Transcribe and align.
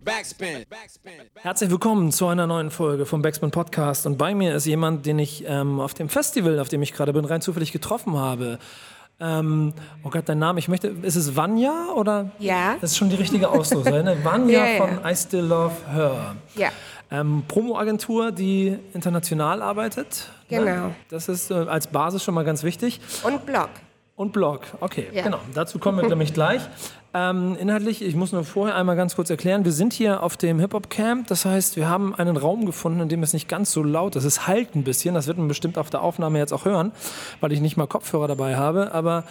Backspin. 0.00 0.64
Herzlich 1.34 1.70
willkommen 1.70 2.12
zu 2.12 2.26
einer 2.26 2.46
neuen 2.46 2.70
Folge 2.70 3.04
vom 3.04 3.20
Backspin 3.20 3.50
Podcast. 3.50 4.06
Und 4.06 4.16
bei 4.16 4.34
mir 4.34 4.54
ist 4.54 4.64
jemand, 4.66 5.04
den 5.04 5.18
ich 5.18 5.44
ähm, 5.46 5.80
auf 5.80 5.92
dem 5.92 6.08
Festival, 6.08 6.58
auf 6.60 6.68
dem 6.68 6.80
ich 6.82 6.92
gerade 6.94 7.12
bin, 7.12 7.24
rein 7.26 7.42
zufällig 7.42 7.72
getroffen 7.72 8.16
habe. 8.16 8.58
Ähm, 9.20 9.74
oh 10.02 10.08
Gott, 10.10 10.28
dein 10.28 10.38
Name, 10.38 10.58
ich 10.58 10.68
möchte, 10.68 10.88
ist 10.88 11.16
es 11.16 11.36
Vanya 11.36 11.90
oder? 11.94 12.30
Ja. 12.38 12.76
Das 12.80 12.92
ist 12.92 12.96
schon 12.96 13.10
die 13.10 13.16
richtige 13.16 13.50
Auslose, 13.50 13.90
ne? 13.90 14.16
Vanya 14.24 14.58
Ja, 14.58 14.66
ja. 14.66 14.86
von 14.86 14.98
I 15.04 15.14
Still 15.14 15.44
Love 15.44 15.74
Her. 15.92 16.36
Ja. 16.56 16.68
Ähm, 17.10 17.44
Promo-Agentur, 17.46 18.32
die 18.32 18.78
international 18.94 19.60
arbeitet. 19.60 20.28
Genau. 20.48 20.64
Ne? 20.88 20.94
Das 21.10 21.28
ist 21.28 21.50
äh, 21.50 21.54
als 21.54 21.86
Basis 21.86 22.24
schon 22.24 22.34
mal 22.34 22.44
ganz 22.44 22.62
wichtig. 22.62 23.00
Und 23.22 23.44
Blog. 23.44 23.68
Und 24.16 24.32
Blog, 24.32 24.62
okay, 24.80 25.08
Ja. 25.12 25.22
genau. 25.22 25.38
Dazu 25.54 25.78
kommen 25.78 26.00
wir 26.00 26.08
nämlich 26.08 26.32
gleich. 26.32 26.62
Ähm, 27.14 27.56
inhaltlich, 27.60 28.00
ich 28.02 28.14
muss 28.14 28.32
nur 28.32 28.42
vorher 28.42 28.74
einmal 28.74 28.96
ganz 28.96 29.16
kurz 29.16 29.28
erklären, 29.28 29.66
wir 29.66 29.72
sind 29.72 29.92
hier 29.92 30.22
auf 30.22 30.38
dem 30.38 30.58
Hip-Hop-Camp. 30.58 31.26
Das 31.26 31.44
heißt, 31.44 31.76
wir 31.76 31.86
haben 31.86 32.14
einen 32.14 32.38
Raum 32.38 32.64
gefunden, 32.64 33.00
in 33.00 33.08
dem 33.10 33.22
es 33.22 33.34
nicht 33.34 33.48
ganz 33.50 33.70
so 33.70 33.82
laut 33.82 34.16
ist. 34.16 34.24
Es 34.24 34.46
halt 34.46 34.74
ein 34.74 34.82
bisschen, 34.82 35.14
das 35.14 35.26
wird 35.26 35.36
man 35.36 35.46
bestimmt 35.46 35.76
auf 35.76 35.90
der 35.90 36.00
Aufnahme 36.00 36.38
jetzt 36.38 36.52
auch 36.52 36.64
hören, 36.64 36.92
weil 37.40 37.52
ich 37.52 37.60
nicht 37.60 37.76
mal 37.76 37.86
Kopfhörer 37.86 38.28
dabei 38.28 38.56
habe. 38.56 38.92
Aber 38.94 39.24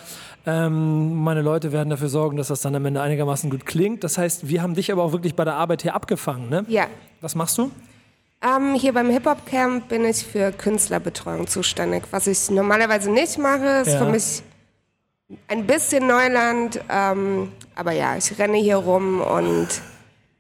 ähm, 0.46 1.16
meine 1.24 1.42
Leute 1.42 1.72
werden 1.72 1.90
dafür 1.90 2.10
sorgen, 2.10 2.38
dass 2.38 2.50
das 2.50 2.62
dann 2.62 2.76
am 2.76 2.86
Ende 2.86 3.02
einigermaßen 3.02 3.50
gut 3.50 3.66
klingt. 3.66 4.04
Das 4.04 4.18
heißt, 4.20 4.48
wir 4.48 4.62
haben 4.62 4.76
dich 4.76 4.92
aber 4.92 5.02
auch 5.04 5.12
wirklich 5.12 5.34
bei 5.36 5.44
der 5.44 5.56
Arbeit 5.56 5.82
hier 5.82 5.96
abgefangen, 5.96 6.50
ne? 6.50 6.64
Ja. 6.68 6.86
Was 7.22 7.34
machst 7.34 7.58
du? 7.58 7.72
Ähm, 8.44 8.76
hier 8.76 8.94
beim 8.94 9.10
Hip-Hop-Camp 9.10 9.88
bin 9.90 10.06
ich 10.06 10.18
für 10.26 10.52
Künstlerbetreuung 10.52 11.48
zuständig. 11.48 12.04
Was 12.12 12.28
ich 12.28 12.50
normalerweise 12.52 13.12
nicht 13.12 13.40
mache, 13.40 13.82
ist 13.82 13.94
Ja. 13.94 13.98
für 14.06 14.12
mich 14.12 14.44
ein 15.48 15.66
bisschen 15.68 16.08
Neuland. 16.08 16.80
Ähm, 16.90 17.52
aber 17.76 17.92
ja, 17.94 18.16
ich 18.18 18.38
renne 18.38 18.58
hier 18.58 18.78
rum 18.78 19.22
und 19.22 19.68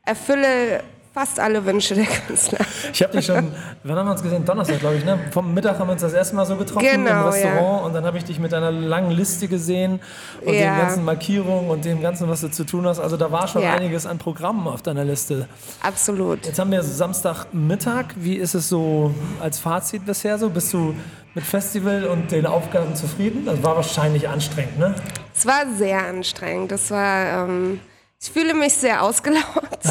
erfülle 0.05 0.84
fast 1.13 1.41
alle 1.41 1.66
Wünsche 1.66 1.93
der 1.93 2.05
Künstler. 2.05 2.60
Ich 2.93 3.04
habe 3.04 3.12
dich 3.18 3.26
schon, 3.26 3.52
wann 3.84 3.98
haben 3.98 4.05
wir 4.07 4.12
uns 4.13 4.24
gesehen? 4.24 4.46
Donnerstag, 4.46 4.80
glaube 4.80 4.96
ich, 4.96 5.04
ne? 5.04 5.20
Vom 5.32 5.54
Mittag 5.54 5.77
haben 5.77 5.88
wir 5.90 5.91
uns 5.91 6.02
das 6.02 6.13
erste 6.13 6.38
Mal 6.38 6.46
so 6.46 6.55
getroffen 6.55 6.85
im 6.85 7.04
Genau, 7.04 7.27
Restaurant 7.27 7.85
und 7.85 7.93
dann 7.93 8.05
habe 8.05 8.18
ich 8.18 8.24
dich 8.24 8.40
mit 8.40 8.54
einer 8.54 8.71
langen 8.71 9.12
Liste 9.12 9.49
gesehen 9.49 9.99
und 10.40 10.54
den 10.54 10.62
Ja. 10.62 10.77
ganzen 10.77 11.04
Markierungen 11.04 11.70
und 11.70 11.84
dem 11.84 12.02
ganzen, 12.02 12.30
was 12.30 12.40
du 12.40 12.49
zu 12.49 12.63
tun 12.63 12.85
hast. 12.87 12.99
Also 12.99 13.18
da 13.18 13.30
war 13.30 13.49
schon 13.49 13.62
Ja. 13.62 13.74
einiges 13.74 14.05
an 14.05 14.20
Programmen 14.20 14.68
auf 14.68 14.84
deiner 14.84 15.04
Liste. 15.04 15.49
Absolut. 15.84 16.46
Jetzt 16.46 16.60
haben 16.60 16.71
wir 16.71 16.82
Samstagmittag. 16.82 18.05
Wie 18.15 18.35
ist 18.35 18.54
es 18.55 18.70
so 18.70 19.13
als 19.41 19.60
Fazit 19.60 20.05
bisher 20.05 20.37
so? 20.37 20.49
Bist 20.49 20.71
du 20.74 20.96
mit 21.34 21.43
Festival 21.43 22.05
und 22.05 22.32
den 22.32 22.46
Aufgaben 22.46 22.96
zufrieden? 22.96 23.46
Das 23.46 23.63
war 23.63 23.76
wahrscheinlich 23.76 24.27
anstrengend, 24.27 24.79
ne? 24.79 24.96
Es 25.34 25.46
war 25.46 25.65
sehr 25.77 26.05
anstrengend. 26.05 26.71
Das 26.71 26.91
war, 26.91 27.46
ähm, 27.46 27.79
ich 28.21 28.29
fühle 28.32 28.54
mich 28.54 28.74
sehr 28.74 29.01
ausgelaugt. 29.01 29.85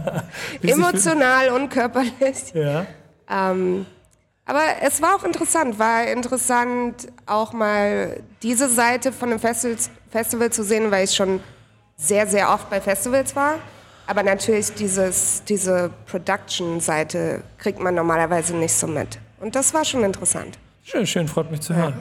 Emotional 0.62 1.50
und 1.50 1.70
körperlich. 1.70 2.52
Ja. 2.54 2.86
Ähm, 3.30 3.86
aber 4.44 4.62
es 4.82 5.00
war 5.00 5.16
auch 5.16 5.24
interessant, 5.24 5.78
war 5.78 6.06
interessant 6.06 7.08
auch 7.26 7.52
mal 7.52 8.20
diese 8.42 8.68
Seite 8.68 9.12
von 9.12 9.30
dem 9.30 9.38
Festival, 9.38 9.76
Festival 10.10 10.50
zu 10.50 10.64
sehen, 10.64 10.90
weil 10.90 11.04
ich 11.04 11.14
schon 11.14 11.40
sehr, 11.96 12.26
sehr 12.26 12.50
oft 12.50 12.68
bei 12.68 12.80
Festivals 12.80 13.34
war. 13.36 13.54
Aber 14.06 14.22
natürlich 14.24 14.74
dieses, 14.74 15.44
diese 15.44 15.90
Production-Seite 16.06 17.42
kriegt 17.56 17.78
man 17.78 17.94
normalerweise 17.94 18.54
nicht 18.56 18.74
so 18.74 18.86
mit. 18.86 19.18
Und 19.40 19.54
das 19.54 19.72
war 19.72 19.84
schon 19.84 20.02
interessant. 20.02 20.58
Schön, 20.84 21.06
schön, 21.06 21.28
freut 21.28 21.50
mich 21.50 21.60
zu 21.60 21.74
hören. 21.74 21.94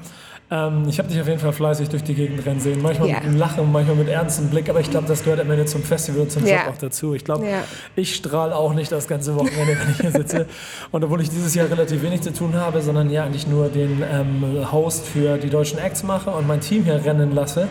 Ähm, 0.50 0.86
ich 0.90 0.98
habe 1.00 1.08
dich 1.08 1.22
auf 1.22 1.28
jeden 1.28 1.40
Fall 1.40 1.54
fleißig 1.54 1.88
durch 1.90 2.04
die 2.04 2.14
Gegend 2.16 2.46
rennen 2.46 2.60
sehen. 2.60 2.82
Manchmal 2.82 3.08
Ja. 3.10 3.16
mit 3.16 3.24
einem 3.26 3.38
Lachen, 3.38 3.72
manchmal 3.72 3.96
mit 3.96 4.10
ernstem 4.10 4.50
Blick, 4.50 4.70
aber 4.70 4.80
ich 4.82 4.90
glaube, 4.90 5.08
das 5.08 5.24
gehört 5.24 5.40
am 5.40 5.50
Ende 5.50 5.66
zum 5.66 5.82
Festival 5.84 6.22
und 6.22 6.32
zum 6.32 6.42
Job 6.42 6.52
Ja. 6.52 6.68
auch 6.70 6.78
dazu. 6.78 7.14
Ich 7.14 7.24
glaube, 7.24 7.48
Ja. 7.48 7.64
ich 7.96 8.16
strahle 8.16 8.56
auch 8.56 8.74
nicht 8.74 8.92
das 8.92 9.08
ganze 9.08 9.36
Wochenende, 9.36 9.78
wenn 9.80 9.92
ich 9.92 10.02
hier 10.02 10.12
sitze. 10.12 10.48
Und 10.92 11.04
obwohl 11.04 11.22
ich 11.22 11.30
dieses 11.30 11.56
Jahr 11.56 11.70
relativ 11.70 12.02
wenig 12.02 12.22
zu 12.22 12.34
tun 12.34 12.56
habe, 12.56 12.82
sondern 12.82 13.10
ja 13.12 13.24
eigentlich 13.24 13.48
nur 13.48 13.70
den 13.70 14.04
ähm, 14.04 14.72
Host 14.72 15.06
für 15.06 15.38
die 15.38 15.50
deutschen 15.50 15.80
Acts 15.80 16.04
mache 16.04 16.32
und 16.32 16.48
mein 16.48 16.60
Team 16.60 16.84
hier 16.84 17.06
rennen 17.06 17.34
lasse, 17.34 17.70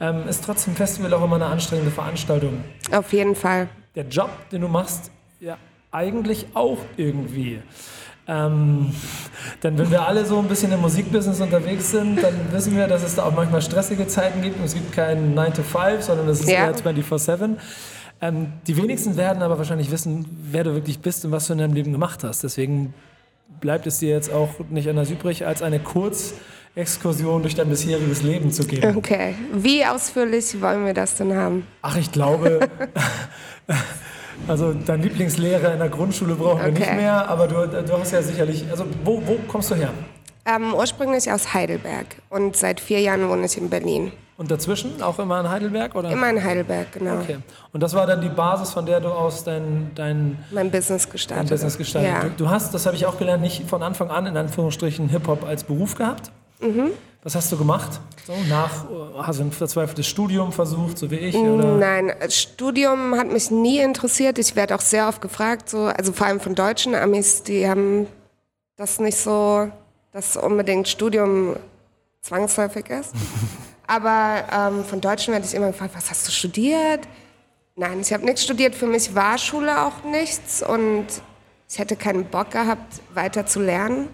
ähm, 0.00 0.28
ist 0.28 0.44
trotzdem 0.44 0.76
Festival 0.76 1.12
auch 1.14 1.24
immer 1.24 1.36
eine 1.36 1.46
anstrengende 1.46 1.90
Veranstaltung. 1.90 2.62
Auf 2.92 3.12
jeden 3.12 3.34
Fall. 3.34 3.68
Der 3.96 4.04
Job, 4.06 4.30
den 4.52 4.60
du 4.60 4.68
machst, 4.68 5.10
ja 5.40 5.56
eigentlich 5.90 6.46
auch 6.54 6.78
irgendwie. 6.96 7.60
Ähm, 8.26 8.92
denn 9.62 9.76
wenn 9.76 9.90
wir 9.90 10.06
alle 10.06 10.24
so 10.24 10.38
ein 10.38 10.48
bisschen 10.48 10.72
im 10.72 10.80
Musikbusiness 10.80 11.40
unterwegs 11.40 11.90
sind, 11.90 12.22
dann 12.22 12.34
wissen 12.52 12.74
wir, 12.76 12.86
dass 12.86 13.02
es 13.02 13.14
da 13.16 13.24
auch 13.24 13.34
manchmal 13.34 13.60
stressige 13.60 14.06
Zeiten 14.06 14.40
gibt. 14.40 14.58
Und 14.58 14.64
es 14.64 14.74
gibt 14.74 14.92
keinen 14.92 15.34
9 15.34 15.52
to 15.54 15.62
5, 15.62 16.02
sondern 16.02 16.28
es 16.28 16.40
ist 16.40 16.48
Ja. 16.50 16.64
eher 16.66 16.74
24-7. 16.74 17.58
Ähm, 18.22 18.46
die 18.66 18.76
wenigsten 18.76 19.16
werden 19.16 19.42
aber 19.42 19.58
wahrscheinlich 19.58 19.90
wissen, 19.90 20.24
wer 20.50 20.64
du 20.64 20.72
wirklich 20.74 21.00
bist 21.00 21.24
und 21.26 21.32
was 21.32 21.46
du 21.48 21.52
in 21.52 21.58
deinem 21.58 21.74
Leben 21.74 21.92
gemacht 21.92 22.24
hast. 22.24 22.42
Deswegen 22.44 22.94
bleibt 23.60 23.86
es 23.86 23.98
dir 23.98 24.10
jetzt 24.10 24.32
auch 24.32 24.50
nicht 24.70 24.88
anders 24.88 25.10
übrig, 25.10 25.44
als 25.46 25.60
eine 25.60 25.78
Kurzexkursion 25.80 27.42
durch 27.42 27.54
dein 27.54 27.68
bisheriges 27.68 28.22
Leben 28.22 28.50
zu 28.52 28.64
geben. 28.66 28.96
Okay. 28.96 29.34
Wie 29.52 29.84
ausführlich 29.84 30.60
wollen 30.62 30.86
wir 30.86 30.94
das 30.94 31.16
denn 31.16 31.34
haben? 31.36 31.66
Ach, 31.82 31.96
ich 31.96 32.10
glaube, 32.10 32.60
also 34.48 34.72
dein 34.72 35.02
Lieblingslehrer 35.02 35.72
in 35.72 35.78
der 35.78 35.88
Grundschule 35.88 36.34
brauchen 36.34 36.62
wir 36.64 36.72
nicht 36.72 36.82
Okay. 36.82 36.96
mehr, 36.96 37.28
aber 37.28 37.46
du, 37.48 37.66
du 37.82 37.98
hast 37.98 38.12
ja 38.12 38.22
sicherlich, 38.22 38.64
also 38.70 38.84
wo, 39.04 39.22
wo 39.24 39.36
kommst 39.48 39.70
du 39.70 39.74
her? 39.74 39.90
Ähm, 40.46 40.74
ursprünglich 40.74 41.30
aus 41.32 41.54
Heidelberg 41.54 42.06
und 42.28 42.54
seit 42.56 42.78
vier 42.80 43.00
Jahren 43.00 43.28
wohne 43.28 43.46
ich 43.46 43.56
in 43.56 43.70
Berlin. 43.70 44.12
Und 44.36 44.50
dazwischen 44.50 45.00
auch 45.00 45.18
immer 45.20 45.40
in 45.40 45.48
Heidelberg? 45.48 45.94
Oder? 45.94 46.10
Immer 46.10 46.28
in 46.28 46.42
Heidelberg, 46.42 46.90
genau. 46.92 47.20
Okay. 47.20 47.38
Und 47.72 47.82
das 47.82 47.94
war 47.94 48.04
dann 48.06 48.20
die 48.20 48.28
Basis, 48.28 48.70
von 48.72 48.84
der 48.84 49.00
du 49.00 49.08
aus 49.08 49.44
dein, 49.44 49.92
dein, 49.94 50.36
Mein 50.50 50.70
Business 50.72 51.04
dein 51.04 51.12
gestartet. 51.12 51.50
Business 51.50 51.78
gestartet 51.78 52.10
Ja. 52.10 52.16
hast. 52.16 52.24
Du, 52.40 52.44
du 52.44 52.50
hast, 52.50 52.74
das 52.74 52.84
habe 52.84 52.96
ich 52.96 53.06
auch 53.06 53.16
gelernt, 53.16 53.42
nicht 53.42 53.68
von 53.70 53.82
Anfang 53.82 54.10
an 54.10 54.26
in 54.26 54.36
Anführungsstrichen 54.36 55.08
Hip-Hop 55.08 55.44
als 55.46 55.62
Beruf 55.64 55.94
gehabt. 55.94 56.32
Mhm. 56.60 56.90
Was 57.24 57.34
hast 57.34 57.50
du 57.50 57.56
gemacht? 57.56 58.00
So, 58.26 58.34
nach, 58.50 58.84
hast 59.16 59.38
du 59.38 59.44
ein 59.44 59.50
verzweifeltes 59.50 60.06
Studium 60.06 60.52
versucht, 60.52 60.98
so 60.98 61.10
wie 61.10 61.16
ich? 61.16 61.34
Oder? 61.34 61.76
Nein, 61.78 62.12
Studium 62.28 63.14
hat 63.16 63.32
mich 63.32 63.50
nie 63.50 63.78
interessiert. 63.78 64.38
Ich 64.38 64.54
werde 64.56 64.74
auch 64.74 64.82
sehr 64.82 65.08
oft 65.08 65.22
gefragt, 65.22 65.70
so, 65.70 65.84
also 65.84 66.12
vor 66.12 66.26
allem 66.26 66.38
von 66.38 66.54
deutschen 66.54 66.94
Amis, 66.94 67.42
die 67.42 67.66
haben 67.66 68.06
das 68.76 69.00
nicht 69.00 69.16
so, 69.16 69.70
dass 70.12 70.36
unbedingt 70.36 70.86
Studium 70.86 71.56
zwangsläufig 72.20 72.90
ist. 72.90 73.12
Aber 73.86 74.44
ähm, 74.52 74.84
von 74.84 75.00
Deutschen 75.00 75.32
werde 75.32 75.46
ich 75.46 75.54
immer 75.54 75.68
gefragt, 75.68 75.94
was 75.96 76.10
hast 76.10 76.26
du 76.28 76.30
studiert? 76.30 77.00
Nein, 77.74 78.00
ich 78.00 78.12
habe 78.12 78.24
nichts 78.24 78.44
studiert. 78.44 78.74
Für 78.74 78.86
mich 78.86 79.14
war 79.14 79.38
Schule 79.38 79.82
auch 79.86 80.04
nichts 80.04 80.62
und 80.62 81.06
ich 81.70 81.78
hätte 81.78 81.96
keinen 81.96 82.26
Bock 82.26 82.50
gehabt, 82.50 83.00
weiter 83.14 83.46
zu 83.46 83.60
lernen. 83.60 84.08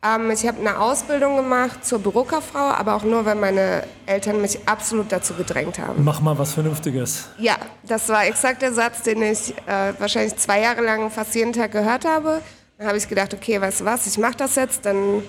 Ähm, 0.00 0.30
ich 0.30 0.46
habe 0.46 0.60
eine 0.60 0.78
Ausbildung 0.78 1.36
gemacht 1.36 1.84
zur 1.84 1.98
Bürokauffrau, 1.98 2.70
aber 2.70 2.94
auch 2.94 3.02
nur, 3.02 3.24
weil 3.24 3.34
meine 3.34 3.82
Eltern 4.06 4.40
mich 4.40 4.60
absolut 4.68 5.10
dazu 5.10 5.34
gedrängt 5.34 5.78
haben. 5.78 6.04
Mach 6.04 6.20
mal 6.20 6.38
was 6.38 6.52
Vernünftiges. 6.54 7.28
Ja, 7.38 7.56
das 7.82 8.08
war 8.08 8.24
exakt 8.26 8.62
der 8.62 8.72
Satz, 8.72 9.02
den 9.02 9.22
ich 9.22 9.56
äh, 9.66 9.92
wahrscheinlich 9.98 10.36
zwei 10.36 10.60
Jahre 10.60 10.82
lang 10.82 11.10
fast 11.10 11.34
jeden 11.34 11.52
Tag 11.52 11.72
gehört 11.72 12.04
habe. 12.04 12.40
Dann 12.78 12.86
habe 12.86 12.96
ich 12.96 13.08
gedacht, 13.08 13.34
okay, 13.34 13.60
weißt 13.60 13.80
du 13.80 13.84
was, 13.86 14.06
ich 14.06 14.18
mache 14.18 14.36
das 14.36 14.54
jetzt, 14.54 14.86
dann 14.86 15.24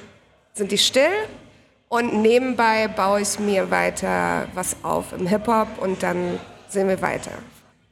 sind 0.53 0.71
die 0.71 0.77
still 0.77 1.09
und 1.87 2.21
nebenbei 2.21 2.87
baue 2.87 3.21
ich 3.21 3.39
mir 3.39 3.71
weiter 3.71 4.47
was 4.53 4.75
auf 4.83 5.13
im 5.13 5.25
Hip-Hop 5.25 5.79
und 5.79 6.03
dann 6.03 6.39
sehen 6.67 6.87
wir 6.87 7.01
weiter. 7.01 7.31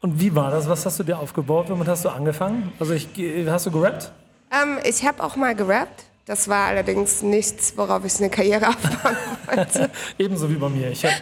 Und 0.02 0.20
wie 0.20 0.36
war 0.36 0.52
das? 0.52 0.70
Was 0.70 0.86
hast 0.86 1.00
du 1.00 1.04
dir 1.04 1.18
aufgebaut? 1.18 1.66
Womit 1.70 1.88
hast 1.88 2.06
du 2.06 2.10
angefangen? 2.10 2.72
Also 2.80 2.94
ich, 2.94 3.10
hast 3.48 3.66
du 3.66 3.72
gerappt? 3.72 4.12
Ähm, 4.52 4.78
ich 4.84 5.04
habe 5.04 5.24
auch 5.24 5.36
mal 5.36 5.56
gerappt. 5.56 6.04
Das 6.28 6.50
war 6.50 6.68
allerdings 6.68 7.22
nichts, 7.22 7.74
worauf 7.78 8.04
ich 8.04 8.18
eine 8.18 8.30
Karriere 8.30 8.68
aufbauen 8.68 9.18
wollte. 9.46 9.90
Ebenso 10.20 10.50
wie 10.50 10.56
bei 10.56 10.68
mir. 10.68 10.92
Ich 10.92 11.06
habe 11.06 11.16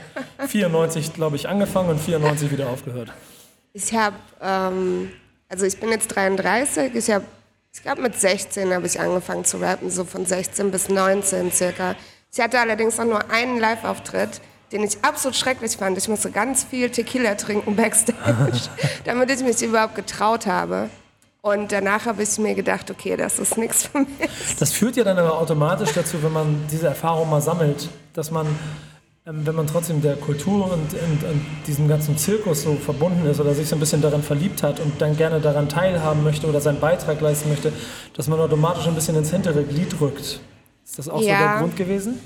94, 0.47 1.13
glaube 1.13 1.35
ich, 1.35 1.47
angefangen 1.47 1.89
und 1.89 1.99
94 1.99 2.51
wieder 2.51 2.67
aufgehört. 2.69 3.13
Ich 3.73 3.93
habe, 3.93 4.15
ähm, 4.41 5.11
also 5.47 5.67
ich 5.67 5.79
bin 5.79 5.89
jetzt 5.91 6.07
33, 6.07 6.95
ich 6.95 7.11
habe, 7.11 7.23
ich 7.71 7.83
glaube 7.83 8.01
mit 8.01 8.19
16 8.19 8.73
habe 8.73 8.87
ich 8.87 8.99
angefangen 8.99 9.45
zu 9.45 9.57
rappen, 9.57 9.91
so 9.91 10.05
von 10.05 10.25
16 10.25 10.71
bis 10.71 10.89
19 10.89 11.51
circa. 11.51 11.95
Ich 12.33 12.39
hatte 12.39 12.59
allerdings 12.59 12.99
auch 12.99 13.05
nur 13.05 13.29
einen 13.29 13.59
Live-Auftritt, 13.59 14.41
den 14.71 14.83
ich 14.83 14.97
absolut 15.03 15.35
schrecklich 15.35 15.77
fand. 15.77 15.99
Ich 15.99 16.07
musste 16.07 16.31
ganz 16.31 16.63
viel 16.63 16.89
Tequila 16.89 17.35
trinken 17.35 17.75
backstage, 17.75 18.69
damit 19.03 19.29
ich 19.29 19.41
mich 19.41 19.61
überhaupt 19.61 19.93
getraut 19.93 20.47
habe. 20.47 20.89
Und 21.45 21.71
danach 21.71 22.07
habe 22.07 22.23
ich 22.23 22.39
mir 22.39 22.55
gedacht, 22.55 22.89
okay, 22.89 23.15
das 23.15 23.37
ist 23.37 23.55
nichts 23.55 23.85
für 23.85 23.99
mich. 23.99 24.07
Das 24.57 24.71
führt 24.71 24.95
ja 24.97 25.03
dann 25.03 25.19
aber 25.19 25.37
automatisch 25.37 25.91
dazu, 25.93 26.23
wenn 26.23 26.33
man 26.33 26.63
diese 26.71 26.87
Erfahrung 26.87 27.29
mal 27.29 27.39
sammelt, 27.39 27.87
dass 28.13 28.31
man, 28.31 28.47
ähm, 29.27 29.45
wenn 29.45 29.53
man 29.53 29.67
trotzdem 29.67 30.01
der 30.01 30.15
Kultur 30.15 30.63
und, 30.73 30.91
und, 30.95 31.23
und 31.23 31.45
diesem 31.67 31.87
ganzen 31.87 32.17
Zirkus 32.17 32.63
so 32.63 32.73
verbunden 32.73 33.27
ist 33.27 33.39
oder 33.39 33.53
sich 33.53 33.67
so 33.69 33.75
ein 33.75 33.79
bisschen 33.79 34.01
daran 34.01 34.23
verliebt 34.23 34.63
hat 34.63 34.79
und 34.79 34.99
dann 34.99 35.15
gerne 35.17 35.39
daran 35.39 35.69
teilhaben 35.69 36.23
möchte 36.23 36.47
oder 36.47 36.61
seinen 36.61 36.79
Beitrag 36.79 37.21
leisten 37.21 37.49
möchte, 37.49 37.71
dass 38.15 38.27
man 38.27 38.39
automatisch 38.39 38.87
ein 38.87 38.95
bisschen 38.95 39.15
ins 39.15 39.29
hintere 39.29 39.63
Glied 39.65 40.01
rückt. 40.01 40.39
Ist 40.83 40.97
das 40.97 41.07
auch 41.07 41.21
so 41.21 41.27
Ja. 41.27 41.37
der 41.37 41.57
Grund 41.59 41.75
gewesen? 41.75 42.19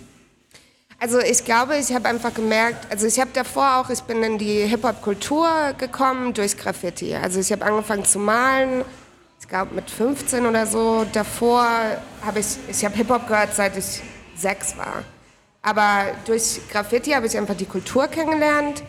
Also 1.01 1.19
ich 1.19 1.43
glaube, 1.43 1.75
ich 1.75 1.93
habe 1.93 2.07
einfach 2.07 2.33
gemerkt, 2.33 2.87
also 2.89 3.05
ich 3.05 3.19
habe 3.19 3.31
davor 3.33 3.79
auch, 3.81 3.89
ich 3.89 3.99
bin 4.03 4.23
in 4.23 4.37
die 4.37 4.65
Hip-Hop-Kultur 4.65 5.73
gekommen 5.77 6.33
durch 6.33 6.55
Graffiti. 6.55 7.15
Also 7.15 7.41
ich 7.41 7.51
habe 7.51 7.65
angefangen 7.65 8.05
zu 8.05 8.17
malen, 8.19 8.85
glaube 9.49 9.73
mit 9.75 9.89
15 9.89 10.45
oder 10.45 10.65
so. 10.65 11.05
Davor 11.11 11.65
habe 12.25 12.39
ich, 12.39 12.57
ich 12.67 12.85
habe 12.85 12.95
Hip-Hop 12.95 13.27
gehört, 13.27 13.53
seit 13.55 13.75
ich 13.75 14.01
sechs 14.35 14.77
war. 14.77 15.03
Aber 15.61 16.05
durch 16.25 16.61
Graffiti 16.71 17.11
habe 17.11 17.25
ich 17.27 17.37
einfach 17.37 17.55
die 17.55 17.65
Kultur 17.65 18.07
kennengelernt 18.07 18.83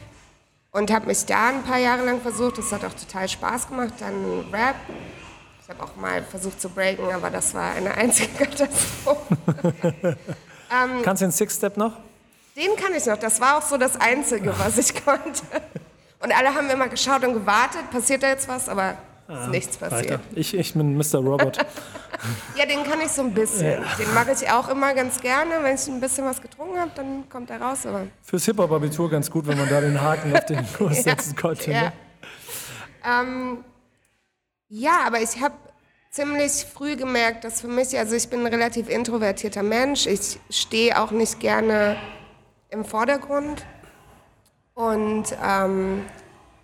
und 0.71 0.93
habe 0.93 1.07
mich 1.07 1.25
da 1.27 1.49
ein 1.49 1.63
paar 1.63 1.79
Jahre 1.79 2.05
lang 2.05 2.21
versucht. 2.21 2.59
Das 2.59 2.71
hat 2.71 2.85
auch 2.85 2.93
total 2.93 3.29
Spaß 3.29 3.69
gemacht. 3.69 3.95
Dann 3.99 4.45
Rap. 4.53 4.77
Ich 5.63 5.69
habe 5.69 5.83
auch 5.83 5.97
mal 5.97 6.23
versucht 6.23 6.61
zu 6.61 6.69
breaken, 6.69 7.11
aber 7.13 7.31
das 7.31 7.55
war 7.55 7.73
eine 7.73 7.95
einzige 7.95 8.33
Katastrophe. 8.45 9.37
ähm, 10.03 11.03
Kannst 11.03 11.23
du 11.23 11.27
den 11.27 11.33
Six-Step 11.33 11.77
noch? 11.77 11.97
Den 12.57 12.77
kann 12.77 12.95
ich 12.95 13.07
noch. 13.07 13.17
Das 13.17 13.41
war 13.41 13.59
auch 13.59 13.63
so 13.63 13.77
das 13.79 13.99
Einzige, 13.99 14.57
was 14.59 14.79
ich 14.79 15.05
konnte. 15.05 15.43
Und 16.23 16.37
alle 16.37 16.55
haben 16.55 16.69
immer 16.69 16.89
geschaut 16.89 17.25
und 17.25 17.33
gewartet, 17.33 17.91
passiert 17.91 18.23
da 18.23 18.29
jetzt 18.29 18.47
was, 18.47 18.69
aber 18.69 18.95
ist 19.31 19.49
nichts 19.49 19.77
passiert. 19.77 20.21
Ich, 20.35 20.55
ich 20.55 20.75
bin 20.75 20.97
Mr. 20.97 21.19
Robot. 21.19 21.59
ja, 22.57 22.67
den 22.67 22.85
kann 22.85 23.01
ich 23.01 23.09
so 23.09 23.23
ein 23.23 23.33
bisschen. 23.33 23.83
Ja. 23.83 23.97
Den 23.99 24.13
mache 24.15 24.33
ich 24.33 24.51
auch 24.51 24.69
immer 24.69 24.95
ganz 24.95 25.21
gerne. 25.21 25.63
Wenn 25.63 25.75
ich 25.75 25.87
ein 25.89 26.01
bisschen 26.01 26.25
was 26.25 26.41
getrunken 26.41 26.79
habe, 26.79 26.91
dann 26.95 27.29
kommt 27.29 27.51
er 27.51 27.61
raus. 27.61 27.87
Aber 27.87 28.07
Fürs 28.23 28.45
Hip-Hop-Abitur 28.45 29.11
ganz 29.11 29.31
gut, 29.31 29.47
wenn 29.47 29.59
man 29.59 29.69
da 29.69 29.81
den 29.81 30.01
Haken 30.01 30.35
auf 30.37 30.45
den 30.47 30.67
Kurs 30.77 30.99
ja, 30.99 31.03
setzen 31.03 31.37
konnte. 31.37 31.71
Ja. 31.71 31.83
Ne? 31.83 31.93
Ähm, 33.05 33.65
ja, 34.69 35.01
aber 35.07 35.21
ich 35.21 35.41
habe 35.41 35.55
ziemlich 36.11 36.67
früh 36.73 36.97
gemerkt, 36.97 37.45
dass 37.45 37.61
für 37.61 37.69
mich, 37.69 37.97
also 37.99 38.15
ich 38.15 38.29
bin 38.29 38.41
ein 38.41 38.47
relativ 38.47 38.89
introvertierter 38.89 39.63
Mensch. 39.63 40.07
Ich 40.07 40.39
stehe 40.51 41.01
auch 41.01 41.11
nicht 41.11 41.41
gerne 41.41 41.97
im 42.69 42.85
Vordergrund. 42.85 43.65
Und 44.75 45.25
ähm, 45.45 46.05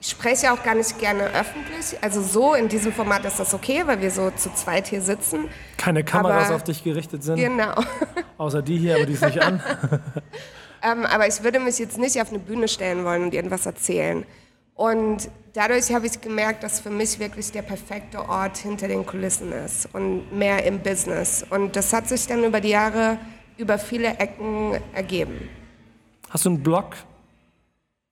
ich 0.00 0.08
spreche 0.08 0.52
auch 0.52 0.62
gar 0.62 0.74
nicht 0.74 0.98
gerne 0.98 1.24
öffentlich. 1.24 1.96
Also 2.02 2.22
so 2.22 2.54
in 2.54 2.68
diesem 2.68 2.92
Format 2.92 3.24
ist 3.24 3.40
das 3.40 3.54
okay, 3.54 3.82
weil 3.86 4.00
wir 4.00 4.10
so 4.10 4.30
zu 4.30 4.52
zweit 4.54 4.86
hier 4.86 5.00
sitzen. 5.00 5.48
Keine 5.78 6.04
Kameras 6.04 6.46
aber, 6.46 6.56
auf 6.56 6.64
dich 6.64 6.84
gerichtet 6.84 7.22
sind. 7.22 7.36
Genau. 7.36 7.74
Außer 8.38 8.62
die 8.62 8.78
hier, 8.78 8.96
aber 8.96 9.06
die 9.06 9.14
ist 9.14 9.24
nicht 9.24 9.40
an. 9.42 9.62
ähm, 10.82 11.06
aber 11.06 11.26
ich 11.26 11.42
würde 11.42 11.60
mich 11.60 11.78
jetzt 11.78 11.98
nicht 11.98 12.20
auf 12.20 12.28
eine 12.28 12.38
Bühne 12.38 12.68
stellen 12.68 13.04
wollen 13.04 13.24
und 13.24 13.34
irgendwas 13.34 13.64
erzählen. 13.64 14.24
Und 14.74 15.30
dadurch 15.54 15.90
habe 15.92 16.06
ich 16.06 16.20
gemerkt, 16.20 16.62
dass 16.62 16.80
für 16.80 16.90
mich 16.90 17.18
wirklich 17.18 17.50
der 17.50 17.62
perfekte 17.62 18.28
Ort 18.28 18.58
hinter 18.58 18.88
den 18.88 19.06
Kulissen 19.06 19.50
ist 19.52 19.88
und 19.94 20.30
mehr 20.36 20.64
im 20.66 20.80
Business. 20.80 21.44
Und 21.48 21.76
das 21.76 21.94
hat 21.94 22.08
sich 22.08 22.26
dann 22.26 22.44
über 22.44 22.60
die 22.60 22.68
Jahre 22.68 23.18
über 23.56 23.78
viele 23.78 24.18
Ecken 24.18 24.78
ergeben. 24.92 25.48
Hast 26.28 26.44
du 26.44 26.50
einen 26.50 26.62
Blog 26.62 26.94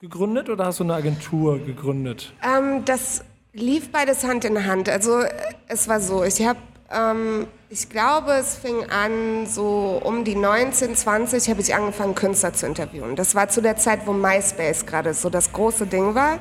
gegründet 0.05 0.51
oder 0.51 0.67
hast 0.67 0.81
du 0.81 0.85
eine 0.85 0.95
Agentur 0.95 1.59
gegründet? 1.59 2.35
Ähm, 2.43 2.85
das 2.85 3.25
lief 3.55 3.91
beides 3.91 4.23
Hand 4.23 4.45
in 4.45 4.67
Hand. 4.67 4.91
Also 4.91 5.23
es 5.67 5.89
war 5.89 5.99
so, 5.99 6.25
ich 6.25 6.47
habe, 6.47 6.59
ähm, 6.91 7.47
ich 7.71 7.89
glaube, 7.89 8.33
es 8.33 8.55
fing 8.55 8.85
an 8.91 9.47
so 9.47 9.99
um 10.05 10.25
die 10.25 10.35
19, 10.35 10.95
20 10.95 11.49
habe 11.49 11.63
ich 11.63 11.75
angefangen 11.75 12.15
Künstler 12.15 12.53
zu 12.53 12.67
interviewen. 12.67 13.17
Das 13.17 13.35
war 13.35 13.49
zu 13.49 13.63
der 13.63 13.79
Zeit, 13.79 14.07
wo 14.07 14.13
MySpace 14.13 14.85
gerade 14.85 15.15
so 15.15 15.31
das 15.31 15.53
große 15.53 15.87
Ding 15.87 16.15
war. 16.15 16.39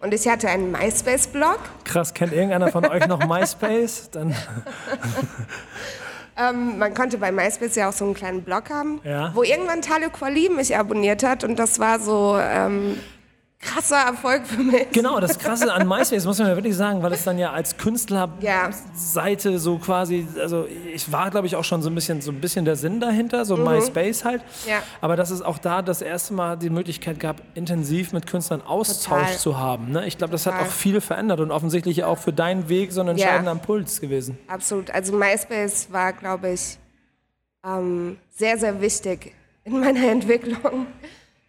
Und 0.00 0.12
ich 0.12 0.28
hatte 0.28 0.50
einen 0.50 0.70
MySpace-Blog. 0.70 1.58
Krass, 1.84 2.12
kennt 2.12 2.34
irgendeiner 2.34 2.68
von 2.68 2.84
euch 2.84 3.06
noch 3.06 3.26
MySpace? 3.26 4.10
Dann 4.10 4.36
Ähm, 6.38 6.78
man 6.78 6.92
konnte 6.94 7.18
bei 7.18 7.32
MySpace 7.32 7.76
ja 7.76 7.88
auch 7.88 7.92
so 7.92 8.04
einen 8.04 8.14
kleinen 8.14 8.42
Blog 8.42 8.68
haben, 8.68 9.00
ja. 9.04 9.30
wo 9.34 9.42
irgendwann 9.42 9.80
Tale 9.80 10.10
Quali 10.10 10.50
mich 10.50 10.76
abonniert 10.76 11.22
hat 11.22 11.44
und 11.44 11.58
das 11.58 11.78
war 11.78 11.98
so 11.98 12.36
ähm, 12.38 12.98
krasser 13.60 13.96
Erfolg 13.96 14.46
für 14.46 14.62
mich. 14.62 14.90
Genau, 14.92 15.18
das 15.18 15.38
Krasse 15.38 15.72
an 15.72 15.88
MySpace 15.88 16.24
muss 16.24 16.38
man 16.38 16.48
ja 16.48 16.56
wirklich 16.56 16.76
sagen, 16.76 17.02
weil 17.02 17.12
es 17.12 17.24
dann 17.24 17.38
ja 17.38 17.52
als 17.52 17.76
Künstlerseite 17.76 19.50
ja. 19.50 19.58
so 19.58 19.78
quasi, 19.78 20.26
also 20.40 20.66
ich 20.92 21.10
war 21.10 21.30
glaube 21.30 21.46
ich 21.46 21.56
auch 21.56 21.64
schon 21.64 21.82
so 21.82 21.90
ein 21.90 21.94
bisschen 21.94 22.20
so 22.20 22.30
ein 22.30 22.40
bisschen 22.40 22.64
der 22.64 22.76
Sinn 22.76 23.00
dahinter, 23.00 23.44
so 23.44 23.56
mhm. 23.56 23.64
MySpace 23.64 24.24
halt. 24.24 24.42
Ja. 24.66 24.82
Aber 25.00 25.16
dass 25.16 25.30
es 25.30 25.42
auch 25.42 25.58
da 25.58 25.82
das 25.82 26.02
erste 26.02 26.34
Mal 26.34 26.56
die 26.56 26.70
Möglichkeit 26.70 27.18
gab, 27.18 27.42
intensiv 27.54 28.12
mit 28.12 28.26
Künstlern 28.26 28.62
Austausch 28.62 29.20
Total. 29.20 29.38
zu 29.38 29.58
haben. 29.58 29.90
Ne? 29.90 30.06
Ich 30.06 30.18
glaube, 30.18 30.32
das 30.32 30.44
Total. 30.44 30.60
hat 30.60 30.66
auch 30.66 30.72
viel 30.72 31.00
verändert 31.00 31.40
und 31.40 31.50
offensichtlich 31.50 32.04
auch 32.04 32.18
für 32.18 32.32
deinen 32.32 32.68
Weg 32.68 32.92
so 32.92 33.00
ein 33.00 33.08
entscheidender 33.08 33.52
ja. 33.52 33.58
Impuls 33.58 34.00
gewesen. 34.00 34.38
Absolut. 34.48 34.90
Also 34.90 35.16
MySpace 35.16 35.88
war, 35.90 36.12
glaube 36.12 36.50
ich, 36.50 36.78
ähm, 37.64 38.18
sehr, 38.30 38.58
sehr 38.58 38.80
wichtig 38.80 39.34
in 39.64 39.80
meiner 39.80 40.08
Entwicklung. 40.10 40.86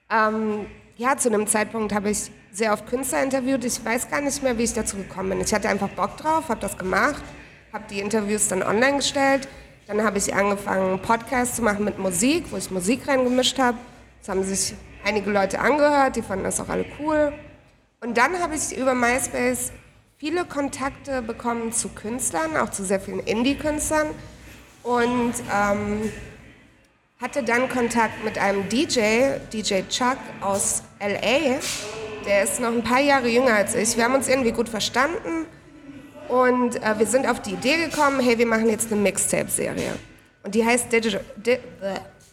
Ähm, 0.10 0.66
ja, 0.98 1.16
zu 1.16 1.30
einem 1.30 1.46
Zeitpunkt 1.46 1.94
habe 1.94 2.10
ich 2.10 2.32
sehr 2.52 2.74
oft 2.74 2.88
Künstler 2.88 3.24
interviewt. 3.24 3.64
Ich 3.64 3.84
weiß 3.84 4.10
gar 4.10 4.22
nicht 4.22 4.42
mehr, 4.42 4.58
wie 4.58 4.64
ich 4.64 4.74
dazu 4.74 4.98
gekommen 4.98 5.30
bin. 5.30 5.42
Ich 5.42 5.54
hatte 5.54 5.70
einfach 5.70 5.90
Bock 5.90 6.18
drauf, 6.18 6.50
habe 6.50 6.60
das 6.60 6.78
gemacht, 6.78 7.22
habe 7.72 7.86
die 7.90 8.00
Interviews 8.00 8.48
dann 8.48 8.64
online 8.64 8.98
gestellt. 8.98 9.48
Dann 9.86 10.04
habe 10.04 10.18
ich 10.18 10.34
angefangen, 10.34 11.00
Podcasts 11.02 11.56
zu 11.56 11.62
machen 11.62 11.86
mit 11.86 12.00
Musik, 12.00 12.46
wo 12.50 12.58
ich 12.58 12.72
Musik 12.72 13.08
reingemischt 13.08 13.60
habe. 13.60 13.78
Das 14.20 14.30
haben 14.30 14.44
sich 14.44 14.74
einige 15.06 15.30
Leute 15.30 15.60
angehört, 15.60 16.16
die 16.16 16.24
fanden 16.24 16.46
das 16.46 16.60
auch 16.60 16.70
alle 16.70 16.86
cool. 17.00 17.32
Und 18.02 18.18
dann 18.18 18.40
habe 18.40 18.56
ich 18.56 18.76
über 18.76 18.96
MySpace 18.96 19.72
viele 20.18 20.46
Kontakte 20.46 21.22
bekommen 21.22 21.72
zu 21.72 21.90
Künstlern, 21.90 22.58
auch 22.58 22.72
zu 22.72 22.84
sehr 22.84 23.00
vielen 23.00 23.20
Indie-Künstlern. 23.20 24.08
Und 24.82 25.34
ähm, 25.54 26.12
hatte 27.22 27.44
dann 27.44 27.68
Kontakt 27.70 28.24
mit 28.24 28.38
einem 28.38 28.70
DJ, 28.70 29.38
DJ 29.52 29.82
Chuck 29.90 30.18
aus 30.42 30.84
LA. 31.00 31.60
Der 32.26 32.44
ist 32.44 32.60
noch 32.60 32.70
ein 32.72 32.84
paar 32.84 33.00
Jahre 33.00 33.28
jünger 33.28 33.56
als 33.56 33.74
ich. 33.74 33.98
Wir 33.98 34.04
haben 34.04 34.16
uns 34.16 34.28
irgendwie 34.28 34.52
gut 34.52 34.70
verstanden 34.70 35.48
und 36.28 36.76
äh, 36.84 37.00
wir 37.00 37.08
sind 37.08 37.28
auf 37.28 37.42
die 37.42 37.54
Idee 37.54 37.86
gekommen, 37.86 38.20
hey, 38.20 38.38
wir 38.38 38.46
machen 38.46 38.70
jetzt 38.70 38.92
eine 38.92 39.02
Mixtape-Serie. 39.02 39.94
Und 40.44 40.54
die 40.54 40.64
heißt 40.64 40.92
Digital, 40.92 41.22
Di 41.38 41.58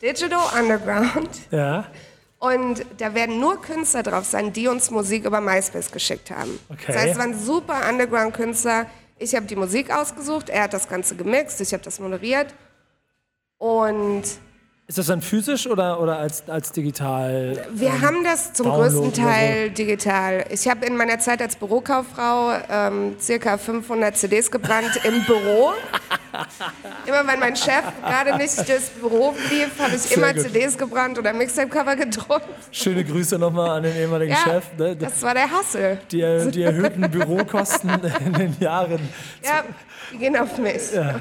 Digital 0.02 0.40
Underground. 0.60 1.30
Ja. 1.50 1.86
Und 2.38 2.84
da 2.98 3.14
werden 3.14 3.40
nur 3.40 3.62
Künstler 3.62 4.02
drauf 4.02 4.26
sein, 4.26 4.52
die 4.52 4.68
uns 4.68 4.90
Musik 4.90 5.24
über 5.24 5.40
MySpace 5.40 5.90
geschickt 5.90 6.30
haben. 6.30 6.58
Okay. 6.68 6.84
Das 6.88 6.96
heißt, 6.96 7.12
es 7.12 7.18
waren 7.18 7.38
super 7.38 7.88
Underground-Künstler. 7.88 8.86
Ich 9.18 9.34
habe 9.34 9.46
die 9.46 9.56
Musik 9.56 9.90
ausgesucht, 9.90 10.50
er 10.50 10.64
hat 10.64 10.74
das 10.74 10.88
Ganze 10.88 11.14
gemixt, 11.14 11.60
ich 11.62 11.72
habe 11.72 11.82
das 11.82 12.00
moderiert. 12.00 12.52
Und 13.56 14.24
ist 14.86 14.98
das 14.98 15.06
dann 15.06 15.22
physisch 15.22 15.66
oder, 15.66 15.98
oder 15.98 16.18
als, 16.18 16.46
als 16.46 16.70
digital? 16.70 17.66
Wir 17.72 17.88
ähm, 17.88 18.02
haben 18.02 18.24
das 18.24 18.52
zum 18.52 18.66
Download 18.66 18.90
größten 18.90 19.24
Teil 19.24 19.68
so? 19.68 19.74
digital. 19.74 20.44
Ich 20.50 20.68
habe 20.68 20.84
in 20.84 20.96
meiner 20.98 21.18
Zeit 21.18 21.40
als 21.40 21.56
Bürokauffrau 21.56 22.52
ähm, 22.68 23.16
circa 23.18 23.56
500 23.56 24.14
CDs 24.14 24.50
gebrannt 24.50 25.00
im 25.04 25.24
Büro. 25.24 25.72
immer 27.06 27.26
wenn 27.26 27.40
mein 27.40 27.56
Chef 27.56 27.82
gerade 28.02 28.36
nicht 28.36 28.58
durchs 28.68 28.90
Büro 28.90 29.34
lief, 29.50 29.70
habe 29.78 29.94
ich 29.94 30.02
Sehr 30.02 30.18
immer 30.18 30.34
gut. 30.34 30.42
CDs 30.42 30.76
gebrannt 30.76 31.18
oder 31.18 31.32
Mixtape-Cover 31.32 31.96
gedruckt. 31.96 32.44
Schöne 32.70 33.04
Grüße 33.04 33.38
nochmal 33.38 33.70
an 33.70 33.84
den 33.84 33.96
ehemaligen 33.96 34.32
ja, 34.32 34.38
Chef. 34.38 34.64
Ne? 34.76 34.96
Das 34.96 35.22
war 35.22 35.32
der 35.32 35.50
Hassel. 35.50 35.98
Die, 36.10 36.50
die 36.50 36.62
erhöhten 36.62 37.00
Bürokosten 37.10 37.90
in 38.26 38.32
den 38.34 38.56
Jahren. 38.60 39.00
Ja, 39.42 39.64
die 40.12 40.18
gehen 40.18 40.36
auf 40.36 40.58
mich. 40.58 40.92
Ja. 40.92 41.20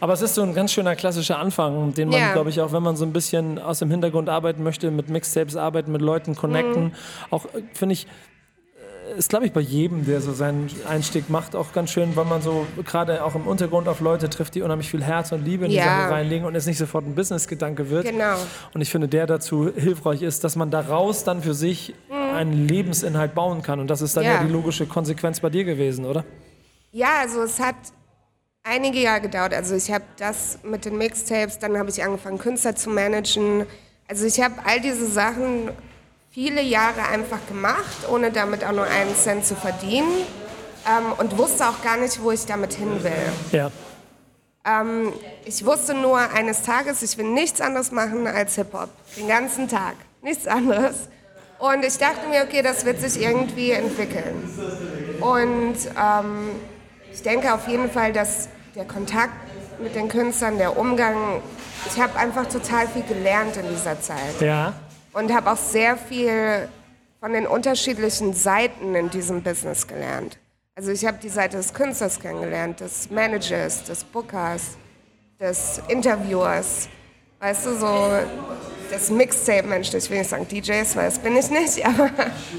Aber 0.00 0.12
es 0.12 0.22
ist 0.22 0.34
so 0.34 0.42
ein 0.42 0.54
ganz 0.54 0.72
schöner 0.72 0.96
klassischer 0.96 1.38
Anfang, 1.38 1.94
den 1.94 2.08
man, 2.08 2.20
ja. 2.20 2.32
glaube 2.32 2.50
ich, 2.50 2.60
auch 2.60 2.72
wenn 2.72 2.82
man 2.82 2.96
so 2.96 3.04
ein 3.04 3.12
bisschen 3.12 3.58
aus 3.58 3.78
dem 3.78 3.90
Hintergrund 3.90 4.28
arbeiten 4.28 4.62
möchte, 4.62 4.90
mit 4.90 5.08
Mixtapes 5.08 5.56
arbeiten, 5.56 5.92
mit 5.92 6.02
Leuten 6.02 6.34
connecten, 6.34 6.84
mhm. 6.84 6.92
auch, 7.30 7.46
äh, 7.46 7.62
finde 7.72 7.94
ich, 7.94 8.06
äh, 8.06 9.18
ist, 9.18 9.28
glaube 9.28 9.46
ich, 9.46 9.52
bei 9.52 9.60
jedem, 9.60 10.06
der 10.06 10.20
so 10.20 10.32
seinen 10.32 10.70
Einstieg 10.88 11.30
macht, 11.30 11.56
auch 11.56 11.72
ganz 11.72 11.90
schön, 11.90 12.16
weil 12.16 12.24
man 12.24 12.42
so 12.42 12.66
gerade 12.84 13.24
auch 13.24 13.34
im 13.34 13.46
Untergrund 13.46 13.88
auf 13.88 14.00
Leute 14.00 14.28
trifft, 14.30 14.54
die 14.54 14.62
unheimlich 14.62 14.90
viel 14.90 15.02
Herz 15.02 15.32
und 15.32 15.44
Liebe 15.44 15.64
in 15.66 15.70
die 15.70 15.78
Sache 15.78 16.10
reinlegen 16.10 16.46
und 16.46 16.54
es 16.54 16.66
nicht 16.66 16.78
sofort 16.78 17.06
ein 17.06 17.14
Business-Gedanke 17.14 17.90
wird. 17.90 18.06
Genau. 18.06 18.36
Und 18.72 18.80
ich 18.80 18.90
finde, 18.90 19.08
der 19.08 19.26
dazu 19.26 19.70
hilfreich 19.74 20.22
ist, 20.22 20.44
dass 20.44 20.56
man 20.56 20.70
daraus 20.70 21.24
dann 21.24 21.42
für 21.42 21.54
sich 21.54 21.94
mhm. 22.08 22.36
einen 22.36 22.68
Lebensinhalt 22.68 23.34
bauen 23.34 23.62
kann. 23.62 23.80
Und 23.80 23.88
das 23.88 24.02
ist 24.02 24.16
dann 24.16 24.24
ja. 24.24 24.34
ja 24.34 24.44
die 24.44 24.52
logische 24.52 24.86
Konsequenz 24.86 25.40
bei 25.40 25.50
dir 25.50 25.64
gewesen, 25.64 26.04
oder? 26.04 26.24
Ja, 26.92 27.08
also 27.22 27.42
es 27.42 27.58
hat 27.58 27.74
einige 28.64 28.98
Jahre 28.98 29.20
gedauert. 29.20 29.54
Also 29.54 29.76
ich 29.76 29.92
habe 29.92 30.04
das 30.16 30.58
mit 30.64 30.84
den 30.84 30.98
Mixtapes, 30.98 31.58
dann 31.58 31.78
habe 31.78 31.90
ich 31.90 32.02
angefangen, 32.02 32.38
Künstler 32.38 32.74
zu 32.74 32.90
managen. 32.90 33.66
Also 34.08 34.26
ich 34.26 34.40
habe 34.40 34.54
all 34.64 34.80
diese 34.80 35.06
Sachen 35.06 35.70
viele 36.30 36.62
Jahre 36.62 37.06
einfach 37.08 37.46
gemacht, 37.46 38.08
ohne 38.10 38.32
damit 38.32 38.64
auch 38.64 38.72
nur 38.72 38.84
einen 38.86 39.14
Cent 39.14 39.46
zu 39.46 39.54
verdienen 39.54 40.10
ähm, 40.88 41.12
und 41.18 41.38
wusste 41.38 41.68
auch 41.68 41.82
gar 41.82 41.98
nicht, 41.98 42.20
wo 42.22 42.30
ich 42.32 42.44
damit 42.46 42.72
hin 42.74 43.04
will. 43.04 43.12
Ja. 43.52 43.70
Ähm, 44.66 45.12
ich 45.44 45.64
wusste 45.64 45.94
nur 45.94 46.18
eines 46.18 46.62
Tages, 46.62 47.02
ich 47.02 47.18
will 47.18 47.26
nichts 47.26 47.60
anderes 47.60 47.92
machen 47.92 48.26
als 48.26 48.54
Hip-Hop. 48.54 48.88
Den 49.16 49.28
ganzen 49.28 49.68
Tag. 49.68 49.94
Nichts 50.22 50.46
anderes. 50.46 51.08
Und 51.58 51.84
ich 51.84 51.98
dachte 51.98 52.26
mir, 52.28 52.42
okay, 52.42 52.62
das 52.62 52.84
wird 52.84 52.98
sich 52.98 53.22
irgendwie 53.22 53.72
entwickeln. 53.72 55.20
Und 55.20 55.76
ähm, 55.96 56.50
ich 57.14 57.22
denke 57.22 57.54
auf 57.54 57.66
jeden 57.68 57.90
Fall, 57.90 58.12
dass 58.12 58.48
der 58.74 58.84
Kontakt 58.84 59.32
mit 59.80 59.94
den 59.94 60.08
Künstlern, 60.08 60.58
der 60.58 60.76
Umgang 60.76 61.40
ich 61.86 62.00
habe 62.00 62.16
einfach 62.18 62.46
total 62.46 62.88
viel 62.88 63.02
gelernt 63.02 63.56
in 63.56 63.68
dieser 63.68 64.00
Zeit. 64.00 64.40
Ja. 64.40 64.72
Und 65.12 65.32
habe 65.32 65.52
auch 65.52 65.56
sehr 65.56 65.96
viel 65.96 66.68
von 67.20 67.32
den 67.32 67.46
unterschiedlichen 67.46 68.34
Seiten 68.34 68.94
in 68.94 69.10
diesem 69.10 69.42
Business 69.42 69.86
gelernt. 69.86 70.38
Also 70.74 70.90
ich 70.90 71.06
habe 71.06 71.18
die 71.22 71.28
Seite 71.28 71.56
des 71.56 71.72
Künstlers 71.72 72.18
kennengelernt, 72.18 72.80
des 72.80 73.10
Managers, 73.10 73.84
des 73.84 74.02
Bookers, 74.02 74.76
des 75.38 75.80
Interviewers. 75.88 76.88
Weißt 77.38 77.66
du, 77.66 77.76
so 77.76 77.86
das 78.90 79.10
Mixtape-Mensch, 79.10 79.92
ich 79.94 80.10
will 80.10 80.18
nicht 80.18 80.30
sagen 80.30 80.46
DJs, 80.48 80.96
weil 80.96 81.04
das 81.06 81.18
bin 81.18 81.36
ich 81.36 81.50
nicht, 81.50 81.84
aber... 81.86 82.10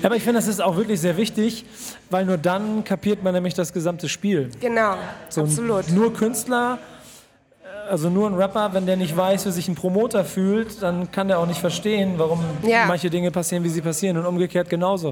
Aber 0.03 0.15
ich 0.15 0.23
finde, 0.23 0.39
das 0.39 0.47
ist 0.47 0.61
auch 0.61 0.75
wirklich 0.77 0.99
sehr 1.01 1.17
wichtig, 1.17 1.65
weil 2.09 2.25
nur 2.25 2.37
dann 2.37 2.83
kapiert 2.83 3.23
man 3.23 3.33
nämlich 3.33 3.53
das 3.53 3.73
gesamte 3.73 4.09
Spiel. 4.09 4.49
Genau, 4.59 4.95
So, 5.29 5.41
absolut. 5.41 5.89
Nur 5.91 6.13
Künstler, 6.13 6.79
äh, 7.63 7.89
also 7.89 8.09
nur 8.09 8.29
ein 8.29 8.35
Rapper, 8.35 8.73
wenn 8.73 8.85
der 8.85 8.97
nicht 8.97 9.15
weiß, 9.15 9.45
wie 9.45 9.51
sich 9.51 9.67
ein 9.67 9.75
Promoter 9.75 10.23
fühlt, 10.25 10.81
dann 10.81 11.11
kann 11.11 11.27
der 11.27 11.39
auch 11.39 11.47
nicht 11.47 11.59
verstehen, 11.59 12.13
warum 12.17 12.39
Ja. 12.63 12.85
manche 12.87 13.09
Dinge 13.09 13.31
passieren, 13.31 13.63
wie 13.63 13.69
sie 13.69 13.81
passieren 13.81 14.17
und 14.17 14.25
umgekehrt 14.25 14.69
genauso. 14.69 15.09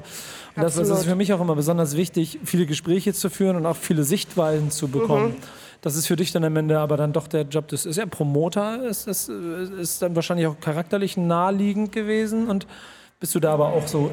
Und 0.55 0.63
das, 0.63 0.75
das 0.75 0.89
ist 0.89 1.05
für 1.05 1.15
mich 1.15 1.33
auch 1.33 1.41
immer 1.41 1.55
besonders 1.55 1.95
wichtig, 1.97 2.39
viele 2.45 2.65
Gespräche 2.65 3.13
zu 3.13 3.29
führen 3.29 3.55
und 3.55 3.65
auch 3.65 3.75
viele 3.77 4.03
Sichtweisen 4.03 4.71
zu 4.71 4.87
bekommen. 4.87 5.29
Mhm. 5.29 5.62
Das 5.83 5.97
ist 5.97 6.07
für 6.07 6.15
dich 6.15 6.31
dann 6.31 6.45
am 6.45 6.55
Ende 6.55 6.79
aber 6.79 6.95
dann 6.95 7.11
doch 7.11 7.27
der 7.27 7.41
Job 7.41 7.67
des 7.67 7.85
ist 7.85 7.97
ja 7.97 8.05
Promoter, 8.05 8.81
ist, 8.85 9.05
ist, 9.05 9.27
ist 9.27 10.01
dann 10.01 10.15
wahrscheinlich 10.15 10.47
auch 10.47 10.57
charakterlich 10.61 11.17
naheliegend 11.17 11.91
gewesen 11.91 12.47
und 12.47 12.65
bist 13.19 13.35
du 13.35 13.41
da 13.41 13.51
aber 13.53 13.67
auch 13.73 13.85
so 13.85 14.09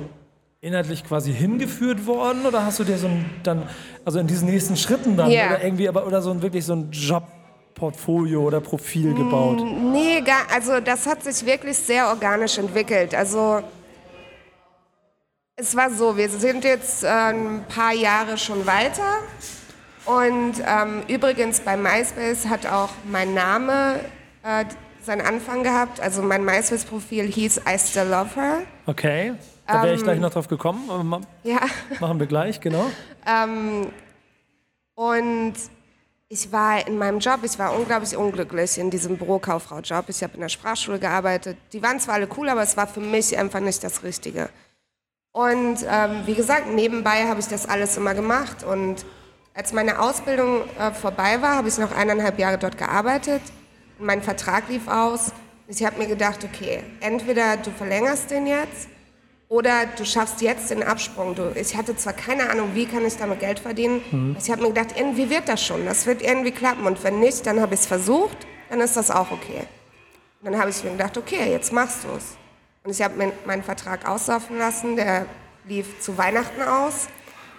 inhaltlich 0.61 1.05
quasi 1.05 1.33
hingeführt 1.33 2.07
worden 2.07 2.45
oder 2.45 2.67
hast 2.67 2.81
du 2.81 2.85
dir 2.85 2.99
so 2.99 3.07
ein 3.07 3.25
dann 3.45 3.69
also 4.05 4.19
in 4.19 4.27
diesen 4.27 4.49
nächsten 4.51 4.77
Schritten 4.77 5.17
dann 5.17 5.31
Ja. 5.31 5.47
oder 5.47 5.63
irgendwie 5.63 5.89
aber 5.89 6.09
oder 6.09 6.21
so 6.23 6.33
ein 6.33 6.43
wirklich 6.43 6.65
so 6.67 6.73
ein 6.73 6.91
Jobportfolio 6.91 8.43
oder 8.43 8.61
Profil 8.61 9.15
gebaut? 9.15 9.61
Nee, 9.93 10.23
gar, 10.23 10.43
also 10.53 10.81
das 10.81 11.07
hat 11.07 11.23
sich 11.23 11.47
wirklich 11.47 11.79
sehr 11.79 12.09
organisch 12.09 12.59
entwickelt. 12.59 13.15
Also 13.15 13.63
es 15.55 15.77
war 15.77 15.89
so, 15.93 16.17
wir 16.17 16.29
sind 16.29 16.65
jetzt 16.65 17.05
äh, 17.05 17.07
ein 17.07 17.65
paar 17.69 17.93
Jahre 17.93 18.37
schon 18.37 18.67
weiter. 18.67 19.19
Und 20.07 20.55
ähm, 20.67 21.03
übrigens 21.09 21.61
bei 21.61 21.77
MySpace 21.77 22.47
hat 22.47 22.67
auch 22.67 22.91
mein 23.11 23.35
Name 23.35 24.01
äh, 24.43 24.65
seinen 25.03 25.21
Anfang 25.21 25.63
gehabt. 25.63 26.01
Also 26.01 26.23
mein 26.23 26.45
MySpace-Profil 26.45 27.27
hieß 27.27 27.59
I 27.69 27.79
Still 27.79 28.09
Love 28.09 28.31
Her. 28.35 28.59
Okay, 28.87 29.35
da 29.67 29.83
wäre 29.83 29.95
ich 29.95 30.01
Ähm. 30.01 30.05
gleich 30.05 30.19
noch 30.21 30.31
drauf 30.31 30.49
gekommen, 30.49 31.25
Ja. 31.45 31.61
machen 32.01 32.19
wir 32.19 32.27
gleich, 32.27 32.61
genau. 32.61 32.87
Und 34.95 35.55
ich 36.29 36.53
war 36.53 36.87
in 36.87 36.97
meinem 36.99 37.19
Job, 37.19 37.41
ich 37.43 37.59
war 37.59 37.75
unglaublich 37.77 38.17
unglücklich 38.17 38.79
in 38.79 38.91
diesem 38.91 39.17
Bürokauffrau-Job. 39.17 40.05
Ich 40.09 40.23
habe 40.23 40.35
in 40.35 40.41
der 40.41 40.49
Sprachschule 40.49 40.99
gearbeitet. 40.99 41.57
Die 41.73 41.83
waren 41.83 41.99
zwar 42.01 42.15
alle 42.17 42.29
cool, 42.37 42.49
aber 42.49 42.63
es 42.63 42.77
war 42.77 42.87
für 42.87 43.01
mich 43.01 43.37
einfach 43.37 43.61
nicht 43.61 43.83
das 43.83 44.03
Richtige. 44.03 44.49
Und 45.33 45.79
ähm, 45.89 46.23
wie 46.27 46.35
gesagt, 46.35 46.69
nebenbei 46.69 47.27
habe 47.29 47.41
ich 47.41 47.47
das 47.49 47.67
alles 47.67 47.97
immer 47.97 48.15
gemacht. 48.15 48.63
Und 48.65 49.05
als 49.55 49.73
meine 49.73 50.01
Ausbildung 50.01 50.63
äh, 50.79 50.93
vorbei 50.93 51.43
war, 51.43 51.57
habe 51.57 51.69
ich 51.69 51.79
noch 51.79 51.95
eineinhalb 51.95 52.39
Jahre 52.39 52.59
dort 52.59 52.79
gearbeitet. 52.79 53.43
Und 53.99 54.07
mein 54.07 54.23
Vertrag 54.23 54.69
lief 54.69 54.89
aus. 54.89 55.33
Ich 55.67 55.85
habe 55.85 55.99
mir 55.99 56.07
gedacht, 56.07 56.45
okay, 56.45 56.83
entweder 57.01 57.57
du 57.57 57.71
verlängerst 57.71 58.31
den 58.31 58.47
jetzt 58.47 58.89
oder 59.49 59.87
du 59.97 60.05
schaffst 60.05 60.41
jetzt 60.43 60.71
den 60.71 60.83
Absprung. 60.83 61.35
Du, 61.35 61.53
ich 61.55 61.77
hatte 61.77 61.97
zwar 61.97 62.13
keine 62.13 62.51
Ahnung, 62.51 62.71
wie 62.75 62.87
kann 62.87 63.05
ich 63.05 63.17
damit 63.17 63.41
Geld 63.41 63.59
verdienen. 63.59 64.01
Ich 64.39 64.51
habe 64.51 64.63
mir 64.63 64.69
gedacht, 64.69 64.95
irgendwie 64.97 65.29
wird 65.29 65.49
das 65.49 65.63
schon. 65.65 65.85
Das 65.87 66.07
wird 66.07 66.23
irgendwie 66.23 66.53
klappen. 66.53 66.87
Und 66.87 67.03
wenn 67.03 67.21
nicht, 67.21 67.47
dann 67.47 67.61
habe 67.61 67.75
ich 67.75 67.81
es 67.81 67.87
versucht. 67.87 68.37
Dann 68.69 68.81
ist 68.81 68.97
das 68.97 69.11
auch 69.11 69.33
okay. 69.33 69.67
Und 70.41 70.53
dann 70.53 70.59
habe 70.61 70.71
ich 70.71 70.83
mir 70.85 70.93
gedacht, 70.93 71.19
okay, 71.19 71.51
jetzt 71.51 71.73
machst 71.73 72.05
du 72.05 72.09
es. 72.17 72.37
Und 72.85 72.93
ich 72.93 73.03
habe 73.03 73.33
meinen 73.45 73.63
Vertrag 73.63 74.09
auslaufen 74.09 74.57
lassen. 74.57 74.97
Der 74.97 75.27
lief 75.67 76.01
zu 76.01 76.17
Weihnachten 76.17 76.63
aus. 76.63 77.09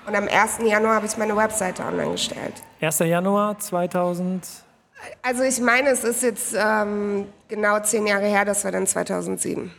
Und 0.07 0.15
am 0.15 0.27
1. 0.27 0.59
Januar 0.65 0.95
habe 0.95 1.05
ich 1.05 1.17
meine 1.17 1.35
Webseite 1.35 1.83
online 1.83 2.11
gestellt. 2.13 2.53
1. 2.81 2.99
Januar 2.99 3.59
2000. 3.59 4.47
Also 5.21 5.43
ich 5.43 5.59
meine, 5.59 5.89
es 5.89 6.03
ist 6.03 6.21
jetzt 6.23 6.55
ähm, 6.57 7.27
genau 7.47 7.79
zehn 7.81 8.05
Jahre 8.07 8.25
her, 8.25 8.45
das 8.45 8.63
war 8.63 8.71
dann 8.71 8.85
2007. 8.87 9.71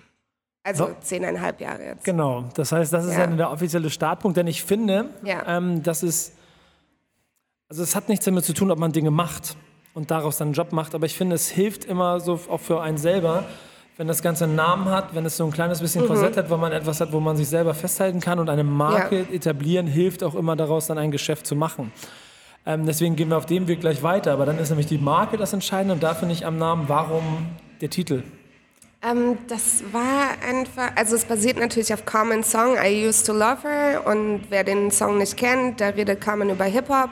Also 0.64 0.86
So. 0.86 0.96
zehneinhalb 1.00 1.60
Jahre 1.60 1.84
jetzt. 1.84 2.04
Genau, 2.04 2.44
das 2.54 2.70
heißt, 2.72 2.92
das 2.92 3.04
ist 3.06 3.14
Ja. 3.14 3.20
ja. 3.20 3.26
der 3.26 3.50
offizielle 3.50 3.90
Startpunkt, 3.90 4.36
denn 4.36 4.46
ich 4.46 4.62
finde, 4.62 5.10
Ja. 5.24 5.42
ähm, 5.46 5.82
das 5.82 6.02
ist, 6.04 6.32
also 7.68 7.82
es 7.82 7.96
hat 7.96 8.08
nichts 8.08 8.24
damit 8.24 8.44
zu 8.44 8.52
tun, 8.52 8.70
ob 8.70 8.78
man 8.78 8.92
Dinge 8.92 9.10
macht 9.10 9.56
und 9.94 10.10
daraus 10.12 10.38
dann 10.38 10.48
einen 10.48 10.54
Job 10.54 10.72
macht, 10.72 10.94
aber 10.94 11.06
ich 11.06 11.16
finde, 11.16 11.34
es 11.34 11.48
hilft 11.48 11.84
immer 11.84 12.20
so 12.20 12.38
auch 12.48 12.60
für 12.60 12.80
einen 12.80 12.98
selber, 12.98 13.44
wenn 13.96 14.08
das 14.08 14.22
Ganze 14.22 14.44
einen 14.44 14.54
Namen 14.56 14.86
hat, 14.90 15.14
wenn 15.14 15.26
es 15.26 15.36
so 15.36 15.44
ein 15.44 15.50
kleines 15.52 15.78
Mhm. 15.80 15.82
bisschen 15.84 16.06
Korsett 16.06 16.36
hat, 16.36 16.50
wo 16.50 16.56
man 16.56 16.72
etwas 16.72 17.00
hat, 17.00 17.12
wo 17.12 17.20
man 17.20 17.36
sich 17.36 17.48
selber 17.48 17.74
festhalten 17.74 18.20
kann 18.20 18.38
und 18.38 18.48
eine 18.48 18.64
Marke 18.64 19.26
Ja. 19.28 19.34
etablieren, 19.34 19.86
hilft 19.86 20.22
auch 20.24 20.34
immer 20.34 20.56
daraus 20.56 20.86
dann 20.86 20.98
ein 20.98 21.10
Geschäft 21.10 21.46
zu 21.46 21.54
machen. 21.54 21.92
Ähm, 22.64 22.86
deswegen 22.86 23.16
gehen 23.16 23.28
wir 23.28 23.36
auf 23.36 23.46
dem 23.46 23.66
Weg 23.68 23.80
gleich 23.80 24.02
weiter, 24.02 24.32
aber 24.32 24.46
dann 24.46 24.58
ist 24.58 24.70
nämlich 24.70 24.86
die 24.86 24.98
Marke 24.98 25.36
das 25.36 25.52
Entscheidende 25.52 25.94
und 25.94 26.02
dafür 26.02 26.28
nicht 26.28 26.44
am 26.44 26.58
Namen, 26.58 26.84
warum 26.88 27.22
der 27.80 27.90
Titel. 27.90 28.22
Ähm, 29.02 29.36
das 29.48 29.82
war 29.92 30.28
einfach, 30.48 30.92
also 30.94 31.16
es 31.16 31.24
basiert 31.24 31.58
natürlich 31.58 31.92
auf 31.92 32.04
Common 32.06 32.44
Song, 32.44 32.76
I 32.80 33.04
Used 33.08 33.26
to 33.26 33.32
Love 33.32 33.62
Her. 33.68 34.06
Und 34.06 34.42
wer 34.48 34.62
den 34.62 34.92
Song 34.92 35.18
nicht 35.18 35.36
kennt, 35.36 35.80
da 35.80 35.88
redet 35.88 36.24
Common 36.24 36.50
über 36.50 36.64
Hip-Hop. 36.64 37.10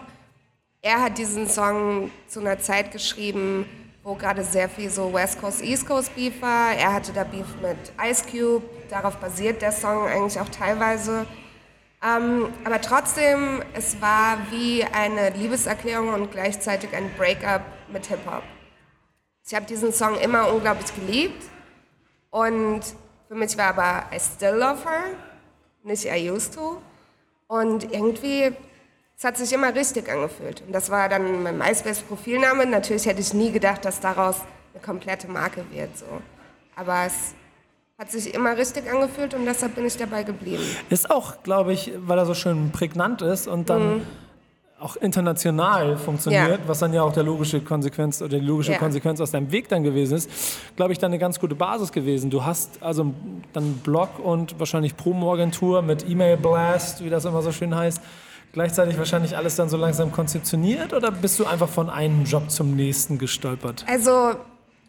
Er 0.83 1.03
hat 1.03 1.19
diesen 1.19 1.49
Song 1.49 2.11
zu 2.29 2.39
einer 2.41 2.61
Zeit 2.61 2.93
geschrieben, 2.93 3.67
wo 4.03 4.15
gerade 4.15 4.45
sehr 4.45 4.69
viel 4.69 4.91
so 4.91 5.13
West 5.13 5.41
Coast, 5.41 5.63
East 5.63 5.87
Coast 5.87 6.15
Beef 6.15 6.41
war. 6.41 6.73
Er 6.73 6.93
hatte 6.93 7.13
da 7.13 7.25
Beef 7.25 7.47
mit 7.61 7.77
Ice 8.03 8.25
Cube, 8.25 8.65
darauf 8.89 9.17
basiert 9.17 9.63
der 9.63 9.73
Song 9.73 10.07
eigentlich 10.07 10.41
auch 10.41 10.49
teilweise. 10.49 11.27
Ähm, 12.03 12.53
aber 12.65 12.81
trotzdem, 12.81 13.63
es 13.75 14.01
war 14.01 14.39
wie 14.51 14.85
eine 14.85 15.31
Liebeserklärung 15.31 16.15
und 16.15 16.31
gleichzeitig 16.31 16.95
ein 16.95 17.11
Breakup 17.17 17.63
mit 17.93 18.07
Hip-Hop. 18.07 18.43
Ich 19.47 19.55
habe 19.55 19.67
diesen 19.67 19.93
Song 19.93 20.17
immer 20.19 20.51
unglaublich 20.53 20.95
geliebt. 20.95 21.43
Und 22.31 22.83
für 23.29 23.35
mich 23.35 23.59
war 23.59 23.77
aber 23.77 24.05
I 24.15 24.21
still 24.21 24.55
love 24.55 24.89
her, 24.89 25.05
nicht 25.83 26.07
I 26.07 26.31
used 26.31 26.55
to. 26.55 26.81
Und 27.49 27.93
irgendwie, 27.93 28.53
es 29.21 29.25
hat 29.25 29.37
sich 29.37 29.53
immer 29.53 29.75
richtig 29.75 30.11
angefühlt. 30.11 30.63
Und 30.67 30.73
das 30.75 30.89
war 30.89 31.07
dann 31.11 31.43
mein 31.43 31.59
MySpace-Profilname. 31.59 32.65
Natürlich 32.65 33.05
hätte 33.05 33.21
ich 33.21 33.35
nie 33.35 33.53
gedacht, 33.53 33.85
dass 33.85 34.01
daraus 34.01 34.37
eine 34.73 34.83
komplette 34.83 35.29
Marke 35.29 35.63
wird. 35.71 35.95
So. 35.99 36.07
Aber 36.75 37.05
es 37.07 37.35
hat 37.99 38.11
sich 38.11 38.33
immer 38.33 38.57
richtig 38.57 38.91
angefühlt 38.91 39.35
und 39.35 39.45
deshalb 39.45 39.75
bin 39.75 39.85
ich 39.85 39.95
dabei 39.99 40.23
geblieben. 40.23 40.63
Ist 40.89 41.11
auch, 41.11 41.43
glaube 41.43 41.75
ich, 41.75 41.93
weil 41.99 42.17
er 42.17 42.25
so 42.25 42.33
schön 42.33 42.71
prägnant 42.73 43.21
ist 43.21 43.47
und 43.47 43.69
dann 43.69 44.07
auch 44.79 44.97
international 44.97 45.99
funktioniert, 45.99 46.45
Mhm. 46.47 46.51
Ja. 46.53 46.59
was 46.69 46.79
dann 46.79 46.95
ja 46.95 47.03
auch 47.03 47.13
der 47.13 47.23
logische 47.25 47.61
Konsequenz 47.61 48.23
oder 48.23 48.39
die 48.39 48.47
logische 48.47 48.73
Ja. 48.73 48.79
Konsequenz 48.79 49.21
aus 49.21 49.33
deinem 49.33 49.53
Weg 49.53 49.69
dann 49.69 49.83
gewesen 49.83 50.17
ist, 50.17 50.31
glaube 50.77 50.93
ich, 50.93 50.99
dann 50.99 51.11
eine 51.11 51.19
ganz 51.19 51.39
gute 51.39 51.55
Basis 51.55 51.93
gewesen. 51.93 52.31
Du 52.31 52.43
hast 52.43 52.83
also 52.83 53.13
dann 53.53 53.75
Blog 53.85 54.19
und 54.19 54.59
wahrscheinlich 54.59 54.97
Promo-Agentur 54.97 55.83
mit 55.83 56.09
E-Mail-Blast, 56.09 57.05
wie 57.05 57.11
das 57.11 57.27
immer 57.27 57.43
so 57.43 57.53
schön 57.53 57.75
heißt, 57.77 58.01
gleichzeitig 58.53 58.99
wahrscheinlich 58.99 59.37
alles 59.37 59.57
dann 59.57 59.69
so 59.69 59.77
langsam 59.77 60.13
konzeptioniert 60.13 60.93
oder 60.93 61.11
bist 61.11 61.39
du 61.39 61.47
einfach 61.47 61.69
von 61.69 61.91
einem 61.91 62.25
Job 62.25 62.51
zum 62.51 62.75
nächsten 62.77 63.19
gestolpert? 63.19 63.85
Also, 63.89 64.35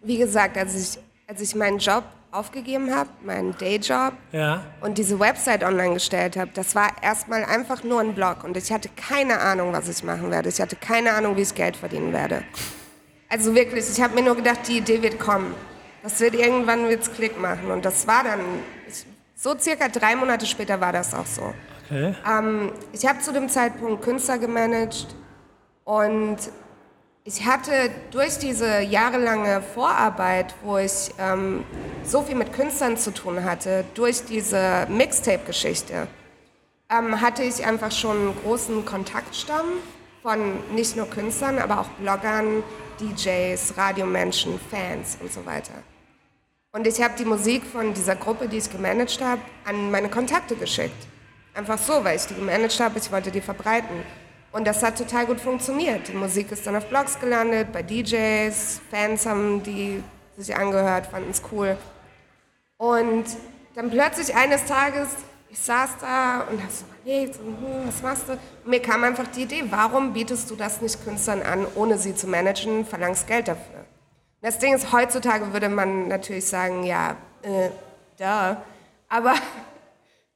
wie 0.03 0.17
gesagt, 0.17 0.57
als 0.57 0.75
ich, 0.75 0.99
als 1.27 1.41
ich 1.41 1.55
meinen 1.55 1.77
Job 1.79 2.03
aufgegeben 2.31 2.95
habe, 2.95 3.09
meinen 3.25 3.55
Dayjob, 3.57 4.13
Ja. 4.31 4.63
und 4.79 4.97
diese 4.97 5.19
Website 5.19 5.63
online 5.63 5.95
gestellt 5.95 6.37
habe, 6.37 6.49
das 6.53 6.75
war 6.75 6.87
erstmal 7.01 7.43
einfach 7.43 7.83
nur 7.83 7.99
ein 7.99 8.13
Blog 8.15 8.43
und 8.45 8.55
ich 8.55 8.71
hatte 8.71 8.89
keine 8.95 9.39
Ahnung, 9.39 9.73
was 9.73 9.89
ich 9.89 10.01
machen 10.03 10.31
werde. 10.31 10.47
Ich 10.49 10.61
hatte 10.61 10.77
keine 10.77 11.11
Ahnung, 11.13 11.35
wie 11.35 11.41
ich 11.41 11.53
Geld 11.53 11.75
verdienen 11.75 12.13
werde. 12.13 12.43
Also 13.27 13.53
wirklich, 13.53 13.85
ich 13.89 14.01
habe 14.01 14.15
mir 14.15 14.23
nur 14.23 14.35
gedacht, 14.35 14.59
die 14.67 14.77
Idee 14.77 15.01
wird 15.01 15.19
kommen. 15.19 15.53
Das 16.03 16.19
wird 16.19 16.33
irgendwann 16.33 16.87
wird's 16.89 17.11
Klick 17.13 17.39
machen 17.39 17.69
und 17.69 17.83
das 17.85 18.07
war 18.07 18.23
dann 18.23 18.39
ich, 18.87 19.05
so 19.35 19.57
circa 19.59 19.87
drei 19.89 20.15
Monate 20.15 20.45
später 20.45 20.79
war 20.79 20.91
das 20.93 21.13
auch 21.13 21.25
so. 21.25 21.53
Okay. 21.91 22.15
Ähm, 22.25 22.71
ich 22.93 23.05
habe 23.05 23.19
zu 23.19 23.33
dem 23.33 23.49
Zeitpunkt 23.49 24.01
Künstler 24.01 24.37
gemanagt 24.37 25.07
und 25.83 26.37
ich 27.25 27.45
hatte 27.45 27.91
durch 28.11 28.37
diese 28.37 28.79
jahrelange 28.79 29.61
Vorarbeit, 29.61 30.55
wo 30.63 30.77
ich 30.77 31.11
ähm, 31.19 31.65
so 32.05 32.21
viel 32.21 32.35
mit 32.35 32.53
Künstlern 32.53 32.95
zu 32.95 33.11
tun 33.13 33.43
hatte, 33.43 33.83
durch 33.93 34.23
diese 34.23 34.87
Mixtape-Geschichte, 34.89 36.07
ähm, 36.89 37.19
hatte 37.19 37.43
ich 37.43 37.65
einfach 37.65 37.91
schon 37.91 38.15
einen 38.15 38.37
großen 38.41 38.85
Kontaktstamm 38.85 39.65
von 40.21 40.39
nicht 40.73 40.95
nur 40.95 41.09
Künstlern, 41.09 41.59
aber 41.59 41.81
auch 41.81 41.89
Bloggern, 41.99 42.63
DJs, 43.01 43.73
Radiomenschen, 43.75 44.57
Fans 44.69 45.17
und 45.19 45.31
so 45.31 45.45
weiter. 45.45 45.73
Und 46.71 46.87
ich 46.87 47.01
habe 47.03 47.15
die 47.19 47.25
Musik 47.25 47.65
von 47.65 47.93
dieser 47.93 48.15
Gruppe, 48.15 48.47
die 48.47 48.59
ich 48.59 48.71
gemanagt 48.71 49.19
habe, 49.21 49.41
an 49.65 49.91
meine 49.91 50.07
Kontakte 50.07 50.55
geschickt. 50.55 51.10
Einfach 51.53 51.77
so, 51.77 52.03
weil 52.03 52.15
ich 52.15 52.25
die 52.25 52.35
gemanagt 52.35 52.79
habe, 52.79 52.97
ich 52.97 53.11
wollte 53.11 53.31
die 53.31 53.41
verbreiten. 53.41 54.03
Und 54.51 54.65
das 54.67 54.83
hat 54.83 54.97
total 54.97 55.25
gut 55.25 55.39
funktioniert. 55.39 56.07
Die 56.07 56.13
Musik 56.13 56.51
ist 56.51 56.65
dann 56.65 56.75
auf 56.75 56.85
Blogs 56.87 57.19
gelandet, 57.19 57.71
bei 57.71 57.83
DJs, 57.83 58.81
Fans 58.89 59.25
haben 59.25 59.63
die 59.63 60.03
sich 60.37 60.55
angehört, 60.55 61.07
fanden 61.07 61.31
es 61.31 61.41
cool. 61.51 61.77
Und 62.77 63.25
dann 63.75 63.89
plötzlich 63.89 64.35
eines 64.35 64.65
Tages, 64.65 65.09
ich 65.49 65.59
saß 65.59 65.91
da 66.01 66.41
und 66.49 66.61
habe 66.61 66.71
so 66.71 66.85
überlegt, 67.03 67.35
hm, 67.35 67.87
was 67.87 68.01
machst 68.01 68.27
du? 68.27 68.33
Und 68.33 68.39
mir 68.65 68.81
kam 68.81 69.03
einfach 69.03 69.27
die 69.27 69.43
Idee, 69.43 69.63
warum 69.69 70.13
bietest 70.13 70.49
du 70.49 70.55
das 70.55 70.81
nicht 70.81 71.03
Künstlern 71.03 71.41
an, 71.41 71.67
ohne 71.75 71.97
sie 71.97 72.15
zu 72.15 72.27
managen, 72.27 72.85
verlangst 72.85 73.27
Geld 73.27 73.47
dafür? 73.47 73.85
Das 74.41 74.57
Ding 74.57 74.73
ist, 74.73 74.91
heutzutage 74.91 75.53
würde 75.53 75.69
man 75.69 76.07
natürlich 76.07 76.47
sagen, 76.47 76.83
ja, 76.83 77.15
äh, 77.43 77.69
da. 78.17 78.63
Aber 79.07 79.33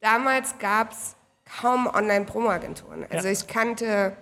damals 0.05 0.57
gab 0.59 0.91
es 0.91 1.15
kaum 1.62 1.88
Online-Promo-Agenturen. 1.88 3.05
Also 3.09 3.27
Ja. 3.27 3.33
ich 3.33 3.47
kannte 3.47 4.15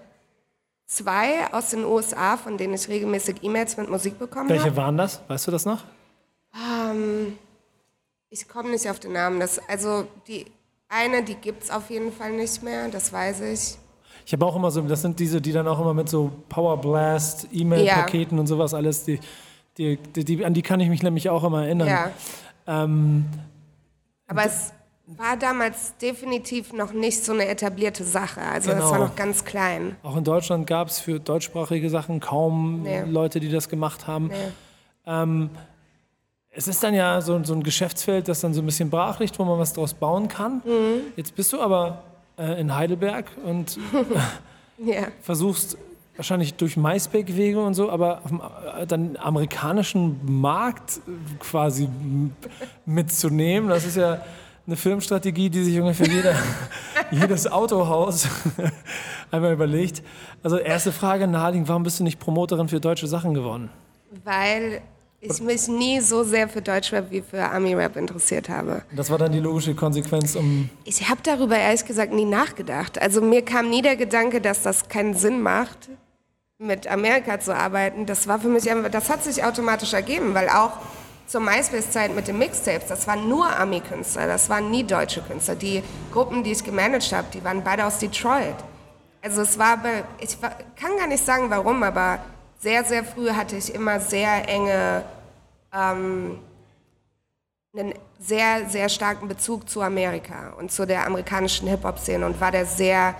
zwei 0.85 1.51
aus 1.51 1.69
den 1.71 1.83
USA, 1.83 2.37
von 2.37 2.57
denen 2.57 2.73
ich 2.73 2.87
regelmäßig 2.87 3.43
E-Mails 3.43 3.77
mit 3.77 3.89
Musik 3.89 4.17
bekommen 4.17 4.49
Welche 4.49 4.65
habe. 4.65 4.77
waren 4.77 4.97
das? 4.97 5.21
Weißt 5.27 5.47
du 5.47 5.51
das 5.51 5.65
noch? 5.65 5.83
Ähm, 6.55 7.37
ich 8.29 8.47
komme 8.47 8.69
nicht 8.71 8.89
auf 8.89 8.99
den 8.99 9.13
Namen. 9.13 9.39
Das, 9.39 9.59
also 9.67 10.07
die 10.27 10.45
eine, 10.89 11.23
die 11.23 11.35
gibt 11.35 11.63
es 11.63 11.71
auf 11.71 11.89
jeden 11.89 12.11
Fall 12.11 12.31
nicht 12.31 12.61
mehr, 12.63 12.87
das 12.89 13.11
weiß 13.11 13.41
ich. 13.41 13.77
Ich 14.25 14.31
habe 14.33 14.45
auch 14.45 14.55
immer 14.55 14.71
so, 14.71 14.81
das 14.81 15.01
sind 15.01 15.19
diese, 15.19 15.41
die 15.41 15.51
dann 15.51 15.67
auch 15.67 15.79
immer 15.81 15.93
mit 15.93 16.07
so 16.07 16.31
Power 16.47 16.77
Blast, 16.79 17.47
E-Mail-Paketen 17.51 18.39
und 18.39 18.47
sowas 18.47 18.73
alles, 18.73 19.03
die, 19.03 19.19
die, 19.77 19.97
die, 19.97 20.23
die, 20.23 20.45
an 20.45 20.53
die 20.53 20.61
kann 20.61 20.79
ich 20.79 20.87
mich 20.89 21.03
nämlich 21.03 21.29
auch 21.29 21.43
immer 21.43 21.63
erinnern. 21.65 21.87
Ja. 21.87 22.11
Ähm, 22.67 23.25
Aber 24.27 24.45
es 24.45 24.71
war 25.05 25.35
damals 25.37 25.97
definitiv 25.97 26.71
noch 26.73 26.93
nicht 26.93 27.23
so 27.25 27.33
eine 27.33 27.47
etablierte 27.47 28.03
Sache. 28.03 28.41
Also 28.41 28.71
Genau. 28.71 28.89
war 28.91 28.99
noch 28.99 29.15
ganz 29.15 29.43
klein. 29.43 29.95
auch 30.01 30.15
in 30.15 30.23
Deutschland 30.23 30.65
gab 30.65 30.87
es 30.87 30.99
für 30.99 31.19
deutschsprachige 31.19 31.89
Sachen 31.89 32.19
kaum 32.19 32.83
Nee. 32.83 33.01
Leute, 33.03 33.39
die 33.39 33.49
das 33.49 33.67
gemacht 33.69 34.07
haben. 34.07 34.27
Nee. 34.27 34.35
Ähm, 35.05 35.49
es 36.51 36.67
ist 36.67 36.83
dann 36.83 36.93
ja 36.93 37.19
so, 37.19 37.43
so 37.43 37.53
ein 37.53 37.63
Geschäftsfeld, 37.63 38.27
das 38.27 38.39
dann 38.41 38.53
so 38.53 38.61
ein 38.61 38.65
bisschen 38.65 38.89
brach 38.89 39.19
liegt, 39.19 39.37
wo 39.39 39.43
man 39.43 39.59
was 39.59 39.73
draus 39.73 39.93
bauen 39.93 40.27
kann. 40.29 40.61
Mhm. 40.65 41.01
Jetzt 41.17 41.35
bist 41.35 41.51
du 41.51 41.59
aber 41.61 42.03
äh, 42.37 42.59
in 42.61 42.73
Heidelberg 42.75 43.25
und 43.43 43.77
Ja. 44.77 45.03
versuchst 45.21 45.77
wahrscheinlich 46.15 46.53
durch 46.53 46.77
MySpace-Wege 46.77 47.59
und 47.59 47.73
so, 47.73 47.89
aber 47.89 48.19
auf 48.23 48.29
dem 48.29 48.41
äh, 48.79 48.85
dann 48.87 49.17
amerikanischen 49.17 50.19
Markt 50.41 51.01
quasi 51.39 51.89
mitzunehmen. 52.85 53.69
Das 53.69 53.85
ist 53.85 53.97
ja 53.97 54.21
eine 54.65 54.75
Filmstrategie, 54.75 55.49
die 55.49 55.63
sich 55.63 55.79
ungefähr 55.79 56.07
jeder, 56.07 56.35
jedes 57.11 57.51
Autohaus 57.51 58.27
einmal 59.31 59.53
überlegt. 59.53 60.01
Also 60.41 60.57
erste 60.57 60.91
Frage 60.91 61.27
naheliegend, 61.27 61.67
warum 61.67 61.83
bist 61.83 61.99
du 61.99 62.03
nicht 62.03 62.19
Promoterin 62.19 62.69
für 62.69 62.79
deutsche 62.79 63.07
Sachen 63.07 63.33
geworden? 63.33 63.69
Weil 64.23 64.81
ich 65.19 65.41
mich 65.41 65.67
nie 65.67 66.01
so 66.01 66.23
sehr 66.23 66.49
für 66.49 66.61
Deutschrap 66.61 67.09
wie 67.09 67.21
für 67.21 67.49
Ami-Rap 67.49 67.95
interessiert 67.95 68.49
habe. 68.49 68.83
Das 68.95 69.09
war 69.09 69.17
dann 69.17 69.31
die 69.31 69.39
logische 69.39 69.73
Konsequenz, 69.73 70.35
um 70.35 70.69
Ich 70.83 71.09
habe 71.09 71.21
darüber 71.23 71.57
ehrlich 71.57 71.85
gesagt 71.85 72.13
nie 72.13 72.25
nachgedacht. 72.25 73.01
Also 73.01 73.21
mir 73.21 73.43
kam 73.43 73.69
nie 73.69 73.81
der 73.81 73.95
Gedanke, 73.95 74.41
dass 74.41 74.63
das 74.63 74.89
keinen 74.89 75.13
Sinn 75.13 75.41
macht, 75.41 75.89
mit 76.57 76.87
Amerika 76.87 77.39
zu 77.39 77.55
arbeiten. 77.55 78.05
Das 78.05 78.27
war 78.27 78.39
für 78.39 78.49
mich, 78.49 78.65
das 78.91 79.09
hat 79.09 79.23
sich 79.23 79.43
automatisch 79.43 79.93
ergeben, 79.93 80.33
weil 80.33 80.49
auch 80.49 80.71
zur 81.25 81.41
MySpace-Zeit 81.41 82.13
mit 82.15 82.27
den 82.27 82.37
Mixtapes, 82.37 82.87
das 82.87 83.07
waren 83.07 83.27
nur 83.27 83.47
Ami-Künstler, 83.57 84.27
das 84.27 84.49
waren 84.49 84.69
nie 84.69 84.83
deutsche 84.83 85.21
Künstler. 85.21 85.55
Die 85.55 85.83
Gruppen, 86.11 86.43
die 86.43 86.51
ich 86.51 86.63
gemanagt 86.63 87.11
habe, 87.11 87.27
die 87.33 87.43
waren 87.43 87.63
beide 87.63 87.85
aus 87.85 87.99
Detroit. 87.99 88.55
Also 89.21 89.41
es 89.41 89.57
war, 89.57 89.79
ich 90.19 90.37
kann 90.41 90.97
gar 90.97 91.07
nicht 91.07 91.25
sagen 91.25 91.49
warum, 91.49 91.81
aber 91.83 92.19
sehr, 92.59 92.83
sehr 92.83 93.03
früh 93.03 93.29
hatte 93.31 93.55
ich 93.55 93.73
immer 93.73 93.99
sehr 93.99 94.47
enge, 94.47 95.03
ähm, 95.73 96.39
einen 97.75 97.93
sehr, 98.19 98.69
sehr 98.69 98.89
starken 98.89 99.27
Bezug 99.27 99.67
zu 99.69 99.81
Amerika 99.81 100.53
und 100.57 100.71
zu 100.71 100.85
der 100.85 101.05
amerikanischen 101.07 101.67
Hip-Hop-Szene 101.67 102.25
und 102.25 102.39
war 102.39 102.51
da 102.51 102.65
sehr 102.65 103.15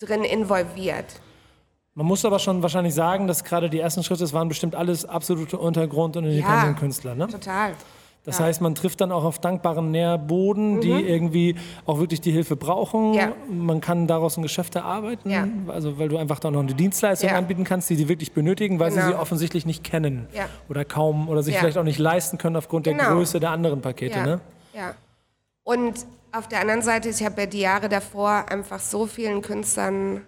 drin 0.00 0.24
involviert. 0.24 1.20
Man 1.96 2.06
muss 2.06 2.24
aber 2.24 2.38
schon 2.40 2.60
wahrscheinlich 2.62 2.94
sagen, 2.94 3.28
dass 3.28 3.44
gerade 3.44 3.70
die 3.70 3.78
ersten 3.78 4.02
Schritte, 4.02 4.24
es 4.24 4.32
waren 4.32 4.48
bestimmt 4.48 4.74
alles 4.74 5.04
absolute 5.04 5.58
Untergrund- 5.58 6.16
und 6.16 6.24
Independent-Künstler. 6.24 7.14
Ne? 7.14 7.28
Total. 7.28 7.72
Das 8.24 8.38
Ja. 8.38 8.46
heißt, 8.46 8.62
man 8.62 8.74
trifft 8.74 9.00
dann 9.02 9.12
auch 9.12 9.22
auf 9.22 9.38
dankbaren 9.38 9.90
Nährboden, 9.90 10.80
die 10.80 10.90
irgendwie 10.90 11.56
auch 11.84 11.98
wirklich 12.00 12.20
die 12.22 12.32
Hilfe 12.32 12.56
brauchen. 12.56 13.12
Ja. 13.14 13.32
Man 13.50 13.80
kann 13.82 14.06
daraus 14.06 14.36
ein 14.38 14.42
Geschäft 14.42 14.74
erarbeiten, 14.74 15.30
Ja. 15.30 15.46
also 15.68 15.98
weil 15.98 16.08
du 16.08 16.16
einfach 16.16 16.40
dann 16.40 16.54
noch 16.54 16.60
eine 16.62 16.72
Dienstleistung 16.74 17.30
anbieten 17.30 17.64
kannst, 17.64 17.90
die 17.90 17.96
sie 17.96 18.08
wirklich 18.08 18.32
benötigen, 18.32 18.80
weil 18.80 18.90
sie 18.90 18.98
Genau. 19.00 19.10
sie 19.12 19.14
offensichtlich 19.18 19.66
nicht 19.66 19.84
kennen 19.84 20.26
oder 20.70 20.84
kaum 20.86 21.28
oder 21.28 21.42
sich 21.42 21.56
vielleicht 21.58 21.76
auch 21.78 21.84
nicht 21.84 21.98
leisten 21.98 22.38
können 22.38 22.56
aufgrund 22.56 22.86
der 22.86 22.94
Genau. 22.94 23.10
Größe 23.14 23.38
der 23.40 23.50
anderen 23.50 23.82
Pakete. 23.82 24.18
Ja. 24.18 24.24
Ne? 24.26 24.40
ja. 24.74 24.94
Und 25.64 26.06
auf 26.32 26.48
der 26.48 26.60
anderen 26.62 26.82
Seite, 26.82 27.10
ich 27.10 27.22
habe 27.24 27.42
ja 27.42 27.46
die 27.46 27.60
Jahre 27.60 27.88
davor 27.90 28.46
einfach 28.48 28.80
so 28.80 29.06
vielen 29.06 29.42
Künstlern 29.42 30.22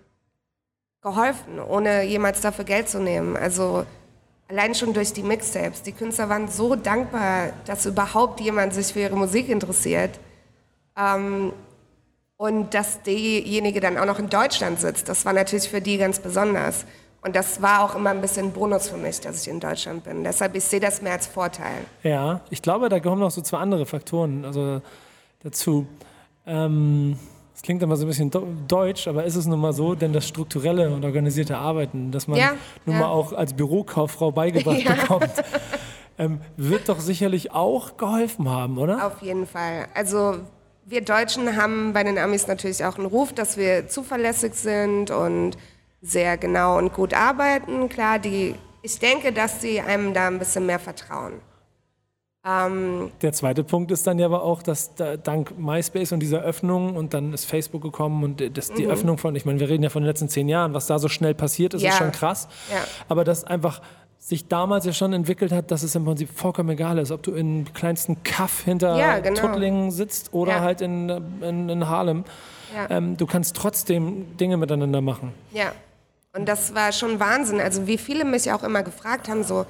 geholfen, 1.06 1.60
ohne 1.60 2.02
jemals 2.02 2.40
dafür 2.40 2.64
Geld 2.64 2.88
zu 2.88 2.98
nehmen. 2.98 3.36
Also 3.36 3.86
allein 4.48 4.74
schon 4.74 4.92
durch 4.92 5.12
die 5.12 5.22
Mixtapes. 5.22 5.82
Die 5.82 5.92
Künstler 5.92 6.28
waren 6.28 6.48
so 6.48 6.74
dankbar, 6.74 7.50
dass 7.64 7.86
überhaupt 7.86 8.40
jemand 8.40 8.74
sich 8.74 8.92
für 8.92 9.00
ihre 9.00 9.16
Musik 9.16 9.48
interessiert. 9.48 10.18
Ähm, 10.98 11.52
und 12.38 12.74
dass 12.74 13.02
diejenige 13.02 13.80
dann 13.80 13.96
auch 13.96 14.04
noch 14.04 14.18
in 14.18 14.28
Deutschland 14.28 14.80
sitzt, 14.80 15.08
das 15.08 15.24
war 15.24 15.32
natürlich 15.32 15.70
für 15.70 15.80
die 15.80 15.96
ganz 15.96 16.18
besonders. 16.18 16.84
Und 17.22 17.34
das 17.34 17.62
war 17.62 17.82
auch 17.82 17.94
immer 17.94 18.10
ein 18.10 18.20
bisschen 18.20 18.52
Bonus 18.52 18.88
für 18.88 18.98
mich, 18.98 19.20
dass 19.20 19.42
ich 19.42 19.48
in 19.48 19.58
Deutschland 19.58 20.04
bin. 20.04 20.22
Deshalb, 20.22 20.54
ich 20.54 20.64
sehe 20.64 20.80
das 20.80 21.02
mehr 21.02 21.12
als 21.12 21.26
Vorteil. 21.26 21.78
Ja, 22.02 22.40
ich 22.50 22.62
glaube, 22.62 22.88
da 22.88 23.00
kommen 23.00 23.20
noch 23.20 23.30
so 23.30 23.40
zwei 23.40 23.58
andere 23.58 23.86
Faktoren 23.86 24.44
also 24.44 24.82
dazu. 25.42 25.86
Ähm, 26.46 27.16
das 27.56 27.62
klingt 27.62 27.82
immer 27.82 27.96
so 27.96 28.04
ein 28.04 28.08
bisschen 28.08 28.30
deutsch, 28.68 29.08
aber 29.08 29.24
ist 29.24 29.34
es 29.34 29.46
nun 29.46 29.58
mal 29.58 29.72
so, 29.72 29.94
denn 29.94 30.12
das 30.12 30.28
strukturelle 30.28 30.90
und 30.90 31.02
organisierte 31.06 31.56
Arbeiten, 31.56 32.10
das 32.12 32.28
man 32.28 32.38
Ja, 32.38 32.50
nun 32.84 32.96
ja. 32.96 33.00
mal 33.00 33.08
auch 33.08 33.32
als 33.32 33.54
Bürokauffrau 33.54 34.30
beigebracht 34.30 34.76
Ja. 34.84 34.92
bekommt, 34.92 35.30
ähm, 36.18 36.42
wird 36.58 36.90
doch 36.90 37.00
sicherlich 37.00 37.52
auch 37.52 37.96
geholfen 37.96 38.50
haben, 38.50 38.76
oder? 38.76 39.06
Auf 39.06 39.22
jeden 39.22 39.46
Fall. 39.46 39.86
Also 39.94 40.36
wir 40.84 41.00
Deutschen 41.00 41.56
haben 41.56 41.94
bei 41.94 42.04
den 42.04 42.18
Amis 42.18 42.46
natürlich 42.46 42.84
auch 42.84 42.98
einen 42.98 43.06
Ruf, 43.06 43.32
dass 43.32 43.56
wir 43.56 43.88
zuverlässig 43.88 44.52
sind 44.52 45.10
und 45.10 45.56
sehr 46.02 46.36
genau 46.36 46.76
und 46.76 46.92
gut 46.92 47.14
arbeiten. 47.14 47.88
Klar, 47.88 48.18
die, 48.18 48.54
ich 48.82 48.98
denke, 48.98 49.32
dass 49.32 49.62
sie 49.62 49.80
einem 49.80 50.12
da 50.12 50.26
ein 50.26 50.38
bisschen 50.38 50.66
mehr 50.66 50.78
vertrauen. 50.78 51.40
Ähm, 52.46 53.10
Der 53.22 53.32
zweite 53.32 53.64
Punkt 53.64 53.90
ist 53.90 54.06
dann 54.06 54.18
ja 54.18 54.26
aber 54.26 54.42
auch, 54.42 54.62
dass 54.62 54.94
da, 54.94 55.16
dank 55.16 55.58
MySpace 55.58 56.12
und 56.12 56.20
dieser 56.20 56.40
Öffnung 56.42 56.94
und 56.96 57.12
dann 57.14 57.32
ist 57.32 57.44
Facebook 57.46 57.82
gekommen 57.82 58.22
und 58.22 58.56
das, 58.56 58.70
Mhm. 58.70 58.74
die 58.76 58.86
Öffnung 58.86 59.18
von, 59.18 59.34
ich 59.34 59.44
meine, 59.44 59.58
wir 59.60 59.68
reden 59.68 59.82
ja 59.82 59.90
von 59.90 60.02
den 60.02 60.06
letzten 60.06 60.28
zehn 60.28 60.48
Jahren, 60.48 60.72
was 60.74 60.86
da 60.86 60.98
so 60.98 61.08
schnell 61.08 61.34
passiert 61.34 61.74
ist, 61.74 61.82
Ja. 61.82 61.90
ist 61.90 61.98
schon 61.98 62.12
krass. 62.12 62.46
Ja. 62.70 62.78
Aber 63.08 63.24
das 63.24 63.44
einfach 63.44 63.80
sich 64.18 64.48
damals 64.48 64.84
ja 64.86 64.92
schon 64.92 65.12
entwickelt 65.12 65.52
hat, 65.52 65.70
dass 65.70 65.82
es 65.82 65.94
im 65.94 66.04
Prinzip 66.04 66.28
vollkommen 66.30 66.70
egal 66.70 66.98
ist, 66.98 67.10
ob 67.12 67.22
du 67.22 67.32
in 67.32 67.72
kleinsten 67.74 68.22
Kaff 68.24 68.62
hinter 68.64 68.96
Ja, 68.98 69.18
genau. 69.20 69.40
Tuttlingen 69.40 69.90
sitzt 69.90 70.32
oder 70.32 70.52
Ja. 70.52 70.60
halt 70.60 70.80
in, 70.80 71.08
in, 71.42 71.68
in 71.68 71.88
Harlem. 71.88 72.24
Ja. 72.74 72.96
Ähm, 72.96 73.16
du 73.16 73.26
kannst 73.26 73.56
trotzdem 73.56 74.36
Dinge 74.36 74.56
miteinander 74.56 75.00
machen. 75.00 75.32
ja. 75.52 75.72
Und 76.36 76.46
das 76.50 76.74
war 76.74 76.92
schon 76.92 77.18
Wahnsinn. 77.18 77.60
Also 77.60 77.86
wie 77.86 77.96
viele 77.96 78.26
mich 78.26 78.52
auch 78.52 78.62
immer 78.62 78.82
gefragt 78.82 79.30
haben, 79.30 79.42
so, 79.42 79.64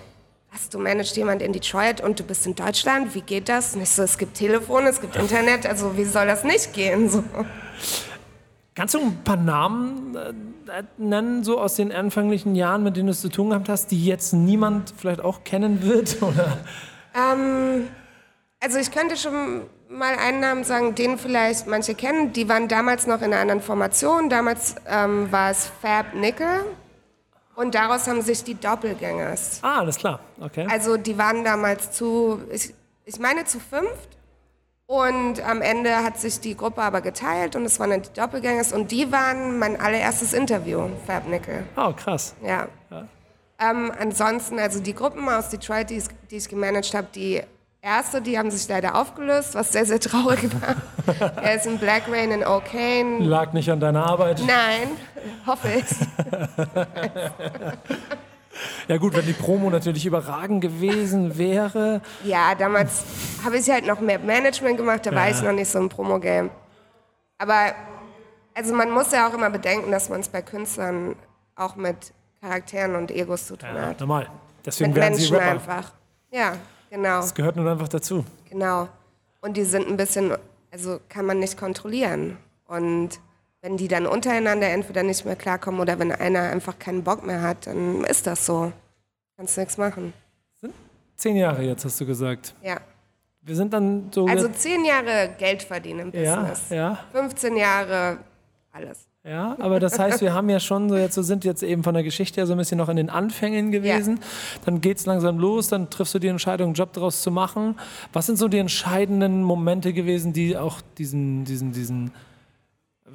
was, 0.52 0.68
du 0.68 0.78
managst 0.78 1.16
jemand 1.16 1.42
in 1.42 1.52
Detroit 1.52 2.00
und 2.00 2.18
du 2.18 2.24
bist 2.24 2.46
in 2.46 2.54
Deutschland, 2.54 3.14
wie 3.14 3.20
geht 3.20 3.48
das? 3.48 3.74
Und 3.74 3.82
ich 3.82 3.90
so, 3.90 4.02
es 4.02 4.16
gibt 4.18 4.35
Telefon, 4.35 4.87
es 4.87 5.00
gibt 5.00 5.16
Internet, 5.16 5.66
also 5.66 5.96
wie 5.96 6.04
soll 6.04 6.26
das 6.26 6.44
nicht 6.44 6.72
gehen? 6.72 7.09
So. 7.09 7.24
Kannst 8.74 8.94
du 8.94 9.00
ein 9.00 9.24
paar 9.24 9.37
Namen 9.37 10.14
äh, 10.14 10.82
nennen, 10.98 11.44
so 11.44 11.59
aus 11.59 11.76
den 11.76 11.92
anfänglichen 11.92 12.54
Jahren, 12.54 12.82
mit 12.82 12.96
denen 12.96 13.06
du 13.06 13.12
es 13.12 13.20
zu 13.20 13.28
tun 13.28 13.50
gehabt 13.50 13.68
hast, 13.68 13.90
die 13.90 14.04
jetzt 14.04 14.32
niemand 14.32 14.92
vielleicht 14.96 15.20
auch 15.20 15.44
kennen 15.44 15.82
wird? 15.82 16.16
Oder? 16.22 16.59
Ähm, 17.14 17.88
also 18.61 18.78
ich 18.78 18.90
könnte 18.90 19.16
schon 19.16 19.62
mal 19.88 20.16
einen 20.16 20.40
Namen 20.40 20.64
sagen, 20.64 20.94
den 20.94 21.18
vielleicht 21.18 21.66
manche 21.66 21.94
kennen. 21.94 22.32
Die 22.32 22.48
waren 22.48 22.68
damals 22.68 23.06
noch 23.06 23.18
in 23.18 23.32
einer 23.32 23.38
anderen 23.38 23.61
Formation. 23.61 24.28
Damals 24.28 24.74
ähm, 24.87 25.30
war 25.30 25.50
es 25.50 25.70
Fab 25.80 26.14
Nickel. 26.14 26.64
Und 27.57 27.75
daraus 27.75 28.07
haben 28.07 28.21
sich 28.23 28.45
die 28.45 28.55
Doppelgängers. 28.55 29.61
Ah, 29.62 29.79
alles 29.81 29.97
klar. 29.97 30.21
Okay. 30.40 30.66
Also 30.71 30.97
die 30.97 31.16
waren 31.19 31.42
damals 31.45 31.90
zu, 31.92 32.40
ich, 32.53 32.75
ich 33.05 33.19
meine 33.19 33.45
zu 33.45 33.59
fünft. 33.61 34.11
Und 34.88 35.40
am 35.45 35.62
Ende 35.62 35.97
hat 36.05 36.16
sich 36.21 36.38
die 36.38 36.57
Gruppe 36.57 36.81
aber 36.83 37.01
geteilt 37.01 37.57
und 37.57 37.64
es 37.64 37.81
waren 37.81 37.90
dann 37.90 38.03
die 38.03 38.12
Doppelgängers. 38.12 38.73
Und 38.73 38.92
die 38.92 39.11
waren 39.11 39.59
mein 39.59 39.81
allererstes 39.81 40.33
Interview, 40.33 40.88
Fab 41.07 41.27
Nickel. 41.27 41.64
Oh, 41.77 41.92
krass. 41.92 42.37
Ja. 42.40 42.69
Ähm, 43.59 43.90
ansonsten, 43.99 44.59
also 44.61 44.79
die 44.81 44.95
Gruppen 44.95 45.29
aus 45.29 45.49
Detroit, 45.49 45.90
die, 45.90 45.97
ich- 45.97 46.09
die 46.31 46.37
ich 46.37 46.49
gemanagt 46.49 46.92
habe, 46.95 47.09
die 47.12 47.42
erste, 47.83 48.21
die 48.21 48.38
haben 48.38 48.51
sich 48.51 48.69
leider 48.69 48.95
aufgelöst, 48.95 49.55
was 49.55 49.73
sehr, 49.73 49.87
sehr 49.87 49.99
traurig 49.99 50.51
war. 50.61 50.77
er 51.42 51.55
ist 51.57 51.66
in 51.66 51.79
Black 51.79 52.03
Rain 52.09 52.31
in 52.31 52.45
O'Kane. 52.45 53.25
Lag 53.25 53.55
nicht 53.55 53.71
an 53.71 53.81
deiner 53.81 54.05
Arbeit. 54.07 54.40
Nein, 54.47 54.90
hoffe 55.46 55.68
ich. 55.68 55.84
Ja 58.88 58.96
gut, 58.96 59.14
wenn 59.14 59.26
die 59.26 59.32
Promo 59.34 59.68
natürlich 59.68 60.06
überragend 60.06 60.62
gewesen 60.62 61.36
wäre. 61.36 62.00
Ja, 62.24 62.54
damals 62.54 63.04
habe 63.44 63.58
ich 63.58 63.68
halt 63.68 63.86
noch 63.86 64.00
mehr 64.00 64.18
Management 64.18 64.78
gemacht, 64.78 65.04
da 65.04 65.14
war 65.14 65.28
Ja. 65.28 65.34
ich 65.34 65.42
noch 65.42 65.52
nicht 65.52 65.68
so 65.68 65.78
im 65.78 65.88
Promo-Game. 65.90 66.48
Aber 67.36 67.74
also 68.54 68.74
man 68.74 68.90
muss 68.90 69.12
ja 69.12 69.28
auch 69.28 69.34
immer 69.34 69.50
bedenken, 69.50 69.90
dass 69.90 70.08
man 70.08 70.20
es 70.20 70.28
bei 70.28 70.40
Künstlern 70.40 71.16
auch 71.54 71.76
mit 71.76 71.96
Charakteren 72.40 72.94
und 72.94 73.10
Egos 73.10 73.46
zu 73.46 73.56
tun 73.56 73.68
Ja, 73.74 73.86
hat. 73.88 74.00
normal. 74.00 74.26
Deswegen 74.64 74.90
Mit 74.92 75.02
werden 75.02 75.14
sie 75.16 75.30
Menschen 75.30 75.36
Rapper. 75.36 75.50
einfach. 75.50 75.92
Ja, 76.30 76.52
genau, 76.88 77.16
Das 77.20 77.34
gehört 77.34 77.56
nun 77.56 77.68
einfach 77.68 77.88
dazu. 77.88 78.24
genau. 78.48 78.88
Und 79.42 79.56
die 79.58 79.64
sind 79.64 79.86
ein 79.86 79.98
bisschen, 79.98 80.32
also 80.72 80.98
kann 81.10 81.26
man 81.26 81.40
nicht 81.40 81.58
kontrollieren. 81.58 82.38
Und 82.66 83.10
wenn 83.62 83.77
die 83.77 83.88
dann 83.88 84.07
untereinander 84.07 84.69
entweder 84.69 85.03
nicht 85.03 85.25
mehr 85.25 85.37
klarkommen 85.37 85.81
oder 85.81 85.99
wenn 85.99 86.12
einer 86.12 86.42
einfach 86.42 86.79
keinen 86.79 87.03
Bock 87.03 87.27
mehr 87.27 87.42
hat, 87.42 87.66
dann 87.66 88.05
ist 88.05 88.27
das 88.27 88.47
so. 88.47 88.73
Kannst 89.37 89.59
nichts 89.59 89.77
machen. 89.77 90.12
Zehn 91.16 91.37
Jahre 91.37 91.62
jetzt, 91.62 91.85
hast 91.85 92.01
du 92.01 92.07
gesagt. 92.07 92.55
Ja. 92.62 92.77
Wir 93.40 93.57
sind 93.57 93.73
dann 93.73 94.11
so. 94.12 94.27
Also 94.27 94.49
zehn 94.49 94.85
Jahre 94.85 95.31
Geld 95.38 95.62
verdienen 95.62 96.12
im 96.12 96.23
ja, 96.23 96.37
Business. 96.40 96.69
ja, 96.71 96.99
15 97.12 97.57
Jahre 97.57 98.19
alles. 98.73 99.07
ja. 99.25 99.57
Aber 99.59 99.81
das 99.81 99.99
heißt, 99.99 100.21
wir 100.21 100.35
haben 100.35 100.51
ja 100.51 100.61
schon 100.61 100.88
so 100.88 100.97
jetzt, 100.97 101.14
so 101.14 101.23
sind 101.23 101.45
jetzt 101.45 101.62
eben 101.62 101.83
von 101.85 101.95
der 101.95 102.03
Geschichte 102.03 102.40
her 102.40 102.47
so 102.47 102.53
ein 102.53 102.59
bisschen 102.59 102.77
noch 102.79 102.88
in 102.88 102.97
den 102.97 103.09
Anfängen 103.09 103.71
gewesen. 103.71 104.21
Dann 104.64 104.81
geht 104.81 104.99
es 104.99 105.07
langsam 105.07 105.38
los, 105.38 105.69
dann 105.69 105.88
triffst 105.88 106.14
du 106.14 106.19
die 106.19 106.27
Entscheidung, 106.27 106.66
einen 106.66 106.75
Job 106.75 106.92
daraus 106.92 107.23
zu 107.23 107.31
machen. 107.31 107.79
Was 108.12 108.27
sind 108.27 108.37
so 108.37 108.49
die 108.49 108.59
entscheidenden 108.59 109.42
Momente 109.42 109.92
gewesen, 109.92 110.33
die 110.33 110.57
auch 110.57 110.81
diesen, 110.99 111.45
diesen, 111.45 111.73
diesen, 111.73 112.11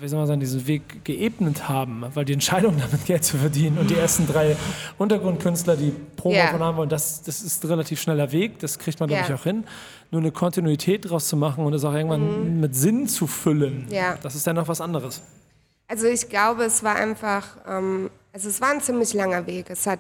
wie 0.02 0.08
soll 0.08 0.18
man 0.20 0.28
sagen, 0.28 0.40
diesen 0.40 0.66
Weg 0.68 1.06
geebnet 1.06 1.70
haben? 1.70 2.04
Weil 2.14 2.26
die 2.26 2.34
Entscheidung, 2.34 2.78
damit 2.80 3.06
Geld 3.06 3.24
zu 3.24 3.38
verdienen 3.38 3.78
und 3.78 3.90
die 3.90 3.96
ersten 3.96 4.28
drei 4.28 4.56
Untergrundkünstler, 4.98 5.76
die 5.78 5.92
Promo 6.18 6.36
davon 6.36 6.62
haben 6.64 6.78
wollen, 6.78 6.90
das, 6.90 7.22
das 7.22 7.42
ist 7.42 7.64
ein 7.64 7.68
relativ 7.68 8.02
schneller 8.02 8.32
Weg, 8.32 8.60
das 8.60 8.80
kriegt 8.80 9.00
man, 9.00 9.08
glaube 9.10 9.24
Ja. 9.28 9.34
ich, 9.36 9.40
auch 9.40 9.44
hin. 9.44 9.64
Nur 10.12 10.22
eine 10.22 10.32
Kontinuität 10.32 11.10
draus 11.10 11.28
zu 11.28 11.38
machen 11.38 11.64
und 11.66 11.74
es 11.74 11.84
auch 11.86 11.94
irgendwann 11.94 12.60
mit 12.60 12.76
Sinn 12.76 13.08
zu 13.08 13.28
füllen, 13.28 13.86
Mhm. 13.86 13.92
Ja. 13.94 14.18
das 14.22 14.36
ist 14.36 14.46
dann 14.48 14.56
noch 14.58 14.68
was 14.68 14.82
anderes. 14.82 15.22
Also 15.88 16.08
ich 16.08 16.28
glaube, 16.30 16.64
es 16.64 16.84
war 16.84 16.96
einfach, 16.96 17.58
ähm, 17.68 18.10
also 18.34 18.50
es 18.50 18.60
war 18.62 18.70
ein 18.72 18.82
ziemlich 18.82 19.14
langer 19.14 19.46
Weg. 19.48 19.70
Es 19.70 19.86
hat, 19.88 20.00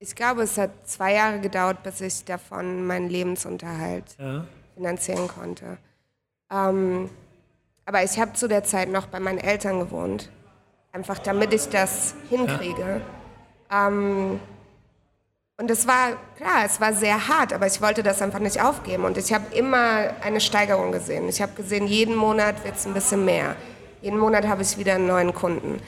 ich 0.00 0.14
glaube, 0.14 0.42
es 0.42 0.58
hat 0.58 0.70
zwei 0.88 1.14
Jahre 1.14 1.40
gedauert, 1.40 1.82
bis 1.84 2.00
ich 2.00 2.24
davon 2.24 2.84
meinen 2.86 3.08
Lebensunterhalt 3.08 4.04
Ja. 4.18 4.44
finanzieren 4.74 5.28
konnte. 5.28 5.78
Ähm, 6.52 7.08
aber 7.84 8.02
ich 8.02 8.18
habe 8.18 8.32
zu 8.34 8.48
der 8.48 8.64
Zeit 8.64 8.88
noch 8.90 9.06
bei 9.06 9.20
meinen 9.20 9.38
Eltern 9.38 9.80
gewohnt, 9.80 10.30
einfach 10.92 11.18
damit 11.18 11.52
ich 11.52 11.68
das 11.68 12.14
hinkriege. 12.30 13.00
Ähm, 13.70 14.40
und 15.58 15.70
es 15.70 15.86
war, 15.86 16.16
klar, 16.36 16.64
es 16.64 16.80
war 16.80 16.92
sehr 16.92 17.28
hart, 17.28 17.52
aber 17.52 17.66
ich 17.66 17.80
wollte 17.80 18.02
das 18.02 18.20
einfach 18.20 18.40
nicht 18.40 18.62
aufgeben. 18.62 19.04
Und 19.04 19.16
ich 19.16 19.32
habe 19.32 19.54
immer 19.54 20.10
eine 20.22 20.40
Steigerung 20.40 20.92
gesehen. 20.92 21.28
Ich 21.28 21.40
habe 21.40 21.52
gesehen, 21.52 21.86
jeden 21.86 22.16
Monat 22.16 22.64
wird 22.64 22.76
es 22.76 22.86
ein 22.86 22.94
bisschen 22.94 23.24
mehr. 23.24 23.54
Jeden 24.00 24.18
Monat 24.18 24.46
habe 24.46 24.62
ich 24.62 24.76
wieder 24.78 24.94
einen 24.94 25.06
neuen 25.06 25.32
Kunden. 25.34 25.80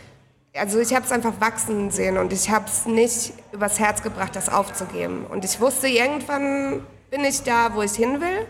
Also 0.55 0.79
ich 0.79 0.95
habe 0.95 1.05
es 1.05 1.11
einfach 1.11 1.41
wachsen 1.41 1.91
sehen 1.91 2.17
und 2.17 2.33
ich 2.33 2.49
habe 2.49 2.67
es 2.67 2.87
nicht 2.87 3.33
übers 3.51 3.81
Herz 3.81 4.03
gebracht, 4.03 4.37
das 4.37 4.49
aufzugeben. 4.49 5.27
Und 5.27 5.45
ich 5.45 5.61
wusste, 5.61 5.89
irgendwann 5.89 6.87
bin 7.11 7.25
ich 7.25 7.43
da, 7.43 7.75
wo 7.75 7.83
ich 7.83 7.95
hin 7.95 8.21
will. 8.21 8.47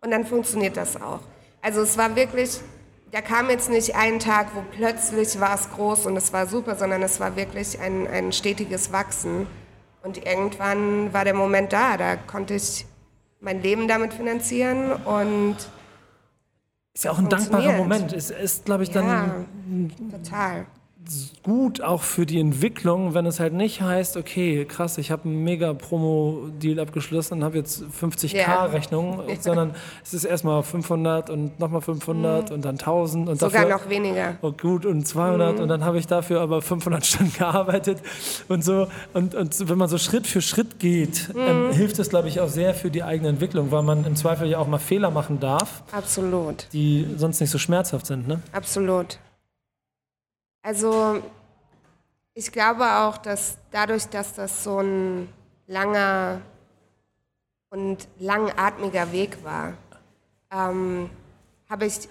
Und 0.00 0.10
dann 0.10 0.26
funktioniert 0.26 0.76
das 0.76 1.00
auch. 1.00 1.20
Also 1.62 1.80
es 1.80 1.96
war 1.96 2.16
wirklich, 2.16 2.60
da 3.12 3.20
kam 3.20 3.48
jetzt 3.48 3.70
nicht 3.70 3.94
ein 3.94 4.18
Tag, 4.18 4.48
wo 4.54 4.64
plötzlich 4.76 5.38
war 5.40 5.54
es 5.54 5.70
groß 5.70 6.06
und 6.06 6.16
es 6.16 6.32
war 6.32 6.46
super, 6.46 6.74
sondern 6.74 7.02
es 7.02 7.20
war 7.20 7.36
wirklich 7.36 7.78
ein, 7.78 8.08
ein 8.08 8.32
stetiges 8.32 8.92
Wachsen. 8.92 9.46
Und 10.02 10.26
irgendwann 10.26 11.12
war 11.12 11.24
der 11.24 11.34
Moment 11.34 11.72
da, 11.72 11.96
da 11.96 12.16
konnte 12.16 12.54
ich 12.54 12.84
mein 13.40 13.62
Leben 13.62 13.86
damit 13.86 14.12
finanzieren 14.12 14.92
und 14.92 15.56
Ist 16.92 17.04
ja 17.04 17.12
auch 17.12 17.18
ein 17.18 17.28
dankbarer. 17.28 17.72
Moment. 17.72 18.12
Es 18.12 18.30
ist, 18.30 18.64
glaube 18.64 18.82
ich, 18.82 18.90
dann 18.90 19.06
ja, 19.06 20.18
total. 20.18 20.66
Gut 21.42 21.80
auch 21.80 22.02
für 22.02 22.26
die 22.26 22.38
Entwicklung, 22.40 23.14
wenn 23.14 23.26
es 23.26 23.40
halt 23.40 23.52
nicht 23.52 23.82
heißt, 23.82 24.16
okay, 24.16 24.64
krass, 24.64 24.98
ich 24.98 25.10
habe 25.10 25.24
einen 25.24 25.42
mega 25.44 25.74
Promo-Deal 25.74 26.78
abgeschlossen 26.78 27.34
und 27.38 27.44
habe 27.44 27.58
jetzt 27.58 27.82
50k 28.00 28.36
Ja. 28.36 28.64
Rechnung, 28.66 29.20
sondern 29.40 29.74
es 30.04 30.14
ist 30.14 30.24
erstmal 30.24 30.62
500 30.62 31.30
und 31.30 31.58
nochmal 31.58 31.80
500 31.80 32.50
und 32.50 32.64
dann 32.64 32.76
1000 32.78 33.28
und 33.28 33.34
Mhm. 33.34 33.38
Sogar 33.38 33.62
dafür 33.66 33.76
noch 33.78 33.88
weniger. 33.90 34.36
oh, 34.42 34.52
gut 34.52 34.86
und 34.86 35.06
200 35.06 35.56
Mhm. 35.56 35.62
und 35.62 35.68
dann 35.68 35.84
habe 35.84 35.98
ich 35.98 36.06
dafür 36.06 36.40
aber 36.40 36.62
500 36.62 37.04
Stunden 37.04 37.32
gearbeitet 37.38 37.98
und 38.48 38.64
so 38.64 38.86
und, 39.14 39.34
und 39.34 39.68
wenn 39.68 39.78
man 39.78 39.88
so 39.88 39.98
Schritt 39.98 40.26
für 40.26 40.40
Schritt 40.42 40.78
geht, 40.78 41.28
Mhm. 41.34 41.40
ähm, 41.40 41.72
hilft 41.72 41.98
es 41.98 42.08
glaube 42.10 42.28
ich 42.28 42.40
auch 42.40 42.48
sehr 42.48 42.74
für 42.74 42.90
die 42.90 43.02
eigene 43.02 43.28
Entwicklung, 43.30 43.70
weil 43.70 43.82
man 43.82 44.04
im 44.04 44.16
Zweifel 44.16 44.48
ja 44.48 44.58
auch 44.58 44.66
mal 44.68 44.78
Fehler 44.78 45.10
machen 45.10 45.40
darf, 45.40 45.82
Absolut. 45.92 46.66
die 46.72 47.06
sonst 47.16 47.40
nicht 47.40 47.50
so 47.50 47.58
schmerzhaft 47.58 48.06
sind, 48.06 48.28
ne? 48.28 48.40
Absolut. 48.52 49.18
Also 50.62 51.22
ich 52.34 52.52
glaube 52.52 52.84
auch, 52.84 53.18
dass 53.18 53.58
dadurch, 53.70 54.06
dass 54.08 54.34
das 54.34 54.64
so 54.64 54.78
ein 54.78 55.28
langer 55.66 56.40
und 57.70 58.06
langatmiger 58.18 59.10
Weg 59.12 59.42
war, 59.44 59.74
ähm, 60.52 61.10
habe 61.68 61.86
ich, 61.86 62.08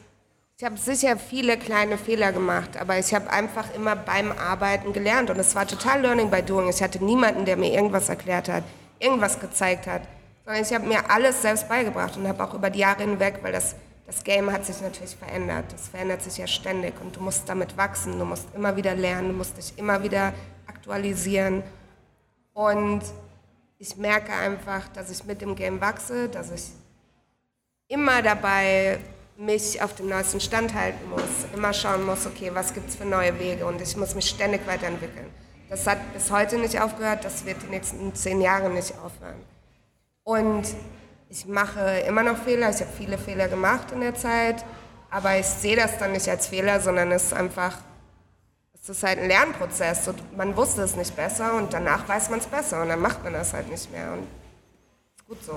ich 0.58 0.64
habe 0.64 0.78
sicher 0.78 1.18
viele 1.18 1.58
kleine 1.58 1.98
Fehler 1.98 2.32
gemacht, 2.32 2.78
aber 2.78 2.98
ich 2.98 3.14
habe 3.14 3.30
einfach 3.30 3.74
immer 3.74 3.96
beim 3.96 4.32
Arbeiten 4.32 4.92
gelernt 4.92 5.30
und 5.30 5.40
es 5.40 5.56
war 5.56 5.66
total 5.68 6.02
Learning 6.02 6.30
by 6.30 6.42
Doing. 6.42 6.68
Ich 6.68 6.84
hatte 6.84 7.04
niemanden, 7.04 7.46
der 7.46 7.58
mir 7.58 7.72
irgendwas 7.72 8.10
erklärt 8.10 8.50
hat, 8.50 8.64
irgendwas 9.00 9.40
gezeigt 9.40 9.88
hat, 9.88 10.02
sondern 10.46 10.64
ich 10.64 10.74
habe 10.74 10.86
mir 10.88 11.10
alles 11.10 11.42
selbst 11.42 11.70
beigebracht 11.70 12.18
und 12.18 12.28
habe 12.28 12.44
auch 12.44 12.54
über 12.54 12.70
die 12.70 12.80
Jahre 12.80 13.04
hinweg, 13.04 13.40
weil 13.42 13.54
das, 13.54 13.76
das 14.12 14.26
Game 14.26 14.52
hat 14.52 14.66
sich 14.66 14.82
natürlich 14.82 15.16
verändert. 15.16 15.72
Das 15.72 15.88
verändert 15.88 16.22
sich 16.22 16.38
ja 16.38 16.46
ständig 16.46 17.00
und 17.00 17.16
du 17.16 17.22
musst 17.22 17.48
damit 17.48 17.78
wachsen, 17.78 18.20
du 18.20 18.26
musst 18.26 18.46
immer 18.54 18.76
wieder 18.76 18.94
lernen, 18.94 19.30
du 19.30 19.34
musst 19.34 19.56
dich 19.56 19.72
immer 19.78 20.04
wieder 20.04 20.34
aktualisieren. 20.68 21.64
Und 22.52 23.04
ich 23.80 23.96
merke 23.96 24.34
einfach, 24.34 24.90
dass 24.90 25.10
ich 25.10 25.24
mit 25.24 25.40
dem 25.40 25.56
Game 25.56 25.80
wachse, 25.80 26.28
dass 26.28 26.52
ich 26.52 26.72
immer 27.88 28.22
dabei 28.22 29.00
mich 29.38 29.82
auf 29.82 29.96
dem 29.96 30.10
neuesten 30.10 30.42
Stand 30.42 30.74
halten 30.74 31.10
muss, 31.10 31.22
immer 31.54 31.72
schauen 31.72 32.06
muss, 32.06 32.28
okay, 32.28 32.52
was 32.54 32.74
gibt 32.74 32.90
es 32.90 32.98
für 32.98 33.06
neue 33.06 33.40
Wege 33.40 33.66
und 33.66 33.82
ich 33.82 33.96
muss 33.96 34.14
mich 34.14 34.28
ständig 34.28 34.68
weiterentwickeln. 34.68 35.28
Das 35.70 35.88
hat 35.88 36.00
bis 36.14 36.30
heute 36.30 36.58
nicht 36.58 36.82
aufgehört, 36.82 37.24
das 37.24 37.46
wird 37.46 37.62
die 37.64 37.68
nächsten 37.68 38.14
zehn 38.14 38.42
Jahre 38.42 38.70
nicht 38.70 38.94
aufhören. 39.00 39.40
Und 40.24 40.68
ich 41.32 41.48
mache 41.48 41.80
immer 42.08 42.24
noch 42.24 42.38
Fehler, 42.38 42.70
ich 42.70 42.82
habe 42.82 42.92
viele 42.98 43.18
Fehler 43.18 43.48
gemacht 43.48 43.92
in 43.94 44.02
der 44.02 44.14
Zeit, 44.16 44.66
aber 45.10 45.40
ich 45.40 45.46
sehe 45.46 45.78
das 45.78 45.98
dann 45.98 46.12
nicht 46.12 46.28
als 46.28 46.48
Fehler, 46.48 46.82
sondern 46.82 47.10
es 47.12 47.24
ist 47.26 47.34
einfach, 47.34 47.78
es 48.74 48.90
ist 48.90 49.04
halt 49.04 49.18
ein 49.20 49.28
Lernprozess. 49.30 50.10
Und 50.10 50.38
man 50.38 50.56
wusste 50.58 50.82
es 50.82 50.98
nicht 50.98 51.16
besser 51.16 51.54
und 51.56 51.72
danach 51.72 52.08
weiß 52.08 52.30
man 52.30 52.40
es 52.40 52.48
besser. 52.48 52.82
Und 52.82 52.90
dann 52.90 53.00
macht 53.00 53.24
man 53.24 53.32
das 53.34 53.54
halt 53.54 53.70
nicht 53.72 53.90
mehr. 53.94 54.12
Und 54.12 54.20
ist 54.24 55.28
gut 55.28 55.44
so. 55.44 55.54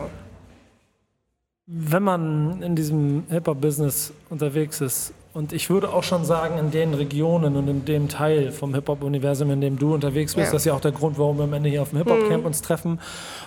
Wenn 1.67 2.03
man 2.03 2.63
in 2.63 2.77
diesem 2.77 3.25
Hip-Hop-Business 3.29 4.13
unterwegs 4.31 4.81
ist, 4.81 5.13
und 5.33 5.53
ich 5.53 5.69
würde 5.71 5.93
auch 5.93 6.05
schon 6.05 6.25
sagen, 6.25 6.59
in 6.59 6.71
den 6.71 6.95
Regionen 6.95 7.57
und 7.57 7.67
in 7.67 7.85
dem 7.85 8.09
Teil 8.09 8.53
vom 8.53 8.73
Hip-Hop-Universum, 8.75 9.51
in 9.51 9.61
dem 9.61 9.77
du 9.77 9.93
unterwegs 9.95 10.35
bist, 10.37 10.47
Ja. 10.47 10.53
das 10.53 10.63
ist 10.63 10.67
ja 10.67 10.75
auch 10.75 10.81
der 10.81 10.93
Grund, 10.93 11.19
warum 11.19 11.39
wir 11.39 11.45
am 11.45 11.53
Ende 11.53 11.69
hier 11.69 11.83
auf 11.83 11.91
dem 11.91 11.99
Hip-Hop-Camp 11.99 12.45
uns 12.47 12.63
treffen 12.63 13.01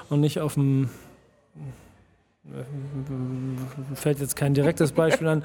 und 0.09 0.19
nicht 0.19 0.41
auf 0.41 0.55
dem 0.55 0.89
fällt 3.93 4.19
jetzt 4.19 4.35
kein 4.35 4.53
direktes 4.53 4.91
Beispiel 4.91 5.27
an, 5.27 5.43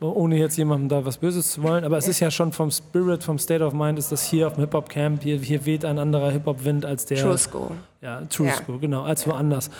ohne 0.00 0.36
jetzt 0.38 0.56
jemandem 0.56 0.88
da 0.88 1.04
was 1.04 1.18
Böses 1.18 1.52
zu 1.52 1.62
wollen, 1.62 1.84
aber 1.84 1.98
es 1.98 2.08
ist 2.08 2.20
ja 2.20 2.30
schon 2.30 2.52
vom 2.52 2.70
Spirit, 2.70 3.24
vom 3.24 3.38
State 3.38 3.64
of 3.64 3.72
Mind, 3.74 3.98
ist 3.98 4.12
das 4.12 4.24
hier 4.24 4.46
auf 4.46 4.54
dem 4.54 4.60
Hip-Hop-Camp, 4.60 5.22
hier, 5.22 5.38
hier 5.38 5.66
weht 5.66 5.84
ein 5.84 5.98
anderer 5.98 6.30
Hip-Hop-Wind 6.30 6.84
als 6.86 7.06
der 7.06 7.18
True 7.18 7.38
School. 7.38 7.70
ja, 8.00 8.22
True 8.22 8.46
Ja. 8.48 8.54
School, 8.54 8.78
genau, 8.78 9.02
als 9.02 9.26
woanders. 9.26 9.70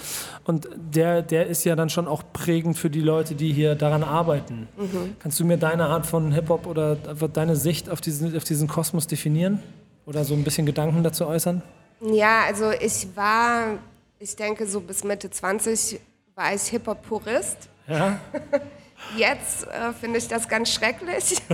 Und 0.45 0.69
der, 0.77 1.23
der 1.23 1.47
ist 1.47 1.65
ja 1.65 1.77
dann 1.77 1.91
schon 1.91 2.09
auch 2.09 2.23
prägend 2.33 2.77
für 2.77 2.91
die 2.91 3.01
Leute, 3.01 3.35
die 3.35 3.53
hier 3.53 3.75
daran 3.75 4.03
arbeiten. 4.03 4.69
Mhm. 4.77 5.17
Kannst 5.21 5.39
du 5.41 5.45
mir 5.45 5.57
deine 5.57 5.87
Art 5.87 6.07
von 6.07 6.33
Hip-Hop 6.33 6.67
oder 6.67 6.97
deine 6.97 7.57
Sicht 7.57 7.89
auf 7.89 8.01
diesen, 8.01 8.37
auf 8.37 8.45
diesen 8.45 8.69
Kosmos 8.69 9.07
definieren? 9.07 9.61
Oder 10.07 10.25
so 10.25 10.35
ein 10.35 10.45
bisschen 10.45 10.67
Gedanken 10.67 11.03
dazu 11.03 11.27
äußern? 11.27 11.63
Ja, 12.01 12.43
also 12.47 12.71
ich 12.73 13.07
war, 13.15 13.79
ich 14.19 14.37
denke 14.37 14.67
so 14.67 14.81
bis 14.81 15.03
Mitte 15.03 15.31
20 15.31 15.99
war 16.35 16.55
ich 16.55 16.63
Hip-Hop-Purist. 16.63 17.69
Ja? 17.87 18.19
Jetzt 19.17 19.67
äh, 19.67 19.93
finde 19.99 20.19
ich 20.19 20.29
das 20.29 20.49
ganz 20.49 20.73
schrecklich. 20.73 21.41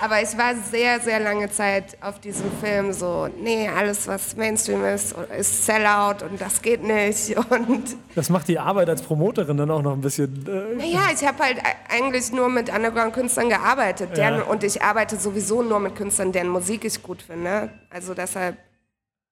Aber 0.00 0.22
ich 0.22 0.36
war 0.38 0.54
sehr, 0.54 1.00
sehr 1.00 1.18
lange 1.18 1.50
Zeit 1.50 1.96
auf 2.02 2.20
diesem 2.20 2.52
Film 2.60 2.92
so, 2.92 3.26
nee, 3.26 3.68
alles 3.68 4.06
was 4.06 4.36
Mainstream 4.36 4.84
ist, 4.84 5.12
ist 5.36 5.66
Sellout 5.66 6.22
und 6.24 6.40
das 6.40 6.62
geht 6.62 6.84
nicht. 6.84 7.36
Und 7.50 7.96
Das 8.14 8.28
macht 8.30 8.46
die 8.46 8.58
Arbeit 8.60 8.88
als 8.88 9.02
Promoterin 9.02 9.56
dann 9.56 9.70
auch 9.72 9.82
noch 9.82 9.94
ein 9.94 10.00
bisschen. 10.00 10.46
Äh, 10.46 10.76
naja, 10.76 11.00
ich 11.12 11.26
habe 11.26 11.42
halt 11.42 11.58
e- 11.58 11.62
eigentlich 11.96 12.30
nur 12.30 12.48
mit 12.48 12.68
Underground-Künstlern 12.72 13.48
gearbeitet. 13.48 14.16
Deren, 14.16 14.36
Ja. 14.38 14.44
Und 14.44 14.62
ich 14.62 14.82
arbeite 14.82 15.16
sowieso 15.16 15.62
nur 15.62 15.80
mit 15.80 15.96
Künstlern, 15.96 16.30
deren 16.30 16.48
Musik 16.48 16.84
ich 16.84 17.02
gut 17.02 17.20
finde. 17.22 17.70
Also 17.90 18.14
deshalb 18.14 18.56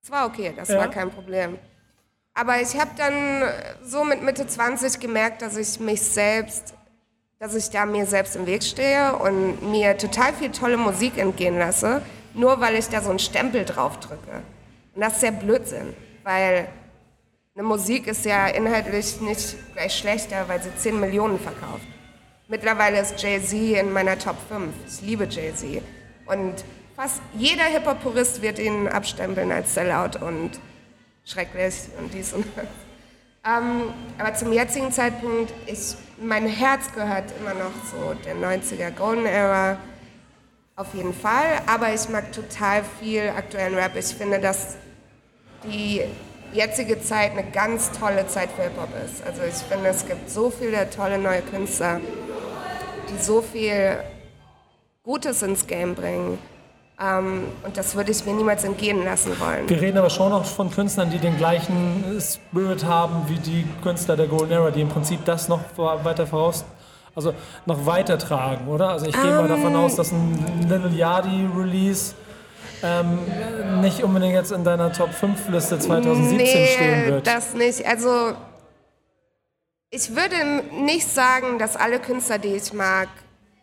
Es 0.02 0.10
war 0.10 0.26
okay, 0.26 0.52
das 0.56 0.68
Ja. 0.68 0.78
war 0.78 0.90
kein 0.90 1.10
Problem. 1.10 1.58
Aber 2.38 2.60
ich 2.60 2.78
habe 2.78 2.90
dann 2.98 3.44
so 3.82 4.04
mit 4.04 4.22
Mitte 4.22 4.46
20 4.46 5.00
gemerkt, 5.00 5.40
dass 5.40 5.56
ich 5.56 5.80
mich 5.80 6.02
selbst, 6.02 6.74
dass 7.38 7.54
ich 7.54 7.70
da 7.70 7.86
mir 7.86 8.04
selbst 8.04 8.36
im 8.36 8.44
Weg 8.44 8.62
stehe 8.62 9.16
und 9.16 9.70
mir 9.70 9.96
total 9.96 10.34
viel 10.34 10.50
tolle 10.50 10.76
Musik 10.76 11.16
entgehen 11.16 11.58
lasse, 11.58 12.02
nur 12.34 12.60
weil 12.60 12.74
ich 12.74 12.90
da 12.90 13.00
so 13.00 13.08
einen 13.08 13.18
Stempel 13.18 13.64
drauf 13.64 13.98
drücke. 14.00 14.42
Und 14.94 15.00
das 15.00 15.16
ist 15.16 15.22
ja 15.22 15.30
Blödsinn, 15.30 15.94
weil 16.24 16.68
eine 17.54 17.62
Musik 17.62 18.06
ist 18.06 18.26
ja 18.26 18.48
inhaltlich 18.48 19.18
nicht 19.22 19.56
gleich 19.72 19.96
schlechter, 19.96 20.46
weil 20.46 20.62
sie 20.62 20.76
10 20.76 21.00
Millionen 21.00 21.40
verkauft. 21.40 21.86
Mittlerweile 22.48 23.00
ist 23.00 23.20
Jay-Z 23.22 23.54
in 23.54 23.94
meiner 23.94 24.18
Top 24.18 24.36
5. 24.50 24.74
Ich 24.86 25.00
liebe 25.00 25.24
Jay-Z. 25.24 25.82
Und 26.26 26.52
fast 26.96 27.22
jeder 27.32 27.64
Hip-Hop-Purist 27.64 28.42
wird 28.42 28.58
ihn 28.58 28.88
abstempeln 28.88 29.50
als 29.50 29.72
Sellout 29.72 30.18
und 30.20 30.60
schrecklich 31.26 31.74
und 31.98 32.14
dies 32.14 32.32
und 32.32 32.46
das. 32.56 32.66
Ähm, 33.46 33.92
aber 34.18 34.34
zum 34.34 34.52
jetzigen 34.52 34.90
Zeitpunkt, 34.90 35.52
ich, 35.66 35.94
mein 36.20 36.46
Herz 36.48 36.92
gehört 36.92 37.32
immer 37.38 37.54
noch 37.54 37.72
so 37.90 38.14
der 38.24 38.34
90er 38.34 38.90
Golden 38.90 39.26
Era. 39.26 39.78
Auf 40.74 40.92
jeden 40.94 41.14
Fall. 41.14 41.60
Aber 41.66 41.94
ich 41.94 42.08
mag 42.08 42.32
total 42.32 42.82
viel 43.00 43.28
aktuellen 43.28 43.74
Rap. 43.74 43.96
Ich 43.96 44.14
finde, 44.14 44.40
dass 44.40 44.76
die 45.64 46.02
jetzige 46.52 47.00
Zeit 47.00 47.32
eine 47.32 47.44
ganz 47.50 47.92
tolle 47.92 48.26
Zeit 48.26 48.50
für 48.50 48.64
Hip-Hop 48.64 48.90
ist. 49.04 49.24
Also 49.24 49.42
ich 49.42 49.54
finde, 49.54 49.90
es 49.90 50.06
gibt 50.06 50.28
so 50.28 50.50
viele 50.50 50.88
tolle 50.90 51.18
neue 51.18 51.42
Künstler, 51.42 52.00
die 53.08 53.22
so 53.22 53.42
viel 53.42 53.98
Gutes 55.02 55.42
ins 55.42 55.66
Game 55.66 55.94
bringen. 55.94 56.38
Ähm, 56.98 57.44
und 57.62 57.76
das 57.76 57.94
würde 57.94 58.10
ich 58.10 58.24
mir 58.24 58.32
niemals 58.32 58.64
entgehen 58.64 59.04
lassen 59.04 59.38
wollen. 59.38 59.68
Wir 59.68 59.80
reden 59.80 59.98
aber 59.98 60.08
schon 60.08 60.30
noch 60.30 60.46
von 60.46 60.70
Künstlern, 60.70 61.10
die 61.10 61.18
den 61.18 61.36
gleichen 61.36 62.18
Spirit 62.20 62.84
haben 62.84 63.28
wie 63.28 63.38
die 63.38 63.66
Künstler 63.82 64.16
der 64.16 64.26
Golden 64.28 64.52
Era, 64.52 64.70
die 64.70 64.80
im 64.80 64.88
Prinzip 64.88 65.24
das 65.26 65.48
noch 65.48 65.60
weiter 65.76 66.26
voraus, 66.26 66.64
also 67.14 67.34
noch 67.66 67.84
weiter 67.84 68.16
tragen, 68.16 68.66
oder? 68.68 68.88
Also 68.90 69.06
ich 69.06 69.12
gehe 69.12 69.30
mal 69.30 69.46
davon 69.46 69.72
Ähm. 69.74 69.76
aus, 69.76 69.96
dass 69.96 70.10
ein 70.12 70.66
Little 70.68 70.88
Yachty 70.90 71.46
Release 71.54 72.14
ähm, 72.82 73.18
nicht 73.82 74.02
unbedingt 74.02 74.34
jetzt 74.34 74.52
in 74.52 74.64
deiner 74.64 74.90
Top 74.92 75.12
5 75.12 75.48
Liste 75.50 75.78
2017 75.78 76.66
stehen 76.66 77.06
wird. 77.12 77.26
das 77.26 77.52
nicht. 77.54 77.86
Also 77.86 78.32
ich 79.90 80.14
würde 80.16 80.36
nicht 80.82 81.08
sagen, 81.10 81.58
dass 81.58 81.76
alle 81.76 81.98
Künstler, 82.00 82.38
die 82.38 82.54
ich 82.54 82.72
mag, 82.72 83.08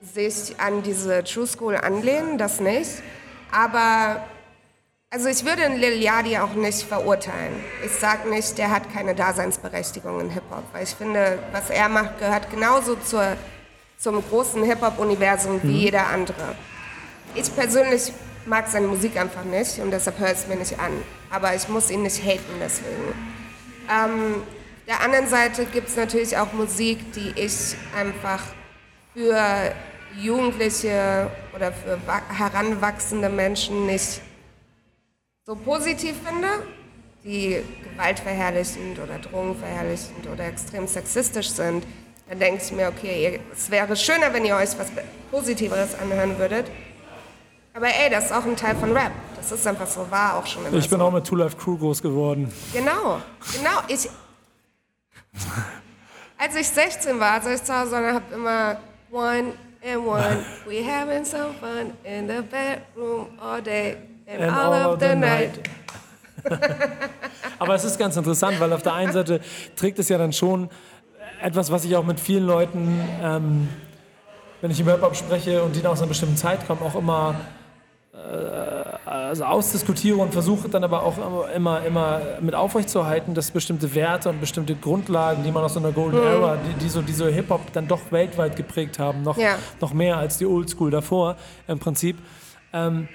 sich 0.01 0.59
an 0.59 0.83
diese 0.83 1.23
True 1.23 1.47
School 1.47 1.75
anlehnen, 1.77 2.37
das 2.37 2.59
nicht. 2.59 2.89
Aber 3.53 4.23
also 5.13 5.29
ich 5.29 5.45
würde 5.45 5.63
einen 5.63 5.77
Lil 5.77 6.01
Yachty 6.01 6.39
auch 6.39 6.53
nicht 6.55 6.81
verurteilen. 6.81 7.53
Ich 7.85 7.91
sage 7.91 8.27
nicht, 8.29 8.57
der 8.57 8.71
hat 8.71 8.91
keine 8.91 9.13
Daseinsberechtigung 9.13 10.19
in 10.19 10.29
Hip-Hop, 10.31 10.63
weil 10.73 10.83
ich 10.83 10.89
finde, 10.89 11.37
was 11.51 11.69
er 11.69 11.87
macht, 11.87 12.17
gehört 12.17 12.49
genauso 12.49 12.95
zur, 12.95 13.37
zum 13.99 14.27
großen 14.27 14.63
Hip-Hop-Universum 14.63 15.61
wie 15.61 15.83
jeder 15.83 16.07
andere. 16.07 16.55
Ich 17.35 17.55
persönlich 17.55 18.11
mag 18.47 18.67
seine 18.67 18.87
Musik 18.87 19.15
einfach 19.15 19.43
nicht 19.43 19.77
und 19.77 19.91
deshalb 19.91 20.17
höre 20.17 20.31
ich 20.31 20.39
es 20.39 20.47
mir 20.47 20.55
nicht 20.55 20.79
an. 20.79 20.91
Aber 21.29 21.53
ich 21.53 21.69
muss 21.69 21.91
ihn 21.91 22.01
nicht 22.01 22.23
haten 22.23 22.55
deswegen. 22.59 23.13
Ähm, 23.87 24.41
der 24.87 25.01
anderen 25.01 25.27
Seite 25.27 25.65
gibt 25.65 25.89
es 25.89 25.95
natürlich 25.95 26.35
auch 26.37 26.53
Musik, 26.53 27.13
die 27.13 27.39
ich 27.39 27.75
einfach 27.95 28.41
für 29.13 29.73
Jugendliche 30.21 31.29
oder 31.55 31.71
für 31.71 31.97
wa- 32.07 32.21
heranwachsende 32.29 33.29
Menschen 33.29 33.85
nicht 33.85 34.21
so 35.45 35.55
positiv 35.55 36.15
finde, 36.25 36.47
die 37.23 37.61
gewaltverherrlichend 37.83 38.99
oder 38.99 39.19
drogenverherrlichend 39.19 40.27
oder 40.27 40.45
extrem 40.45 40.87
sexistisch 40.87 41.49
sind, 41.49 41.85
dann 42.29 42.39
denke 42.39 42.61
ich 42.63 42.71
mir, 42.71 42.87
okay, 42.87 43.39
es 43.53 43.69
wäre 43.69 43.95
schöner, 43.95 44.33
wenn 44.33 44.45
ihr 44.45 44.55
euch 44.55 44.77
was 44.77 44.87
Positiveres 45.31 45.95
anhören 45.99 46.37
würdet. 46.37 46.69
Aber 47.73 47.87
ey, 47.87 48.09
das 48.09 48.25
ist 48.25 48.31
auch 48.31 48.45
ein 48.45 48.55
Teil 48.55 48.75
von 48.75 48.91
Rap. 48.95 49.11
Das 49.35 49.51
ist 49.51 49.65
einfach 49.65 49.87
so, 49.87 50.09
war 50.11 50.35
auch 50.37 50.45
schon 50.45 50.65
immer 50.65 50.77
Ich 50.77 50.89
bin 50.89 50.99
so. 50.99 51.05
auch 51.05 51.11
mit 51.11 51.25
Two 51.25 51.35
Life 51.35 51.57
Crew 51.57 51.77
groß 51.77 52.01
geworden. 52.01 52.51
Genau, 52.71 53.19
genau. 53.51 53.79
Ich, 53.87 54.07
als 56.37 56.55
ich 56.55 56.67
16 56.69 57.19
war, 57.19 57.41
saß 57.41 57.55
ich 57.59 57.63
zu 57.63 57.77
Hause 57.77 57.97
und 57.97 58.05
habe 58.13 58.33
immer 58.33 58.77
One 59.11 59.53
and 59.83 60.05
One, 60.05 60.45
we 60.65 60.83
having 60.83 61.25
some 61.25 61.53
fun 61.55 61.93
in 62.05 62.27
the 62.27 62.41
bedroom 62.41 63.37
all 63.41 63.61
day 63.61 63.97
and, 64.27 64.43
all, 64.43 64.73
of 64.73 64.99
the, 64.99 65.15
night. 65.15 65.59
Aber 67.59 67.75
es 67.75 67.83
ist 67.83 67.97
ganz 67.97 68.15
interessant, 68.15 68.59
weil 68.59 68.71
auf 68.73 68.81
der 68.81 68.93
einen 68.93 69.11
Seite 69.11 69.41
trägt 69.75 69.99
es 69.99 70.09
ja 70.09 70.17
dann 70.17 70.33
schon 70.33 70.69
etwas, 71.41 71.71
was 71.71 71.85
ich 71.85 71.95
auch 71.95 72.05
mit 72.05 72.19
vielen 72.19 72.45
Leuten, 72.45 72.99
ähm, 73.21 73.69
wenn 74.61 74.71
ich 74.71 74.79
über 74.79 74.93
Hip-Hop 74.93 75.15
spreche 75.15 75.63
und 75.63 75.75
die 75.75 75.85
aus 75.85 75.99
einer 75.99 76.07
bestimmten 76.07 76.37
Zeit 76.37 76.65
kommen, 76.65 76.81
auch 76.81 76.95
immer 76.95 77.35
also 79.05 79.43
ausdiskutiere 79.45 80.17
und 80.17 80.31
versuche 80.33 80.69
dann 80.69 80.83
aber 80.83 81.03
auch 81.03 81.15
immer, 81.55 81.83
immer 81.85 82.21
mit 82.41 82.55
aufrechtzuerhalten, 82.55 83.33
dass 83.33 83.51
bestimmte 83.51 83.93
Werte 83.95 84.29
und 84.29 84.39
bestimmte 84.39 84.75
Grundlagen, 84.75 85.43
die 85.43 85.51
man 85.51 85.63
aus 85.63 85.73
so 85.73 85.79
einer 85.79 85.91
Golden 85.91 86.17
Mhm. 86.19 86.25
Era, 86.25 86.57
die, 86.57 86.73
die 86.83 86.89
so 86.89 87.01
diese 87.01 87.29
Hip-Hop 87.29 87.73
dann 87.73 87.87
doch 87.87 88.11
weltweit 88.11 88.55
geprägt 88.55 88.99
haben, 88.99 89.23
noch, 89.23 89.37
Ja. 89.37 89.55
noch 89.81 89.93
mehr 89.93 90.17
als 90.17 90.37
die 90.37 90.45
Oldschool 90.45 90.89
davor 90.91 91.35
im 91.67 91.79
Prinzip, 91.79 92.17
ähm, 92.71 93.07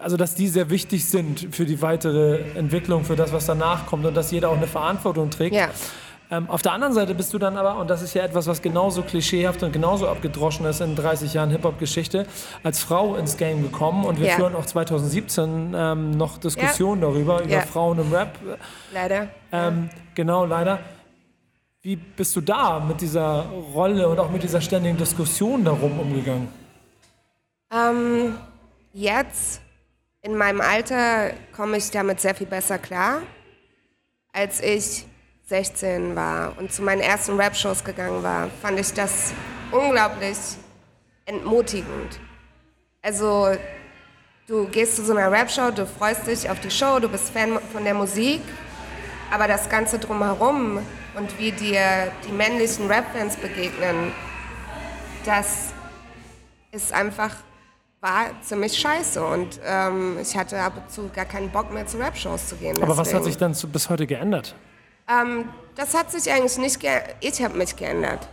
also 0.00 0.16
dass 0.16 0.34
die 0.34 0.48
sehr 0.48 0.70
wichtig 0.70 1.04
sind 1.06 1.48
für 1.50 1.64
die 1.66 1.82
weitere 1.82 2.40
Entwicklung, 2.54 3.04
für 3.04 3.16
das, 3.16 3.32
was 3.32 3.46
danach 3.46 3.86
kommt 3.86 4.06
und 4.06 4.16
dass 4.16 4.30
jeder 4.30 4.48
auch 4.50 4.56
eine 4.56 4.66
Verantwortung 4.68 5.30
trägt. 5.30 5.54
Ja. 5.56 5.68
Ähm, 6.30 6.50
auf 6.50 6.60
der 6.60 6.72
anderen 6.72 6.92
Seite 6.92 7.14
bist 7.14 7.32
du 7.32 7.38
dann 7.38 7.56
aber, 7.56 7.76
und 7.78 7.88
das 7.88 8.02
ist 8.02 8.12
ja 8.12 8.22
etwas, 8.22 8.46
was 8.46 8.60
genauso 8.60 9.02
klischeehaft 9.02 9.62
und 9.62 9.72
genauso 9.72 10.08
abgedroschen 10.08 10.66
ist 10.66 10.80
in 10.82 10.94
30 10.94 11.32
Jahren 11.32 11.48
Hip-Hop-Geschichte, 11.50 12.26
als 12.62 12.80
Frau 12.82 13.14
ins 13.16 13.38
Game 13.38 13.62
gekommen. 13.62 14.04
Und 14.04 14.20
wir 14.20 14.26
Ja. 14.28 14.34
führen 14.34 14.54
auch 14.54 14.66
2017 14.66 15.72
ähm, 15.74 16.10
noch 16.10 16.36
Diskussionen 16.36 17.00
darüber, 17.00 17.42
über 17.42 17.50
Ja. 17.50 17.60
Frauen 17.62 17.98
im 17.98 18.12
Rap. 18.12 18.38
Leider. 18.92 19.28
Ähm, 19.52 19.88
genau, 20.14 20.44
leider. 20.44 20.80
Wie 21.80 21.96
bist 21.96 22.36
du 22.36 22.42
da 22.42 22.80
mit 22.80 23.00
dieser 23.00 23.46
Rolle 23.72 24.06
und 24.08 24.18
auch 24.18 24.30
mit 24.30 24.42
dieser 24.42 24.60
ständigen 24.60 24.98
Diskussion 24.98 25.64
darum 25.64 25.98
umgegangen? 25.98 26.48
Ähm, 27.72 28.36
jetzt, 28.92 29.62
in 30.20 30.36
meinem 30.36 30.60
Alter, 30.60 31.30
komme 31.56 31.78
ich 31.78 31.90
damit 31.90 32.20
sehr 32.20 32.34
viel 32.34 32.46
besser 32.46 32.78
klar. 32.78 33.22
Als 34.32 34.60
ich 34.60 35.06
16 35.48 36.14
war 36.14 36.52
und 36.58 36.72
zu 36.72 36.82
meinen 36.82 37.00
ersten 37.00 37.40
Rap-Shows 37.40 37.82
gegangen 37.82 38.22
war, 38.22 38.48
fand 38.60 38.78
ich 38.78 38.92
das 38.92 39.32
unglaublich 39.72 40.36
entmutigend. 41.24 42.20
Also, 43.00 43.48
du 44.46 44.68
gehst 44.68 44.96
zu 44.96 45.04
so 45.04 45.16
einer 45.16 45.32
Rap-Show, 45.32 45.70
du 45.70 45.86
freust 45.86 46.26
dich 46.26 46.50
auf 46.50 46.60
die 46.60 46.70
Show, 46.70 46.98
du 47.00 47.08
bist 47.08 47.30
Fan 47.30 47.58
von 47.72 47.82
der 47.84 47.94
Musik, 47.94 48.42
aber 49.30 49.48
das 49.48 49.70
Ganze 49.70 49.98
drumherum 49.98 50.80
und 51.14 51.38
wie 51.38 51.52
dir 51.52 52.12
die 52.26 52.32
männlichen 52.32 52.86
Rap-Fans 52.86 53.36
begegnen, 53.36 54.12
das 55.24 55.68
ist 56.72 56.92
einfach, 56.92 57.34
war 58.02 58.26
ziemlich 58.42 58.78
scheiße 58.78 59.24
und 59.24 59.60
ähm, 59.64 60.18
ich 60.20 60.36
hatte 60.36 60.60
ab 60.60 60.74
und 60.76 60.90
zu 60.90 61.08
gar 61.08 61.24
keinen 61.24 61.48
Bock 61.48 61.72
mehr 61.72 61.86
zu 61.86 61.96
Rap-Shows 61.96 62.48
zu 62.48 62.56
gehen. 62.56 62.82
Aber 62.82 62.98
was 62.98 63.14
hat 63.14 63.20
deswegen. 63.20 63.24
sich 63.24 63.36
dann 63.38 63.72
bis 63.72 63.88
heute 63.88 64.06
geändert? 64.06 64.54
Ähm, 65.08 65.48
das 65.76 65.94
hat 65.94 66.10
sich 66.10 66.30
eigentlich 66.30 66.58
nicht 66.58 66.80
geändert. 66.80 67.16
Ich 67.20 67.42
habe 67.42 67.56
mich 67.56 67.76
geändert. 67.76 68.28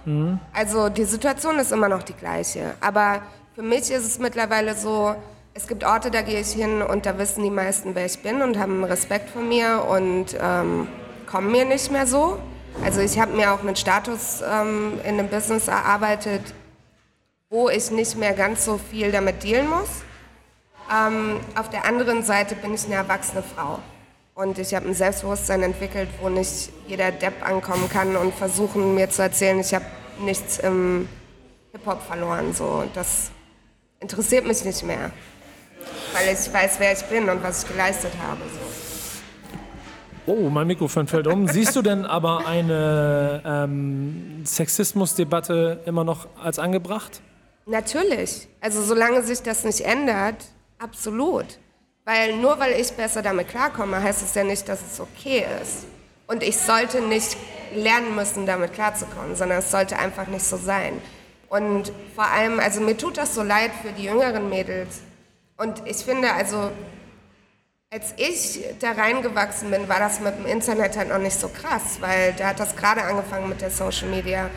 Also 0.53 0.89
die 0.89 1.05
Situation 1.05 1.59
ist 1.59 1.71
immer 1.71 1.87
noch 1.87 2.03
die 2.03 2.13
gleiche. 2.13 2.73
Aber 2.81 3.21
für 3.53 3.61
mich 3.61 3.91
ist 3.91 4.05
es 4.05 4.19
mittlerweile 4.19 4.75
so, 4.75 5.15
es 5.53 5.67
gibt 5.67 5.85
Orte, 5.85 6.11
da 6.11 6.21
gehe 6.21 6.41
ich 6.41 6.51
hin 6.51 6.81
und 6.81 7.05
da 7.05 7.17
wissen 7.17 7.43
die 7.43 7.49
meisten, 7.49 7.95
wer 7.95 8.05
ich 8.05 8.19
bin 8.19 8.41
und 8.41 8.57
haben 8.59 8.83
Respekt 8.83 9.29
vor 9.29 9.41
mir 9.41 9.85
und 9.87 10.35
ähm, 10.41 10.87
kommen 11.27 11.51
mir 11.51 11.65
nicht 11.65 11.91
mehr 11.91 12.07
so. 12.07 12.39
Also 12.83 12.99
ich 12.99 13.17
habe 13.19 13.33
mir 13.33 13.53
auch 13.53 13.61
einen 13.61 13.75
Status 13.75 14.41
ähm, 14.41 14.99
in 15.05 15.17
dem 15.17 15.29
Business 15.29 15.67
erarbeitet, 15.67 16.41
wo 17.49 17.69
ich 17.69 17.89
nicht 17.91 18.17
mehr 18.17 18.33
ganz 18.33 18.65
so 18.65 18.77
viel 18.77 19.11
damit 19.11 19.43
dealen 19.43 19.69
muss. 19.69 20.03
Ähm, 20.91 21.39
auf 21.55 21.69
der 21.69 21.85
anderen 21.85 22.23
Seite 22.23 22.55
bin 22.55 22.73
ich 22.73 22.85
eine 22.85 22.95
erwachsene 22.95 23.43
Frau. 23.43 23.79
Und 24.35 24.59
ich 24.59 24.75
habe 24.75 24.85
ein 24.85 24.93
Selbstbewusstsein 24.93 25.63
entwickelt, 25.63 26.09
wo 26.21 26.27
nicht 26.27 26.69
jeder 26.89 27.09
Depp 27.13 27.47
ankommen 27.47 27.87
kann 27.87 28.17
und 28.17 28.33
versuchen 28.33 28.93
mir 28.93 29.09
zu 29.09 29.21
erzählen, 29.21 29.57
ich 29.61 29.73
habe 29.73 29.85
nichts 30.19 30.59
im 30.59 31.07
Hip-Hop 31.71 32.01
verloren. 32.01 32.53
So. 32.53 32.65
Und 32.65 32.93
Das 32.97 33.31
interessiert 34.01 34.45
mich 34.45 34.65
nicht 34.65 34.83
mehr, 34.83 35.11
weil 36.11 36.33
ich 36.33 36.53
weiß, 36.53 36.79
wer 36.79 36.91
ich 36.91 37.03
bin 37.05 37.29
und 37.29 37.41
was 37.41 37.63
ich 37.63 37.69
geleistet 37.69 38.11
habe. 38.27 38.41
So. 40.25 40.33
Oh, 40.33 40.49
mein 40.49 40.67
Mikrofon 40.67 41.07
fällt 41.07 41.27
um. 41.27 41.47
Siehst 41.47 41.73
du 41.77 41.81
denn 41.81 42.05
aber 42.05 42.45
eine 42.45 43.41
ähm, 43.45 44.41
Sexismusdebatte 44.43 45.79
immer 45.85 46.03
noch 46.03 46.27
als 46.43 46.59
angebracht? 46.59 47.21
Natürlich. 47.67 48.49
Also 48.59 48.83
solange 48.83 49.23
sich 49.23 49.41
das 49.43 49.63
nicht 49.63 49.79
ändert, 49.79 50.43
absolut. 50.77 51.57
Weil 52.05 52.35
nur 52.37 52.59
weil 52.59 52.79
ich 52.79 52.93
besser 52.93 53.23
damit 53.23 53.49
klarkomme, 53.49 54.01
heißt 54.01 54.21
es 54.21 54.35
ja 54.35 54.43
nicht, 54.43 54.69
dass 54.69 54.79
es 54.81 54.99
okay 54.99 55.45
ist. 55.61 55.85
Und 56.27 56.43
ich 56.43 56.57
sollte 56.57 57.01
nicht 57.01 57.35
lernen 57.73 58.15
müssen, 58.15 58.45
damit 58.45 58.73
klarzukommen, 58.73 59.35
sondern 59.35 59.59
es 59.59 59.71
sollte 59.71 59.97
einfach 59.97 60.27
nicht 60.27 60.45
so 60.45 60.57
sein. 60.57 61.01
Und 61.49 61.91
vor 62.15 62.25
allem, 62.25 62.59
also 62.59 62.79
mir 62.81 62.97
tut 62.97 63.17
das 63.17 63.33
so 63.33 63.41
leid 63.41 63.71
für 63.81 63.91
die 63.91 64.03
jüngeren 64.03 64.49
Mädels. 64.49 65.01
Und 65.57 65.81
ich 65.85 65.97
finde, 65.97 66.31
also 66.33 66.71
als 67.91 68.13
ich 68.17 68.63
da 68.79 68.91
reingewachsen 68.91 69.71
bin, 69.71 69.87
war 69.87 69.99
das 69.99 70.19
mit 70.19 70.37
dem 70.37 70.45
Internet 70.45 70.97
halt 70.97 71.09
noch 71.09 71.17
nicht 71.17 71.39
so 71.39 71.47
krass, 71.47 71.97
weil 72.01 72.33
da 72.33 72.49
hat 72.49 72.59
das 72.59 72.75
gerade 72.75 73.03
angefangen 73.03 73.49
mit 73.49 73.61
der 73.61 73.71
Social 73.71 74.09
Media. 74.09 74.49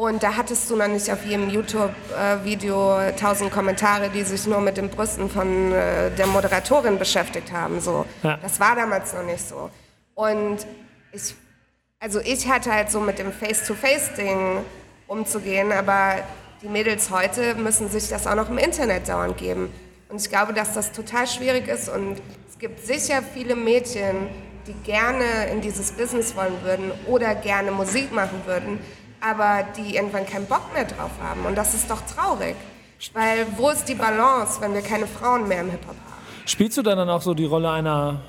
Und 0.00 0.22
da 0.22 0.34
hattest 0.34 0.70
du 0.70 0.76
noch 0.76 0.88
nicht 0.88 1.12
auf 1.12 1.26
jedem 1.26 1.50
YouTube-Video 1.50 3.12
tausend 3.20 3.52
Kommentare, 3.52 4.08
die 4.08 4.22
sich 4.22 4.46
nur 4.46 4.62
mit 4.62 4.78
den 4.78 4.88
Brüsten 4.88 5.28
von 5.28 5.72
äh, 5.72 6.10
der 6.12 6.26
Moderatorin 6.26 6.98
beschäftigt 6.98 7.52
haben. 7.52 7.82
So. 7.82 8.06
Ja. 8.22 8.38
Das 8.38 8.58
war 8.58 8.74
damals 8.74 9.12
noch 9.12 9.24
nicht 9.24 9.46
so. 9.46 9.68
Und 10.14 10.66
ich, 11.12 11.34
also 11.98 12.18
ich 12.20 12.48
hatte 12.48 12.72
halt 12.72 12.90
so 12.90 12.98
mit 12.98 13.18
dem 13.18 13.30
Face-to-Face-Ding 13.30 14.64
umzugehen, 15.06 15.70
aber 15.70 16.14
die 16.62 16.68
Mädels 16.68 17.10
heute 17.10 17.54
müssen 17.56 17.90
sich 17.90 18.08
das 18.08 18.26
auch 18.26 18.36
noch 18.36 18.48
im 18.48 18.56
Internet 18.56 19.06
dauernd 19.06 19.36
geben. 19.36 19.70
Und 20.08 20.18
ich 20.18 20.30
glaube, 20.30 20.54
dass 20.54 20.72
das 20.72 20.92
total 20.92 21.26
schwierig 21.26 21.68
ist 21.68 21.90
und 21.90 22.16
es 22.48 22.58
gibt 22.58 22.86
sicher 22.86 23.22
viele 23.34 23.54
Mädchen, 23.54 24.28
die 24.66 24.72
gerne 24.82 25.50
in 25.52 25.60
dieses 25.60 25.92
Business 25.92 26.34
wollen 26.36 26.62
würden 26.62 26.90
oder 27.06 27.34
gerne 27.34 27.70
Musik 27.70 28.12
machen 28.12 28.40
würden, 28.46 28.78
aber 29.20 29.64
die 29.76 29.96
irgendwann 29.96 30.26
keinen 30.26 30.46
Bock 30.46 30.72
mehr 30.72 30.84
drauf 30.84 31.10
haben. 31.22 31.44
Und 31.46 31.56
das 31.56 31.74
ist 31.74 31.90
doch 31.90 32.00
traurig. 32.02 32.56
Weil 33.12 33.46
wo 33.56 33.70
ist 33.70 33.88
die 33.88 33.94
Balance, 33.94 34.60
wenn 34.60 34.74
wir 34.74 34.82
keine 34.82 35.06
Frauen 35.06 35.48
mehr 35.48 35.62
im 35.62 35.70
Hip-Hop 35.70 35.96
haben? 35.96 36.46
Spielst 36.46 36.76
du 36.76 36.82
dann 36.82 37.08
auch 37.08 37.22
so 37.22 37.34
die 37.34 37.46
Rolle 37.46 37.70
einer 37.70 38.20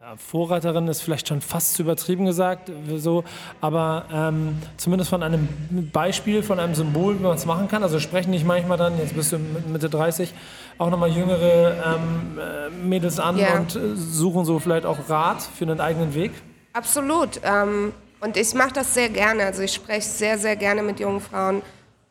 ja, 0.00 0.16
Vorreiterin 0.16 0.88
ist 0.88 1.02
vielleicht 1.02 1.28
schon 1.28 1.42
fast 1.42 1.74
zu 1.74 1.82
übertrieben 1.82 2.24
gesagt, 2.24 2.72
so, 2.96 3.22
aber 3.60 4.06
ähm, 4.10 4.56
zumindest 4.78 5.10
von 5.10 5.22
einem 5.22 5.46
Beispiel, 5.92 6.42
von 6.42 6.58
einem 6.58 6.74
Symbol, 6.74 7.18
wie 7.18 7.22
man 7.22 7.36
es 7.36 7.44
machen 7.44 7.68
kann. 7.68 7.82
Also 7.82 8.00
sprechen 8.00 8.30
nicht 8.30 8.46
manchmal 8.46 8.78
dann, 8.78 8.96
jetzt 8.96 9.14
bist 9.14 9.32
du 9.32 9.38
Mitte 9.38 9.90
30, 9.90 10.32
auch 10.78 10.88
nochmal 10.88 11.10
jüngere 11.10 11.74
ähm, 11.84 12.38
äh, 12.38 12.70
Mädels 12.70 13.20
an 13.20 13.36
yeah. 13.36 13.58
und 13.58 13.78
suchen 13.94 14.46
so 14.46 14.58
vielleicht 14.58 14.86
auch 14.86 15.10
Rat 15.10 15.42
für 15.42 15.64
einen 15.64 15.80
eigenen 15.80 16.14
Weg? 16.14 16.32
Absolut. 16.72 17.40
Ähm, 17.44 17.92
und 18.20 18.36
ich 18.36 18.54
mache 18.54 18.72
das 18.72 18.94
sehr 18.94 19.08
gerne. 19.08 19.44
Also 19.44 19.62
ich 19.62 19.72
spreche 19.72 20.08
sehr, 20.08 20.38
sehr 20.38 20.56
gerne 20.56 20.82
mit 20.82 21.00
jungen 21.00 21.20
Frauen, 21.20 21.62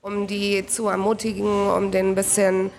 um 0.02 0.28
die 0.28 0.66
zu 0.66 0.88
ermutigen, 0.88 1.70
um 1.70 1.92
denen 1.92 2.12
ein 2.12 2.16
bisschen 2.16 2.72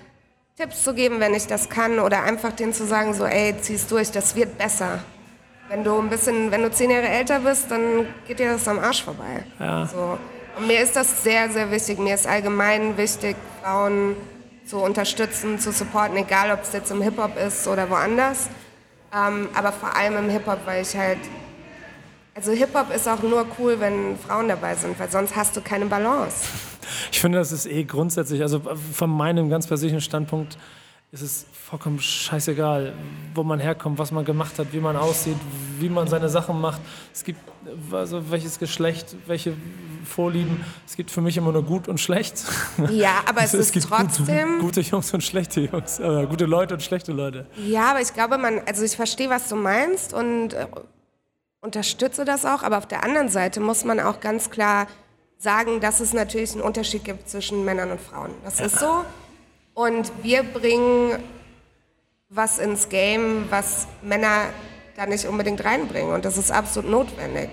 Tipps 0.56 0.82
zu 0.82 0.94
geben, 0.94 1.20
wenn 1.20 1.32
ich 1.34 1.46
das 1.46 1.68
kann, 1.68 1.98
oder 2.00 2.22
einfach 2.22 2.52
denen 2.52 2.74
zu 2.74 2.84
sagen, 2.86 3.14
so, 3.14 3.24
ey, 3.24 3.54
zieh's 3.60 3.86
durch, 3.86 4.10
das 4.10 4.34
wird 4.36 4.58
besser. 4.58 4.98
Wenn 5.68 5.84
du 5.84 5.98
ein 5.98 6.10
bisschen, 6.10 6.50
wenn 6.50 6.62
du 6.62 6.70
zehn 6.70 6.90
Jahre 6.90 7.08
älter 7.08 7.38
bist, 7.38 7.70
dann 7.70 8.06
geht 8.26 8.40
dir 8.40 8.52
das 8.52 8.66
am 8.66 8.78
Arsch 8.78 9.04
vorbei. 9.04 9.44
Ja. 9.58 9.86
So. 9.86 10.18
Und 10.58 10.66
mir 10.66 10.80
ist 10.80 10.96
das 10.96 11.22
sehr, 11.22 11.48
sehr 11.50 11.70
wichtig. 11.70 11.98
Mir 11.98 12.14
ist 12.14 12.26
allgemein 12.26 12.96
wichtig, 12.96 13.36
Frauen 13.62 14.16
zu 14.66 14.78
unterstützen, 14.78 15.58
zu 15.58 15.72
supporten, 15.72 16.16
egal 16.16 16.50
ob 16.50 16.62
es 16.62 16.72
jetzt 16.72 16.90
im 16.90 17.00
Hip-Hop 17.00 17.38
ist 17.38 17.66
oder 17.66 17.88
woanders. 17.88 18.48
Ähm, 19.14 19.48
aber 19.54 19.72
vor 19.72 19.96
allem 19.96 20.16
im 20.16 20.28
Hip-Hop, 20.28 20.58
weil 20.66 20.82
ich 20.82 20.96
halt 20.96 21.18
also 22.40 22.52
Hip-Hop 22.52 22.90
ist 22.94 23.06
auch 23.06 23.22
nur 23.22 23.44
cool, 23.58 23.78
wenn 23.80 24.16
Frauen 24.16 24.48
dabei 24.48 24.74
sind, 24.74 24.98
weil 24.98 25.10
sonst 25.10 25.36
hast 25.36 25.54
du 25.56 25.60
keine 25.60 25.84
Balance. 25.84 26.36
Ich 27.12 27.20
finde, 27.20 27.36
das 27.36 27.52
ist 27.52 27.66
eh 27.66 27.84
grundsätzlich, 27.84 28.40
also 28.40 28.62
von 28.94 29.10
meinem 29.10 29.50
ganz 29.50 29.66
persönlichen 29.66 30.00
Standpunkt 30.00 30.56
ist 31.12 31.20
es 31.20 31.46
vollkommen 31.52 32.00
scheißegal, 32.00 32.94
wo 33.34 33.42
man 33.42 33.60
herkommt, 33.60 33.98
was 33.98 34.10
man 34.10 34.24
gemacht 34.24 34.58
hat, 34.58 34.72
wie 34.72 34.78
man 34.78 34.96
aussieht, 34.96 35.36
wie 35.78 35.88
man 35.88 36.08
seine 36.08 36.28
Sachen 36.30 36.60
macht. 36.60 36.80
Es 37.12 37.24
gibt 37.24 37.40
also 37.92 38.30
welches 38.30 38.58
Geschlecht, 38.58 39.16
welche 39.26 39.52
Vorlieben. 40.04 40.64
Es 40.86 40.96
gibt 40.96 41.10
für 41.10 41.20
mich 41.20 41.36
immer 41.36 41.52
nur 41.52 41.64
gut 41.64 41.88
und 41.88 42.00
schlecht. 42.00 42.44
Ja, 42.90 43.20
aber 43.28 43.42
es, 43.42 43.52
es 43.52 43.66
ist 43.66 43.72
gibt 43.72 43.86
trotzdem 43.86 44.60
gute, 44.60 44.80
gute, 44.80 44.80
Jungs 44.80 45.12
und 45.12 45.22
schlechte 45.22 45.60
Jungs, 45.60 45.98
äh, 45.98 46.26
gute 46.26 46.46
Leute 46.46 46.74
und 46.74 46.80
schlechte 46.80 47.12
Leute. 47.12 47.46
Ja, 47.66 47.90
aber 47.90 48.00
ich 48.00 48.14
glaube, 48.14 48.38
man, 48.38 48.62
also 48.66 48.82
ich 48.82 48.96
verstehe, 48.96 49.28
was 49.28 49.48
du 49.48 49.56
meinst 49.56 50.14
und 50.14 50.54
äh, 50.54 50.66
unterstütze 51.60 52.24
das 52.24 52.44
auch, 52.44 52.62
aber 52.62 52.78
auf 52.78 52.86
der 52.86 53.04
anderen 53.04 53.28
Seite 53.28 53.60
muss 53.60 53.84
man 53.84 54.00
auch 54.00 54.20
ganz 54.20 54.50
klar 54.50 54.86
sagen, 55.38 55.80
dass 55.80 56.00
es 56.00 56.12
natürlich 56.12 56.52
einen 56.52 56.62
Unterschied 56.62 57.04
gibt 57.04 57.28
zwischen 57.28 57.64
Männern 57.64 57.90
und 57.90 58.00
Frauen. 58.00 58.30
Das 58.44 58.60
ist 58.60 58.78
so. 58.78 59.04
Und 59.74 60.12
wir 60.22 60.42
bringen 60.42 61.22
was 62.28 62.58
ins 62.58 62.88
Game, 62.88 63.46
was 63.50 63.86
Männer 64.02 64.50
da 64.96 65.06
nicht 65.06 65.26
unbedingt 65.26 65.64
reinbringen. 65.64 66.12
Und 66.12 66.24
das 66.24 66.36
ist 66.36 66.50
absolut 66.50 66.90
notwendig. 66.90 67.50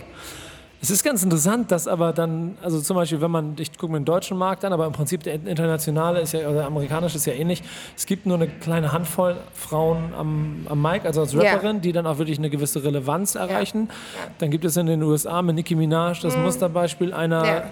Es 0.79 0.91
ist 0.91 1.03
ganz 1.03 1.23
interessant, 1.23 1.71
dass 1.71 1.87
aber 1.87 2.13
dann, 2.13 2.57
also 2.61 2.79
zum 2.79 2.95
Beispiel, 2.95 3.19
wenn 3.19 3.31
man, 3.31 3.55
ich 3.57 3.75
gucke 3.77 3.91
mir 3.91 3.99
den 3.99 4.05
deutschen 4.05 4.37
Markt 4.37 4.63
an, 4.63 4.73
aber 4.73 4.85
im 4.85 4.93
Prinzip 4.93 5.23
der 5.23 5.33
internationale 5.33 6.21
ist 6.21 6.33
ja, 6.33 6.41
oder 6.41 6.59
der 6.59 6.65
amerikanische 6.65 7.17
ist 7.17 7.25
ja 7.25 7.33
ähnlich. 7.33 7.63
Es 7.95 8.05
gibt 8.05 8.27
nur 8.27 8.35
eine 8.35 8.47
kleine 8.47 8.91
Handvoll 8.91 9.37
Frauen 9.53 10.13
am, 10.15 10.67
am 10.69 10.81
Mic, 10.81 11.05
also 11.05 11.21
als 11.21 11.35
Rapperin, 11.35 11.77
yeah. 11.77 11.79
die 11.79 11.91
dann 11.93 12.05
auch 12.05 12.19
wirklich 12.19 12.37
eine 12.37 12.51
gewisse 12.51 12.83
Relevanz 12.83 13.33
erreichen. 13.35 13.89
Yeah. 13.89 14.31
Dann 14.37 14.51
gibt 14.51 14.65
es 14.65 14.77
in 14.77 14.85
den 14.85 15.01
USA 15.01 15.41
mit 15.41 15.55
Nicki 15.55 15.73
Minaj 15.73 16.21
das 16.21 16.37
mm. 16.37 16.41
Musterbeispiel 16.41 17.13
einer. 17.13 17.43
Yeah. 17.43 17.63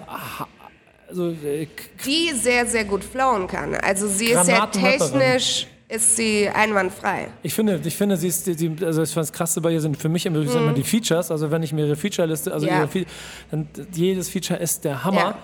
Also, 1.08 1.30
äh, 1.30 1.68
die 2.04 2.32
sehr, 2.34 2.66
sehr 2.66 2.84
gut 2.84 3.04
flowen 3.04 3.46
kann. 3.46 3.76
Also 3.76 4.08
sie 4.08 4.26
ist 4.26 4.48
ja 4.48 4.66
technisch 4.66 5.68
ist 5.88 6.16
sie 6.16 6.48
einwandfrei. 6.48 7.28
Ich 7.42 7.54
finde, 7.54 7.80
ich 7.84 7.96
finde, 7.96 8.16
sie 8.16 8.28
ist, 8.28 8.46
die, 8.46 8.76
also 8.84 9.04
das 9.04 9.32
Krasse 9.32 9.60
bei 9.60 9.72
ihr 9.72 9.80
sind 9.80 9.96
für 9.96 10.08
mich 10.08 10.26
immer, 10.26 10.40
mhm. 10.40 10.74
die 10.74 10.82
Features. 10.82 11.30
Also 11.30 11.50
wenn 11.50 11.62
ich 11.62 11.72
mir 11.72 11.86
ihre 11.86 11.96
Feature-Liste, 11.96 12.52
also 12.52 12.66
ja. 12.66 12.88
ihre, 12.92 13.06
dann 13.50 13.68
jedes 13.92 14.28
Feature 14.28 14.58
ist 14.58 14.84
der 14.84 15.04
Hammer. 15.04 15.18
Ja. 15.18 15.38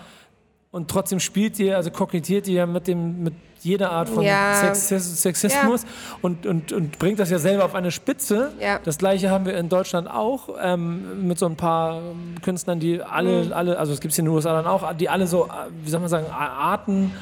Und 0.73 0.91
trotzdem 0.91 1.21
spielt 1.21 1.59
ihr, 1.59 1.77
also 1.77 1.91
kokettiert 1.91 2.49
ihr 2.49 2.67
mit 2.67 2.89
dem, 2.89 3.23
mit 3.23 3.35
jeder 3.61 3.93
Art 3.93 4.09
von 4.09 4.25
ja. 4.25 4.75
Sex, 4.75 5.23
Sexismus 5.23 5.85
und, 6.23 6.47
und, 6.47 6.73
und 6.73 6.99
bringt 6.99 7.19
das 7.19 7.31
ja 7.31 7.39
selber 7.39 7.67
auf 7.67 7.75
eine 7.75 7.91
Spitze. 7.91 8.53
Das 8.83 8.97
gleiche 8.99 9.31
haben 9.31 9.45
wir 9.45 9.57
in 9.57 9.69
Deutschland 9.69 10.11
auch 10.11 10.49
ähm, 10.61 11.29
mit 11.29 11.39
so 11.39 11.47
ein 11.47 11.57
paar 11.57 12.01
Künstlern, 12.41 12.81
die 12.81 13.03
alle, 13.03 13.45
mhm. 13.45 13.53
alle, 13.53 13.79
also 13.79 13.93
es 13.93 14.01
gibt 14.01 14.13
es 14.13 14.19
in 14.19 14.25
den 14.25 14.35
USA 14.35 14.55
dann 14.55 14.67
auch, 14.67 14.95
die 14.95 15.11
alle 15.11 15.27
so, 15.27 15.49
wie 15.85 15.91
soll 15.91 16.01
man 16.01 16.09
sagen, 16.09 16.27
Arten 16.31 17.13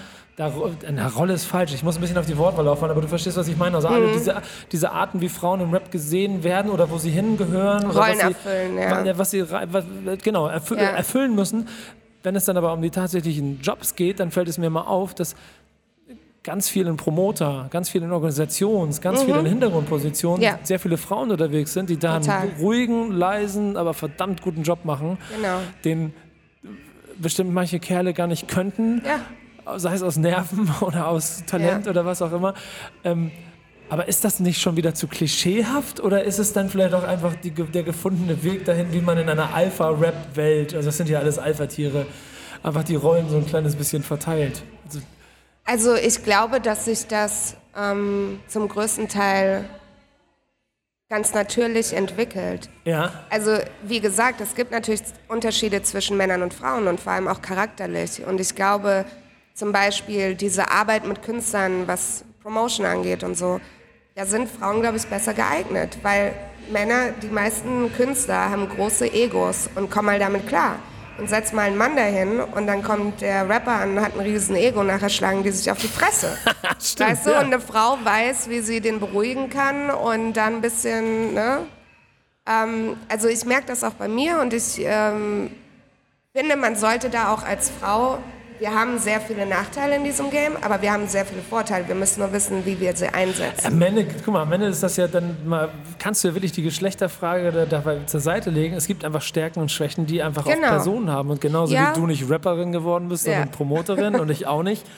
da, 0.40 0.50
eine 0.88 1.12
Rolle 1.12 1.34
ist 1.34 1.44
falsch, 1.44 1.74
ich 1.74 1.82
muss 1.82 1.96
ein 1.96 2.00
bisschen 2.00 2.16
auf 2.16 2.24
die 2.24 2.38
Wortwahl 2.38 2.64
laufen, 2.64 2.88
aber 2.88 3.02
du 3.02 3.08
verstehst, 3.08 3.36
was 3.36 3.46
ich 3.46 3.58
meine. 3.58 3.76
Also 3.76 3.88
mhm. 3.88 3.94
alle 3.94 4.12
diese, 4.12 4.40
diese 4.72 4.90
Arten, 4.90 5.20
wie 5.20 5.28
Frauen 5.28 5.60
im 5.60 5.70
Rap 5.70 5.90
gesehen 5.90 6.42
werden 6.42 6.70
oder 6.70 6.90
wo 6.90 6.96
sie 6.96 7.10
hingehören. 7.10 7.82
Rollen 7.82 7.94
was 7.94 8.18
erfüllen, 8.18 8.72
sie, 8.74 8.80
ja. 8.80 9.18
Was 9.18 9.30
sie, 9.30 9.50
was, 9.50 9.84
genau, 10.22 10.46
erfü 10.46 10.76
ja. 10.76 10.92
erfüllen 10.92 11.34
müssen. 11.34 11.68
Wenn 12.22 12.36
es 12.36 12.46
dann 12.46 12.56
aber 12.56 12.72
um 12.72 12.80
die 12.80 12.88
tatsächlichen 12.88 13.60
Jobs 13.60 13.94
geht, 13.96 14.18
dann 14.18 14.30
fällt 14.30 14.48
es 14.48 14.56
mir 14.56 14.70
mal 14.70 14.82
auf, 14.82 15.14
dass 15.14 15.36
ganz 16.42 16.70
vielen 16.70 16.96
Promoter, 16.96 17.66
ganz 17.70 17.90
vielen 17.90 18.10
Organisations, 18.10 19.02
ganz 19.02 19.20
mhm. 19.20 19.26
vielen 19.26 19.46
Hintergrundpositionen 19.46 20.42
ja. 20.42 20.58
sehr 20.62 20.78
viele 20.78 20.96
Frauen 20.96 21.30
unterwegs 21.30 21.74
sind, 21.74 21.90
die 21.90 21.98
da 21.98 22.18
Total. 22.18 22.40
einen 22.40 22.52
ruhigen, 22.58 23.12
leisen, 23.12 23.76
aber 23.76 23.92
verdammt 23.92 24.40
guten 24.40 24.62
Job 24.62 24.86
machen, 24.86 25.18
genau. 25.36 25.58
den 25.84 26.14
bestimmt 27.18 27.52
manche 27.52 27.78
Kerle 27.78 28.14
gar 28.14 28.26
nicht 28.26 28.48
könnten. 28.48 29.02
Ja 29.04 29.20
sei 29.76 29.94
es 29.94 30.02
aus 30.02 30.16
Nerven 30.16 30.70
oder 30.80 31.08
aus 31.08 31.44
Talent 31.46 31.86
ja. 31.86 31.90
oder 31.90 32.04
was 32.04 32.22
auch 32.22 32.32
immer. 32.32 32.54
Ähm, 33.04 33.30
aber 33.88 34.06
ist 34.06 34.24
das 34.24 34.38
nicht 34.38 34.60
schon 34.60 34.76
wieder 34.76 34.94
zu 34.94 35.08
klischeehaft 35.08 35.98
oder 35.98 36.22
ist 36.22 36.38
es 36.38 36.52
dann 36.52 36.70
vielleicht 36.70 36.94
auch 36.94 37.02
einfach 37.02 37.34
die, 37.34 37.50
der 37.50 37.82
gefundene 37.82 38.44
Weg 38.44 38.64
dahin, 38.64 38.92
wie 38.92 39.00
man 39.00 39.18
in 39.18 39.28
einer 39.28 39.52
Alpha-Rap-Welt, 39.52 40.74
also 40.74 40.88
das 40.88 40.96
sind 40.96 41.08
ja 41.08 41.18
alles 41.18 41.38
Alpha-Tiere, 41.38 42.06
einfach 42.62 42.84
die 42.84 42.94
Rollen 42.94 43.28
so 43.28 43.36
ein 43.36 43.46
kleines 43.46 43.74
bisschen 43.74 44.04
verteilt? 44.04 44.62
Also, 44.86 45.00
also 45.64 45.94
ich 45.96 46.22
glaube, 46.22 46.60
dass 46.60 46.84
sich 46.84 47.08
das 47.08 47.56
ähm, 47.76 48.38
zum 48.46 48.68
größten 48.68 49.08
Teil 49.08 49.68
ganz 51.08 51.34
natürlich 51.34 51.92
entwickelt. 51.92 52.70
Ja. 52.84 53.12
Also 53.28 53.58
wie 53.82 54.00
gesagt, 54.00 54.40
es 54.40 54.54
gibt 54.54 54.70
natürlich 54.70 55.02
Unterschiede 55.26 55.82
zwischen 55.82 56.16
Männern 56.16 56.42
und 56.42 56.54
Frauen 56.54 56.86
und 56.86 57.00
vor 57.00 57.12
allem 57.12 57.26
auch 57.26 57.42
charakterlich. 57.42 58.24
Und 58.24 58.40
ich 58.40 58.54
glaube, 58.54 59.04
zum 59.60 59.72
Beispiel 59.72 60.34
diese 60.34 60.70
Arbeit 60.70 61.06
mit 61.06 61.22
Künstlern, 61.22 61.86
was 61.86 62.24
Promotion 62.42 62.86
angeht 62.86 63.22
und 63.22 63.36
so, 63.36 63.60
da 64.14 64.24
sind 64.24 64.48
Frauen, 64.48 64.80
glaube 64.80 64.96
ich, 64.96 65.06
besser 65.06 65.34
geeignet, 65.34 65.98
weil 66.00 66.32
Männer, 66.72 67.10
die 67.22 67.28
meisten 67.28 67.92
Künstler 67.94 68.48
haben 68.48 68.70
große 68.70 69.12
Egos 69.12 69.68
und 69.74 69.90
kommen 69.90 70.06
mal 70.06 70.18
damit 70.18 70.48
klar. 70.48 70.76
Und 71.18 71.28
setz 71.28 71.52
mal 71.52 71.66
einen 71.66 71.76
Mann 71.76 71.94
dahin 71.94 72.40
und 72.40 72.66
dann 72.66 72.82
kommt 72.82 73.20
der 73.20 73.50
Rapper 73.50 73.72
an 73.72 73.98
und 73.98 74.00
hat 74.02 74.14
ein 74.14 74.20
riesen 74.20 74.56
Ego, 74.56 74.82
nachher 74.82 75.10
schlagen 75.10 75.42
die 75.42 75.50
sich 75.50 75.70
auf 75.70 75.76
die 75.76 75.88
Fresse. 75.88 76.38
Stimmt, 76.80 77.10
weißt 77.10 77.26
du, 77.26 77.30
ja. 77.32 77.40
und 77.40 77.46
eine 77.46 77.60
Frau 77.60 77.98
weiß, 78.02 78.48
wie 78.48 78.60
sie 78.60 78.80
den 78.80 78.98
beruhigen 78.98 79.50
kann 79.50 79.90
und 79.90 80.32
dann 80.32 80.54
ein 80.54 80.60
bisschen, 80.62 81.34
ne? 81.34 81.66
Ähm, 82.46 82.96
also 83.10 83.28
ich 83.28 83.44
merke 83.44 83.66
das 83.66 83.84
auch 83.84 83.92
bei 83.92 84.08
mir 84.08 84.40
und 84.40 84.54
ich 84.54 84.78
ähm, 84.78 85.50
finde, 86.34 86.56
man 86.56 86.76
sollte 86.76 87.10
da 87.10 87.34
auch 87.34 87.42
als 87.42 87.68
Frau 87.68 88.20
wir 88.60 88.74
haben 88.74 88.98
sehr 88.98 89.20
viele 89.20 89.46
Nachteile 89.46 89.96
in 89.96 90.04
diesem 90.04 90.30
Game, 90.30 90.52
aber 90.60 90.80
wir 90.82 90.92
haben 90.92 91.08
sehr 91.08 91.24
viele 91.24 91.40
Vorteile. 91.40 91.88
Wir 91.88 91.94
müssen 91.94 92.20
nur 92.20 92.30
wissen, 92.32 92.64
wie 92.66 92.78
wir 92.78 92.94
sie 92.94 93.08
einsetzen. 93.08 93.66
Am 93.68 93.80
Ende, 93.82 94.06
guck 94.24 94.34
mal, 94.34 94.42
am 94.42 94.52
Ende 94.52 94.66
ist 94.66 94.82
das 94.82 94.96
ja 94.96 95.08
dann 95.08 95.34
mal, 95.46 95.70
kannst 95.98 96.22
du 96.22 96.28
ja 96.28 96.34
wirklich 96.34 96.52
die 96.52 96.62
Geschlechterfrage 96.62 97.52
da, 97.52 97.64
dabei 97.64 98.00
zur 98.04 98.20
Seite 98.20 98.50
legen. 98.50 98.76
Es 98.76 98.86
gibt 98.86 99.04
einfach 99.04 99.22
Stärken 99.22 99.60
und 99.60 99.72
Schwächen, 99.72 100.04
die 100.06 100.22
einfach 100.22 100.44
Genau. 100.44 100.66
auch 100.66 100.70
Personen 100.72 101.10
haben. 101.10 101.30
Und 101.30 101.40
genauso 101.40 101.72
Ja. 101.74 101.90
wie 101.96 102.00
du 102.00 102.06
nicht 102.06 102.28
Rapperin 102.30 102.70
geworden 102.72 103.08
bist, 103.08 103.26
Ja. 103.26 103.32
sondern 103.32 103.50
Promoterin 103.50 104.14
und 104.20 104.30
ich 104.30 104.46
auch 104.46 104.62
nicht. 104.62 104.84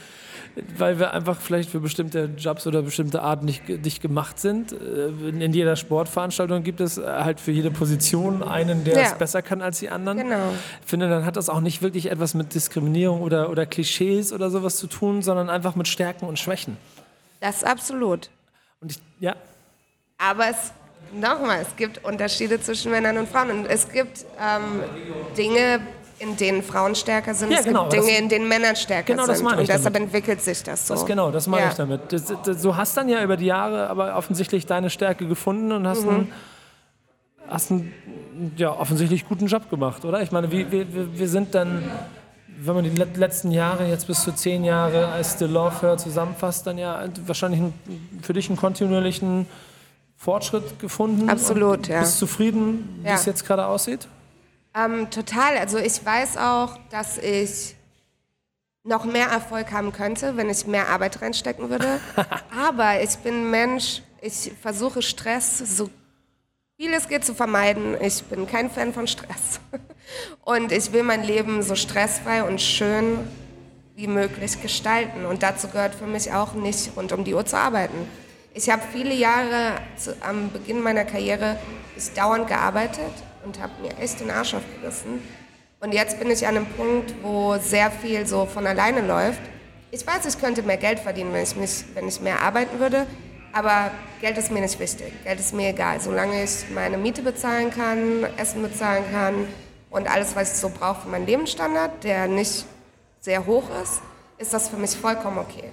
Weil 0.77 0.99
wir 0.99 1.13
einfach 1.15 1.41
vielleicht 1.41 1.71
für 1.71 1.81
bestimmte 1.81 2.29
Jobs 2.37 2.67
oder 2.67 2.83
bestimmte 2.83 3.23
Arten 3.23 3.47
nicht, 3.47 3.67
nicht 3.69 4.03
gemacht 4.03 4.39
sind. 4.39 4.73
Äh, 4.73 5.07
In 5.29 5.41
in 5.41 5.53
jeder 5.55 5.77
Sportveranstaltung 5.77 6.63
gibt 6.63 6.81
es 6.81 6.99
äh, 6.99 7.03
halt 7.07 7.41
für 7.41 7.53
jede 7.53 7.71
Position 7.71 8.43
einen, 8.43 8.85
der 8.85 8.97
Ja. 8.97 9.03
es 9.03 9.15
besser 9.15 9.41
kann 9.41 9.63
als 9.63 9.79
die 9.79 9.89
anderen. 9.89 10.19
Genau. 10.19 10.51
Ich 10.83 10.89
finde, 10.91 11.09
dann 11.09 11.25
hat 11.25 11.37
das 11.37 11.49
auch 11.49 11.61
nicht 11.61 11.81
wirklich 11.81 12.11
etwas 12.11 12.35
mit 12.35 12.55
Diskriminierung 12.55 13.23
oder, 13.23 13.49
oder 13.49 13.65
Klischees 13.65 14.33
oder 14.33 14.51
sowas 14.51 14.77
zu 14.77 14.89
tun, 14.89 15.23
sondern 15.23 15.49
einfach 15.49 15.75
mit 15.75 15.89
Stärken 15.89 16.27
und 16.27 16.39
Schwächen. 16.39 16.77
Das 17.41 17.57
ist 17.59 17.65
absolut. 17.67 18.29
Und 18.81 18.93
ich, 18.93 18.99
ja, 19.21 19.35
Aber 20.19 20.49
es, 20.51 20.73
nochmal, 21.19 21.63
es 21.63 21.75
gibt 21.77 22.05
Unterschiede 22.05 22.61
zwischen 22.61 22.91
Männern 22.91 23.17
und 23.17 23.29
Frauen. 23.29 23.51
Und 23.51 23.67
es 23.67 23.89
gibt 23.91 24.27
ähm, 24.39 24.83
Dinge, 25.37 25.81
in 26.19 26.37
denen 26.37 26.63
Frauen 26.63 26.95
stärker 26.95 27.35
sind. 27.35 27.51
Ja, 27.53 27.59
es 27.59 27.65
genau, 27.65 27.83
gibt 27.89 27.95
Dinge, 27.95 28.07
das- 28.13 28.19
in 28.21 28.29
denen 28.29 28.49
Männer 28.49 28.75
stärker 28.77 29.13
Genau, 29.13 29.27
das 29.27 29.39
sind. 29.39 29.47
ich 29.49 29.53
und 29.59 29.69
deshalb 29.69 29.95
damit. 29.95 30.03
entwickelt 30.09 30.41
sich 30.41 30.63
das 30.63 30.87
so. 30.87 30.95
Das 30.95 31.07
genau, 31.07 31.31
das 31.31 31.47
meine 31.47 31.65
Ja. 31.65 31.71
ich 31.71 31.77
damit. 31.77 32.13
Das, 32.13 32.33
das, 32.45 32.63
du 32.63 32.77
hast 32.77 32.97
dann 32.97 33.09
ja 33.09 33.23
über 33.23 33.37
die 33.37 33.47
Jahre 33.47 33.89
aber 33.91 34.17
offensichtlich 34.17 34.67
deine 34.67 34.91
Stärke 34.91 35.27
gefunden 35.27 35.73
und 35.73 35.87
hast, 35.87 36.07
einen, 36.07 36.33
hast 37.49 37.71
einen 37.71 37.93
ja, 38.57 38.71
offensichtlich 38.73 39.29
guten 39.29 39.47
Job 39.47 39.69
gemacht, 39.71 40.05
oder? 40.05 40.23
Ich 40.23 40.33
meine, 40.33 40.51
wir, 40.51 40.71
wir, 40.71 40.87
wir 41.19 41.29
sind 41.29 41.55
dann, 41.55 41.83
wenn 42.65 42.75
man 42.75 42.85
die 42.85 42.91
let- 42.91 43.17
letzten 43.17 43.51
Jahre, 43.51 43.87
jetzt 43.89 44.07
bis 44.07 44.23
zu 44.23 44.33
zehn 44.33 44.65
Jahre 44.65 45.09
als 45.09 45.39
The 45.39 45.47
Love 45.47 45.81
Her 45.83 45.97
zusammenfasst, 45.99 46.67
dann 46.67 46.79
ja 46.79 47.05
wahrscheinlich 47.27 47.61
einen, 47.61 47.75
für 48.23 48.33
dich 48.33 48.49
einen 48.49 48.57
kontinuierlichen 48.59 49.47
Fortschritt 50.17 50.79
gefunden. 50.79 51.29
Absolut, 51.29 51.79
und 51.79 51.89
ja. 51.89 52.01
Bist 52.01 52.19
zufrieden, 52.19 53.01
wie 53.03 53.09
Ja. 53.09 53.15
es 53.15 53.25
jetzt 53.25 53.45
gerade 53.45 53.67
aussieht? 53.67 54.07
Ähm, 54.75 55.11
total. 55.11 55.59
Also 55.59 55.79
ich 55.79 56.05
weiß 56.05 56.37
auch, 56.39 56.79
dass 56.91 57.19
ich 57.19 57.77
noch 58.85 59.05
mehr 59.05 59.29
Erfolg 59.29 59.71
haben 59.71 59.93
könnte, 59.93 60.37
wenn 60.37 60.51
ich 60.51 60.67
mehr 60.67 60.89
Arbeit 60.89 61.23
reinstecken 61.23 61.71
würde. 61.71 62.01
Aber 62.57 63.01
ich 63.01 63.17
bin 63.19 63.51
Mensch, 63.51 64.03
ich 64.21 64.53
versuche 64.61 65.03
Stress 65.03 65.59
so 65.59 65.91
viel 66.79 66.93
es 66.95 67.09
geht 67.09 67.25
zu 67.25 67.35
vermeiden. 67.35 67.97
Ich 68.01 68.25
bin 68.25 68.47
kein 68.47 68.71
Fan 68.71 68.93
von 68.93 69.07
Stress. 69.07 69.61
Und 70.45 70.73
ich 70.73 70.93
will 70.93 71.05
mein 71.05 71.23
Leben 71.23 71.63
so 71.63 71.77
stressfrei 71.77 72.43
und 72.43 72.61
schön 72.61 73.19
wie 73.95 74.09
möglich 74.09 74.61
gestalten. 74.61 75.25
Und 75.25 75.43
dazu 75.43 75.69
gehört 75.69 75.95
für 75.95 76.07
mich 76.07 76.33
auch 76.33 76.55
nicht 76.55 76.91
rund 76.97 77.13
um 77.13 77.25
die 77.25 77.35
Uhr 77.35 77.47
zu 77.47 77.57
arbeiten. 77.57 78.09
Ich 78.53 78.69
habe 78.69 78.83
viele 78.93 79.15
Jahre 79.15 79.77
zu, 79.97 80.15
am 80.23 80.51
Beginn 80.51 80.83
meiner 80.83 81.05
Karriere 81.05 81.57
dauernd 82.17 82.49
gearbeitet 82.49 83.13
und 83.45 83.61
habe 83.61 83.73
mir 83.81 83.97
echt 83.99 84.21
den 84.21 84.31
Arsch 84.31 84.55
aufgerissen. 84.55 85.23
Und 85.81 85.93
jetzt 85.93 86.19
bin 86.19 86.31
ich 86.31 86.47
an 86.47 86.57
einem 86.57 86.67
Punkt, 86.67 87.13
wo 87.23 87.57
sehr 87.59 87.91
viel 87.91 88.27
so 88.27 88.47
von 88.47 88.67
alleine 88.67 89.01
läuft. 89.01 89.41
Ich 89.91 90.07
weiß, 90.07 90.27
ich 90.27 90.41
könnte 90.41 90.63
mehr 90.63 90.77
Geld 90.77 91.01
verdienen, 91.01 91.33
wenn 91.33 91.43
ich, 91.43 91.57
mich, 91.57 91.85
wenn 91.95 92.09
ich 92.09 92.21
mehr 92.21 92.41
arbeiten 92.41 92.79
würde. 92.79 93.07
Aber 93.53 93.91
Geld 94.21 94.39
ist 94.39 94.51
mir 94.51 94.61
nicht 94.61 94.79
wichtig. 94.79 95.13
Geld 95.25 95.41
ist 95.41 95.53
mir 95.53 95.71
egal. 95.71 96.01
Solange 96.01 96.45
ich 96.45 96.71
meine 96.75 96.97
Miete 96.97 97.23
bezahlen 97.23 97.71
kann, 97.71 98.25
Essen 98.37 98.63
bezahlen 98.63 99.05
kann 99.13 99.47
und 99.91 100.09
alles, 100.11 100.35
was 100.35 100.53
ich 100.53 100.59
so 100.59 100.71
brauche 100.71 101.03
für 101.03 101.09
meinen 101.09 101.27
Lebensstandard, 101.27 102.05
der 102.05 102.29
nicht 102.29 102.65
sehr 103.21 103.45
hoch 103.45 103.65
ist, 103.83 104.01
ist 104.39 104.55
das 104.55 104.69
für 104.69 104.77
mich 104.77 104.97
vollkommen 104.97 105.39
okay. 105.39 105.71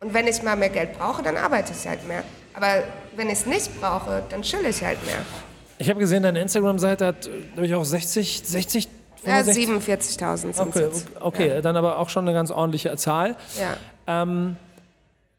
Und 0.00 0.14
wenn 0.14 0.26
ich 0.26 0.42
mal 0.42 0.56
mehr 0.56 0.70
Geld 0.70 0.96
brauche, 0.98 1.22
dann 1.22 1.36
arbeite 1.36 1.72
ich 1.78 1.86
halt 1.86 2.06
mehr. 2.08 2.24
Aber 2.54 2.84
wenn 3.16 3.28
ich 3.28 3.40
es 3.40 3.46
nicht 3.46 3.80
brauche, 3.80 4.22
dann 4.30 4.42
chill 4.42 4.64
ich 4.64 4.82
halt 4.82 5.04
mehr. 5.04 5.24
Ich 5.80 5.88
habe 5.88 5.98
gesehen, 5.98 6.22
deine 6.22 6.40
Instagram-Seite 6.40 7.06
hat, 7.06 7.30
glaube 7.54 7.66
ich, 7.66 7.74
auch 7.74 7.84
60, 7.84 8.42
60, 8.44 8.88
Ja, 9.24 9.42
65 9.42 10.18
47.000 10.18 10.36
sind 10.36 10.58
Okay, 10.60 10.88
okay 11.20 11.60
dann 11.62 11.74
aber 11.76 11.98
auch 11.98 12.10
schon 12.10 12.26
eine 12.28 12.34
ganz 12.34 12.50
ordentliche 12.50 12.94
Zahl. 12.96 13.34
Ja. 13.58 14.22
Ähm, 14.22 14.56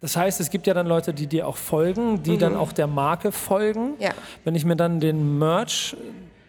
das 0.02 0.16
heißt, 0.16 0.39
es 0.42 0.50
gibt 0.50 0.66
ja 0.66 0.74
dann 0.74 0.88
Leute, 0.88 1.14
die 1.14 1.28
dir 1.28 1.48
auch 1.48 1.58
folgen, 1.58 2.24
die 2.24 2.39
dann 2.39 2.56
auch 2.56 2.72
der 2.72 2.88
Marke 2.88 3.32
folgen. 3.32 3.89
Mhm. 3.92 3.96
Ja. 4.00 4.10
Wenn 4.44 4.56
ich 4.56 4.66
mir 4.66 4.76
dann 4.76 5.00
den 5.00 5.38
Merch, 5.38 5.96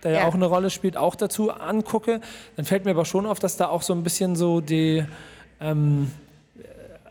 der 0.03 0.13
ja, 0.13 0.19
Ja. 0.21 0.27
auch 0.29 0.35
eine 0.35 0.47
Rolle 0.47 0.71
spielt, 0.71 0.97
auch 0.97 1.15
dazu 1.15 1.51
angucke, 1.51 2.23
dann 2.57 2.65
fällt 2.65 2.87
mir 2.87 2.93
aber 2.93 3.05
schon 3.05 3.27
auf, 3.27 3.41
dass 3.41 3.59
da 3.59 3.69
auch 3.69 3.83
so 3.83 3.93
ein 3.93 4.03
bisschen 4.03 4.37
so 4.37 4.63
die, 4.63 5.05
ähm, 5.61 6.11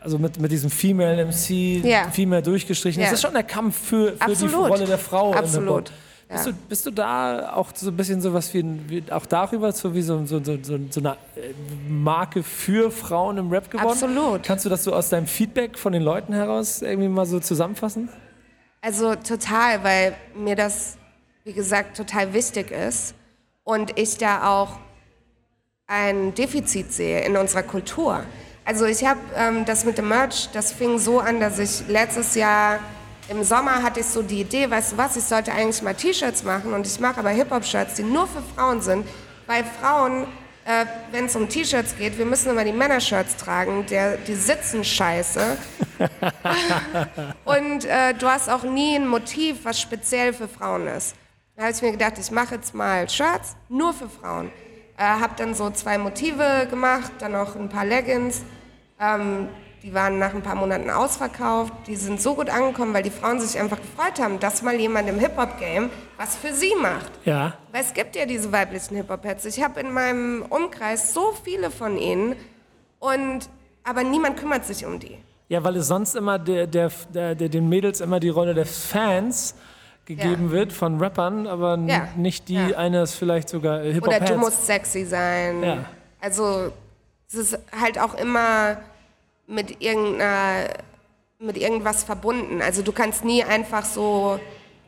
also 0.00 0.18
mit, 0.18 0.40
mit 0.40 0.50
diesem 0.50 0.68
Female 0.68 1.24
MC, 1.26 1.84
Ja. 1.84 2.10
Female 2.10 2.42
durchgestrichen, 2.42 3.00
Ja. 3.02 3.06
das 3.08 3.18
ist 3.18 3.22
schon 3.22 3.34
der 3.34 3.44
Kampf 3.44 3.78
für, 3.78 4.16
für 4.16 4.34
die. 4.34 4.46
Rolle 4.52 4.84
der 4.86 4.98
Frau. 4.98 5.32
Absolut. 5.32 5.92
Hip-Hop. 6.32 6.44
Bist, 6.44 6.46
du, 6.46 6.52
bist 6.68 6.86
du 6.86 6.90
da 6.90 7.52
auch 7.54 7.68
so 7.74 7.88
ein 7.90 7.96
bisschen 7.96 8.20
sowas 8.20 8.52
wie, 8.54 8.60
ein- 8.60 8.84
wie 8.88 9.04
auch 9.12 9.26
darüber, 9.26 9.70
so 9.72 9.94
wie 9.94 10.02
so, 10.02 10.24
so, 10.26 10.42
so, 10.42 10.56
so, 10.62 10.78
so 10.90 11.00
eine 11.00 11.10
äh, 11.36 11.52
Marke 11.88 12.42
für 12.42 12.90
Frauen 12.90 13.38
im 13.38 13.50
Rap 13.50 13.70
geworden? 13.70 13.88
Absolut. 13.90 14.42
Kannst 14.42 14.64
du 14.64 14.68
das 14.68 14.84
so 14.84 14.92
aus 14.94 15.08
deinem 15.08 15.26
Feedback 15.26 15.78
von 15.78 15.92
den 15.92 16.02
Leuten 16.02 16.32
heraus 16.32 16.82
irgendwie 16.82 17.08
mal 17.08 17.26
so 17.26 17.38
zusammenfassen? 17.40 18.08
Also 18.80 19.14
total, 19.14 19.84
weil 19.84 20.14
mir 20.34 20.56
das, 20.56 20.96
wie 21.44 21.52
gesagt, 21.52 21.96
total 21.96 22.32
wichtig 22.34 22.70
ist 22.70 23.14
und 23.64 23.98
ich 23.98 24.18
da 24.18 24.48
auch 24.48 24.78
ein 25.86 26.34
Defizit 26.34 26.92
sehe 26.92 27.20
in 27.20 27.36
unserer 27.36 27.62
Kultur. 27.62 28.22
Also 28.64 28.86
ich 28.86 29.04
habe 29.04 29.20
ähm, 29.36 29.64
das 29.64 29.84
mit 29.84 29.98
dem 29.98 30.08
Merch, 30.08 30.48
das 30.52 30.72
fing 30.72 30.98
so 30.98 31.18
an, 31.20 31.40
dass 31.40 31.58
ich 31.58 31.86
letztes 31.88 32.34
Jahr 32.34 32.78
im 33.28 33.44
Sommer 33.44 33.82
hatte 33.82 34.00
ich 34.00 34.06
so 34.06 34.22
die 34.22 34.40
Idee, 34.40 34.70
weißt 34.70 34.92
du 34.92 34.96
was, 34.96 35.16
ich 35.16 35.24
sollte 35.24 35.52
eigentlich 35.52 35.82
mal 35.82 35.94
T-Shirts 35.94 36.42
machen 36.44 36.72
und 36.72 36.86
ich 36.86 36.98
mache 37.00 37.20
aber 37.20 37.30
Hip-Hop-Shirts, 37.30 37.94
die 37.94 38.02
nur 38.02 38.26
für 38.26 38.42
Frauen 38.54 38.80
sind, 38.82 39.06
weil 39.46 39.64
Frauen, 39.64 40.24
äh, 40.64 40.86
wenn 41.12 41.26
es 41.26 41.36
um 41.36 41.48
T-Shirts 41.48 41.96
geht, 41.96 42.18
wir 42.18 42.26
müssen 42.26 42.50
immer 42.50 42.64
die 42.64 42.72
Männershirts 42.72 43.36
tragen, 43.36 43.86
der, 43.86 44.16
die 44.16 44.34
sitzen 44.34 44.84
scheiße. 44.84 45.56
Und 47.44 47.84
äh, 47.84 48.14
du 48.14 48.26
hast 48.26 48.48
auch 48.48 48.64
nie 48.64 48.96
ein 48.96 49.06
Motiv, 49.06 49.64
was 49.64 49.80
speziell 49.80 50.32
für 50.32 50.48
Frauen 50.48 50.86
ist. 50.88 51.14
Da 51.56 51.62
habe 51.64 51.72
ich 51.72 51.82
mir 51.82 51.92
gedacht, 51.92 52.14
ich 52.18 52.30
mache 52.30 52.56
jetzt 52.56 52.74
mal 52.74 53.08
Shirts 53.08 53.56
nur 53.68 53.92
für 53.92 54.08
Frauen. 54.08 54.50
Äh, 54.96 55.04
habe 55.04 55.34
dann 55.36 55.54
so 55.54 55.70
zwei 55.70 55.98
Motive 55.98 56.66
gemacht, 56.68 57.12
dann 57.18 57.32
noch 57.32 57.56
ein 57.56 57.68
paar 57.68 57.84
Leggings. 57.84 58.42
Ähm, 59.00 59.48
die 59.82 59.92
waren 59.92 60.18
nach 60.18 60.32
ein 60.34 60.42
paar 60.42 60.54
Monaten 60.54 60.90
ausverkauft. 60.90 61.72
Die 61.86 61.96
sind 61.96 62.20
so 62.22 62.34
gut 62.34 62.48
angekommen, 62.48 62.94
weil 62.94 63.02
die 63.02 63.10
Frauen 63.10 63.40
sich 63.40 63.58
einfach 63.60 63.78
gefreut 63.78 64.20
haben, 64.20 64.38
dass 64.38 64.62
mal 64.62 64.74
jemand 64.76 65.08
im 65.08 65.18
Hip-Hop-Game 65.18 65.90
was 66.16 66.36
für 66.36 66.52
sie 66.54 66.72
macht. 66.80 67.10
Ja. 67.24 67.54
Weil 67.72 67.82
es 67.82 67.92
gibt 67.92 68.14
ja 68.14 68.24
diese 68.24 68.52
weiblichen 68.52 68.96
Hip-Hop-Heads. 68.96 69.44
Ich 69.46 69.62
habe 69.62 69.80
in 69.80 69.92
meinem 69.92 70.42
Umkreis 70.48 71.12
so 71.12 71.32
viele 71.42 71.70
von 71.70 71.96
ihnen, 71.98 72.36
und, 73.00 73.48
aber 73.82 74.04
niemand 74.04 74.36
kümmert 74.36 74.64
sich 74.64 74.86
um 74.86 75.00
die. 75.00 75.18
Ja, 75.48 75.64
weil 75.64 75.74
es 75.76 75.88
sonst 75.88 76.14
immer 76.14 76.38
der, 76.38 76.68
der, 76.68 76.90
der, 77.12 77.34
der, 77.34 77.48
den 77.48 77.68
Mädels 77.68 78.00
immer 78.00 78.20
die 78.20 78.28
Rolle 78.28 78.54
der 78.54 78.66
Fans 78.66 79.56
gegeben 80.04 80.46
Ja. 80.46 80.50
wird 80.52 80.72
von 80.72 80.98
Rappern, 81.00 81.48
aber 81.48 81.76
Ja. 81.88 82.06
nicht 82.16 82.48
die 82.48 82.54
Ja. 82.54 82.76
eines 82.76 83.14
vielleicht 83.16 83.48
sogar 83.48 83.80
Oder 83.80 83.90
Hip-Hop-Heads. 83.92 84.30
du 84.30 84.38
musst 84.38 84.64
sexy 84.66 85.04
sein. 85.04 85.62
Ja. 85.64 85.84
Also 86.20 86.70
es 87.28 87.34
ist 87.34 87.58
halt 87.80 87.98
auch 87.98 88.14
immer 88.14 88.76
mit 89.46 89.80
irgendeiner, 89.82 90.68
mit 91.38 91.56
irgendwas 91.56 92.04
verbunden. 92.04 92.62
Also 92.62 92.82
du 92.82 92.92
kannst 92.92 93.24
nie 93.24 93.42
einfach 93.42 93.84
so, 93.84 94.38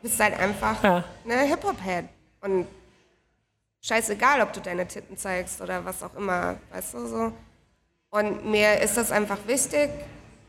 du 0.01 0.07
bist 0.07 0.19
halt 0.19 0.39
einfach 0.39 0.81
Ja. 0.83 1.03
ne 1.25 1.39
Hip-Hop-Head. 1.41 2.05
Und 2.41 2.67
scheißegal, 3.81 4.41
ob 4.41 4.53
du 4.53 4.61
deine 4.61 4.87
Titten 4.87 5.17
zeigst 5.17 5.61
oder 5.61 5.83
was 5.85 6.01
auch 6.03 6.15
immer, 6.15 6.55
weißt 6.71 6.93
du 6.95 7.07
so. 7.07 7.31
Und 8.11 8.45
mir 8.49 8.79
ist 8.81 8.97
das 8.97 9.11
einfach 9.11 9.39
wichtig. 9.47 9.89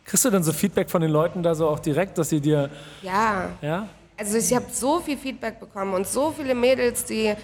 Kriegst 0.05 0.25
du 0.25 0.31
dann 0.31 0.45
so 0.45 0.53
Feedback 0.53 0.89
von 0.89 1.03
den 1.03 1.11
Leuten 1.11 1.43
da 1.43 1.55
so 1.55 1.69
auch 1.69 1.81
direkt, 1.81 2.17
dass 2.19 2.29
sie 2.29 2.41
dir, 2.41 2.71
Ja, 3.03 3.51
ja? 3.61 3.89
Also 4.19 4.39
ich 4.39 4.55
habe 4.55 4.67
so 4.71 5.01
viel 5.01 5.19
Feedback 5.19 5.61
bekommen 5.61 5.93
und 5.93 6.07
so 6.07 6.31
viele 6.31 6.55
Mädels, 6.55 7.05
die 7.05 7.35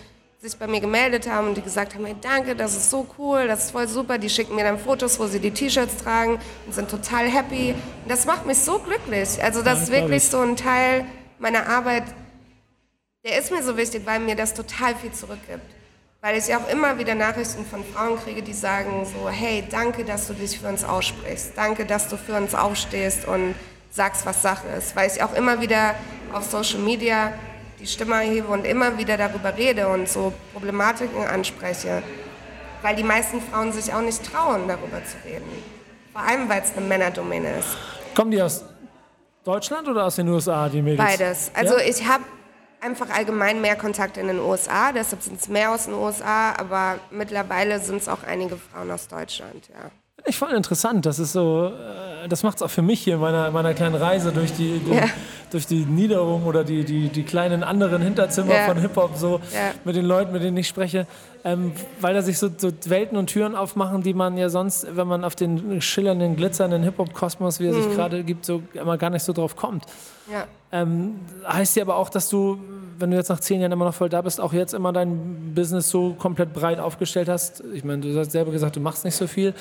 sich 0.43 0.59
bei 0.59 0.67
mir 0.67 0.81
gemeldet 0.81 1.31
haben 1.31 1.49
und 1.49 1.57
die 1.57 1.63
gesagt 1.63 1.95
haben, 1.95 2.05
hey, 2.05 2.17
danke, 2.21 2.57
das 2.57 2.75
ist 2.75 2.91
so 2.91 3.07
cool, 3.17 3.47
das 3.47 3.67
ist 3.67 3.71
voll 3.71 3.87
super. 3.87 4.19
Die 4.19 4.29
schicken 4.29 4.57
mir 4.57 4.65
dann 4.65 4.77
Fotos, 4.77 5.21
wo 5.21 5.27
sie 5.29 5.39
die 5.39 5.53
T-Shirts 5.53 5.99
tragen 6.03 6.41
und 6.67 6.75
sind 6.75 6.91
total 6.91 7.29
happy. 7.29 7.77
Und 8.03 8.11
das 8.11 8.27
macht 8.27 8.45
mich 8.45 8.59
so 8.59 8.81
glücklich. 8.81 9.41
Also 9.41 9.63
das 9.63 9.79
Ja, 9.79 9.83
ist 9.85 9.93
wirklich 9.93 10.25
ich. 10.25 10.29
so 10.31 10.41
ein 10.41 10.57
Teil 10.57 11.05
meiner 11.39 11.69
Arbeit, 11.69 12.03
der 13.25 13.39
ist 13.39 13.53
mir 13.53 13.63
so 13.63 13.77
wichtig, 13.77 14.03
weil 14.05 14.19
mir 14.19 14.35
das 14.35 14.53
total 14.53 14.97
viel 14.97 15.13
zurückgibt. 15.13 15.63
Weil 16.21 16.37
ich 16.37 16.53
auch 16.57 16.69
immer 16.69 16.99
wieder 16.99 17.15
Nachrichten 17.15 17.65
von 17.65 17.85
Frauen 17.85 18.19
kriege, 18.19 18.43
die 18.43 18.53
sagen 18.53 19.05
so, 19.05 19.29
hey, 19.29 19.63
danke, 19.71 20.05
dass 20.05 20.27
du 20.27 20.35
dich 20.35 20.59
für 20.59 20.67
uns 20.69 20.83
aussprichst. 20.83 21.53
Danke, 21.55 21.87
dass 21.87 22.09
du 22.09 22.17
für 22.17 22.35
uns 22.35 22.53
aufstehst 22.57 23.29
und 23.29 23.55
sagst, 23.93 24.27
was 24.27 24.43
Sache 24.43 24.67
ist. 24.77 24.97
Weil 24.97 25.09
ich 25.09 25.23
auch 25.23 25.35
immer 25.35 25.61
wieder 25.61 25.95
auf 26.33 26.43
Social 26.51 26.81
Media 26.81 27.33
die 27.83 27.87
Stimme 27.89 28.15
erhebe 28.15 28.49
und 28.49 28.65
immer 28.65 28.97
wieder 28.97 29.17
darüber 29.17 29.57
rede 29.57 29.89
und 29.89 30.09
so 30.09 30.33
Problematiken 30.53 31.25
anspreche. 31.25 32.03
weil 32.81 32.97
die 32.97 33.05
meisten 33.05 33.41
Frauen 33.41 33.73
sich 33.73 33.95
auch 33.95 34.01
nicht 34.01 34.25
trauen, 34.25 34.67
darüber 34.67 35.05
zu 35.05 35.17
reden. 35.25 35.49
Vor 36.13 36.21
allem, 36.21 36.49
weil 36.49 36.63
es 36.63 36.77
eine 36.77 36.85
Männerdomäne 36.85 37.59
ist. 37.59 37.77
Kommen 38.17 38.33
die 38.33 38.43
aus 38.43 38.65
Deutschland 39.45 39.87
oder 39.87 40.05
aus 40.05 40.17
den 40.17 40.29
USA, 40.29 40.69
die 40.69 40.83
Mädels? 40.83 40.99
Beides. 40.99 41.51
Also 41.55 41.79
ja? 41.79 41.85
ich 41.85 42.05
habe 42.09 42.25
einfach 42.81 43.09
allgemein 43.11 43.61
mehr 43.61 43.77
Kontakt 43.77 44.17
in 44.17 44.27
den 44.27 44.41
USA, 44.41 44.91
deshalb 44.93 45.23
sind 45.23 45.41
es 45.41 45.49
mehr 45.49 45.71
aus 45.71 45.85
den 45.85 45.95
USA, 45.95 46.55
aber 46.59 46.99
mittlerweile 47.13 47.79
sind 47.79 48.03
es 48.03 48.09
auch 48.09 48.25
einige 48.25 48.57
Frauen 48.57 48.91
aus 48.91 49.07
Deutschland, 49.07 49.69
ja. 49.69 49.91
Ich 50.25 50.37
fand 50.37 50.53
interessant, 50.53 51.05
das 51.05 51.19
ist 51.19 51.33
so, 51.33 51.73
äh, 51.73 52.29
das 52.29 52.45
macht 52.45 52.57
es 52.57 52.63
auch 52.63 52.71
für 52.71 52.83
mich 52.83 53.01
hier 53.01 53.15
in 53.15 53.21
meiner, 53.21 53.51
meiner 53.51 53.75
kleinen 53.75 53.97
Reise 53.97 54.31
durch 54.33 54.53
die, 54.53 54.79
die 54.79 54.95
ja. 54.95 55.05
Durch 55.53 55.67
die 55.67 55.85
Niederung 55.85 56.45
oder 56.45 56.65
die, 56.65 56.85
die, 56.85 57.09
die 57.09 57.23
kleinen 57.25 57.63
anderen 57.63 58.01
Hinterzimmer 58.03 58.55
ja. 58.55 58.67
von 58.67 58.79
Hip-Hop, 58.79 59.17
so 59.17 59.41
ja. 59.53 59.73
mit 59.85 59.97
den 59.97 60.05
Leuten, 60.05 60.33
mit 60.33 60.43
denen 60.43 60.57
ich 60.57 60.67
spreche, 60.67 61.07
ähm, 61.45 61.73
weil 62.01 62.15
da 62.15 62.23
sich 62.23 62.39
so, 62.39 62.49
so, 62.57 62.71
Welten 62.87 63.19
und 63.19 63.27
Türen 63.27 63.55
aufmachen, 63.55 64.03
die 64.03 64.15
man 64.15 64.37
ja 64.39 64.49
sonst, 64.49 64.87
wenn 64.97 65.07
man 65.07 65.25
auf 65.25 65.35
den 65.35 65.81
schillernden, 65.83 66.37
glitzernden 66.37 66.83
Hip-Hop-Kosmos, 66.83 67.61
wie 67.61 67.67
er 67.67 67.75
mhm. 67.75 67.83
sich 67.83 67.95
gerade 67.95 68.25
gibt, 68.25 68.47
so 68.47 68.63
immer 68.73 68.97
gar 68.97 69.11
nicht 69.11 69.25
so 69.25 69.33
drauf 69.33 69.55
kommt. 69.57 69.85
Ja. 70.31 70.47
Ähm, 70.73 71.21
heißt 71.47 71.77
ja 71.77 71.83
aber 71.83 71.97
auch, 71.97 72.09
dass 72.09 72.31
du, 72.31 72.59
wenn 72.99 73.11
du 73.11 73.17
jetzt 73.19 73.29
nach 73.29 73.41
zehn 73.41 73.61
Jahren 73.61 73.73
immer 73.73 73.85
noch 73.85 73.95
voll 73.95 74.09
da 74.09 74.23
bist, 74.23 74.41
auch 74.41 74.55
jetzt 74.55 74.73
immer 74.73 74.93
dein 74.93 75.53
Business 75.55 75.91
so 75.91 76.15
komplett 76.15 76.55
breit 76.55 76.79
aufgestellt 76.79 77.29
hast. 77.29 77.63
Ich 77.75 77.85
meine, 77.85 78.01
du 78.01 78.19
hast 78.19 78.33
selber 78.33 78.53
gesagt, 78.53 78.77
du 78.77 78.81
machst 78.81 79.05
nicht 79.05 79.17
so 79.17 79.27
viel, 79.27 79.53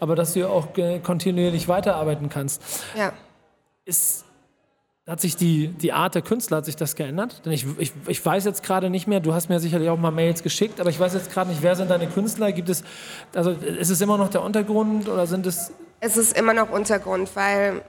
aber 0.00 0.16
dass 0.16 0.32
du 0.32 0.40
ja 0.40 0.48
auch 0.48 0.68
kontinuierlich 1.04 1.68
weiterarbeiten 1.68 2.28
kannst. 2.28 2.60
Ja. 2.98 3.12
Ist, 3.84 4.25
hat 5.06 5.20
sich 5.20 5.36
die, 5.36 5.68
die 5.68 5.92
Art 5.92 6.16
der 6.16 6.22
Künstler, 6.22 6.58
hat 6.58 6.64
sich 6.64 6.74
das 6.74 6.96
geändert? 6.96 7.42
Denn 7.44 7.52
ich, 7.52 7.64
ich, 7.78 7.92
ich 8.08 8.24
weiß 8.24 8.44
jetzt 8.44 8.64
gerade 8.64 8.90
nicht 8.90 9.06
mehr, 9.06 9.20
du 9.20 9.34
hast 9.34 9.48
mir 9.48 9.60
sicherlich 9.60 9.88
auch 9.88 9.98
mal 9.98 10.10
Mails 10.10 10.42
geschickt, 10.42 10.80
aber 10.80 10.90
ich 10.90 10.98
weiß 10.98 11.14
jetzt 11.14 11.30
gerade 11.30 11.50
nicht, 11.50 11.62
wer 11.62 11.76
sind 11.76 11.90
deine 11.90 12.08
Künstler? 12.08 12.50
Gibt 12.50 12.68
es, 12.68 12.82
also 13.34 13.52
ist 13.52 13.90
es 13.90 14.00
immer 14.00 14.18
noch 14.18 14.30
der 14.30 14.42
Untergrund 14.42 15.08
oder 15.08 15.26
sind 15.26 15.46
es... 15.46 15.72
Es 16.00 16.16
ist 16.16 16.36
immer 16.36 16.54
noch 16.54 16.70
Untergrund, 16.70 17.34
weil 17.36 17.82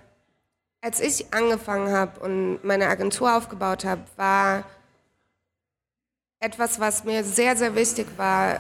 als 0.82 0.99
ich 1.01 1.34
angefangen 1.34 1.91
habe 1.91 2.20
und 2.20 2.63
meine 2.63 2.88
Agentur 2.88 3.36
aufgebaut 3.36 3.84
habe, 3.84 4.01
war 4.15 4.63
etwas, 6.39 6.80
was 6.80 7.03
mir 7.03 7.24
sehr, 7.24 7.57
sehr 7.57 7.76
wichtig 7.76 8.05
war, 8.18 8.59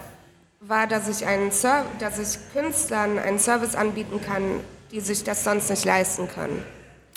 war, 0.61 0.87
dass 0.87 1.07
ich, 1.07 1.27
einen 1.27 1.51
dass 1.99 2.17
ich 2.17 2.39
Künstlern 2.53 3.19
einen 3.19 3.37
Service 3.37 3.75
anbieten 3.75 4.19
kann, 4.19 4.61
die 4.91 4.99
sich 4.99 5.23
das 5.23 5.43
sonst 5.43 5.69
nicht 5.69 5.85
leisten 5.85 6.27
können. 6.27 6.65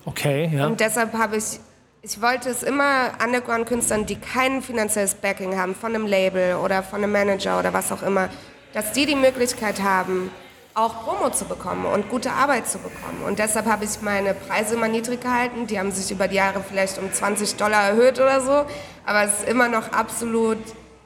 Okay, 0.05 0.51
ja. 0.53 0.67
Und 0.67 0.81
deshalb 0.81 1.13
habe 1.15 1.37
ich, 1.37 1.61
ich 2.03 2.21
wollte 2.23 2.49
es 2.49 2.63
immer 2.63 3.13
Underground-Künstlern, 3.25 4.07
die 4.07 4.17
kein 4.17 4.63
finanzielles 4.63 5.15
Backing 5.15 5.59
haben, 5.59 5.75
von 5.75 5.95
einem 5.95 6.07
Label 6.07 6.57
oder 6.57 6.83
von 6.83 7.03
einem 7.03 7.13
Manager 7.13 7.59
oder 7.59 7.73
was 7.73 7.93
auch 7.93 8.03
immer, 8.03 8.29
dass 8.73 8.93
die 8.93 9.07
die 9.07 9.17
Möglichkeit 9.17 9.83
haben, 9.83 10.31
auch 10.75 11.05
Promo 11.05 11.31
zu 11.31 11.45
bekommen 11.45 11.85
und 11.85 12.09
gute 12.09 12.31
Arbeit 12.31 12.69
zu 12.69 12.79
bekommen. 12.79 13.25
Und 13.27 13.39
deshalb 13.39 13.67
habe 13.67 13.85
ich 13.85 14.01
meine 14.03 14.35
Preise 14.35 14.75
immer 14.75 14.89
niedrig 14.89 15.21
gehalten. 15.21 15.67
Die 15.67 15.79
haben 15.79 15.91
sich 15.91 16.11
über 16.11 16.29
die 16.29 16.37
Jahre 16.37 16.63
vielleicht 16.67 16.99
um 16.99 17.13
20 17.13 17.57
Dollar 17.57 17.89
erhöht 17.89 18.21
oder 18.21 18.41
so. 18.41 18.65
Aber 19.05 19.25
es 19.25 19.41
ist 19.41 19.49
immer 19.49 19.69
noch 19.69 19.93
absolut 19.93 20.59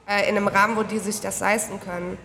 äh, 0.07 0.29
in 0.29 0.37
einem 0.37 0.49
Rahmen, 0.49 0.77
wo 0.77 0.83
die 0.83 0.99
sich 0.99 1.21
das 1.21 1.41
leisten 1.41 1.81
können. 1.81 2.19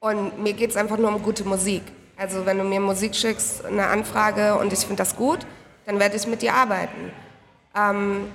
Und 0.00 0.42
mir 0.42 0.52
geht 0.52 0.70
es 0.70 0.76
einfach 0.76 0.98
nur 0.98 1.08
um 1.08 1.22
gute 1.22 1.44
Musik. 1.44 1.82
Also 2.16 2.44
wenn 2.44 2.58
du 2.58 2.64
mir 2.64 2.80
Musik 2.80 3.16
schickst, 3.16 3.64
eine 3.64 3.86
Anfrage 3.86 4.56
und 4.56 4.72
ich 4.72 4.80
finde 4.80 4.96
das 4.96 5.16
gut, 5.16 5.46
dann 5.86 5.98
werde 5.98 6.16
ich 6.16 6.26
mit 6.26 6.42
dir 6.42 6.54
arbeiten. 6.54 7.12
Ähm, 7.76 8.30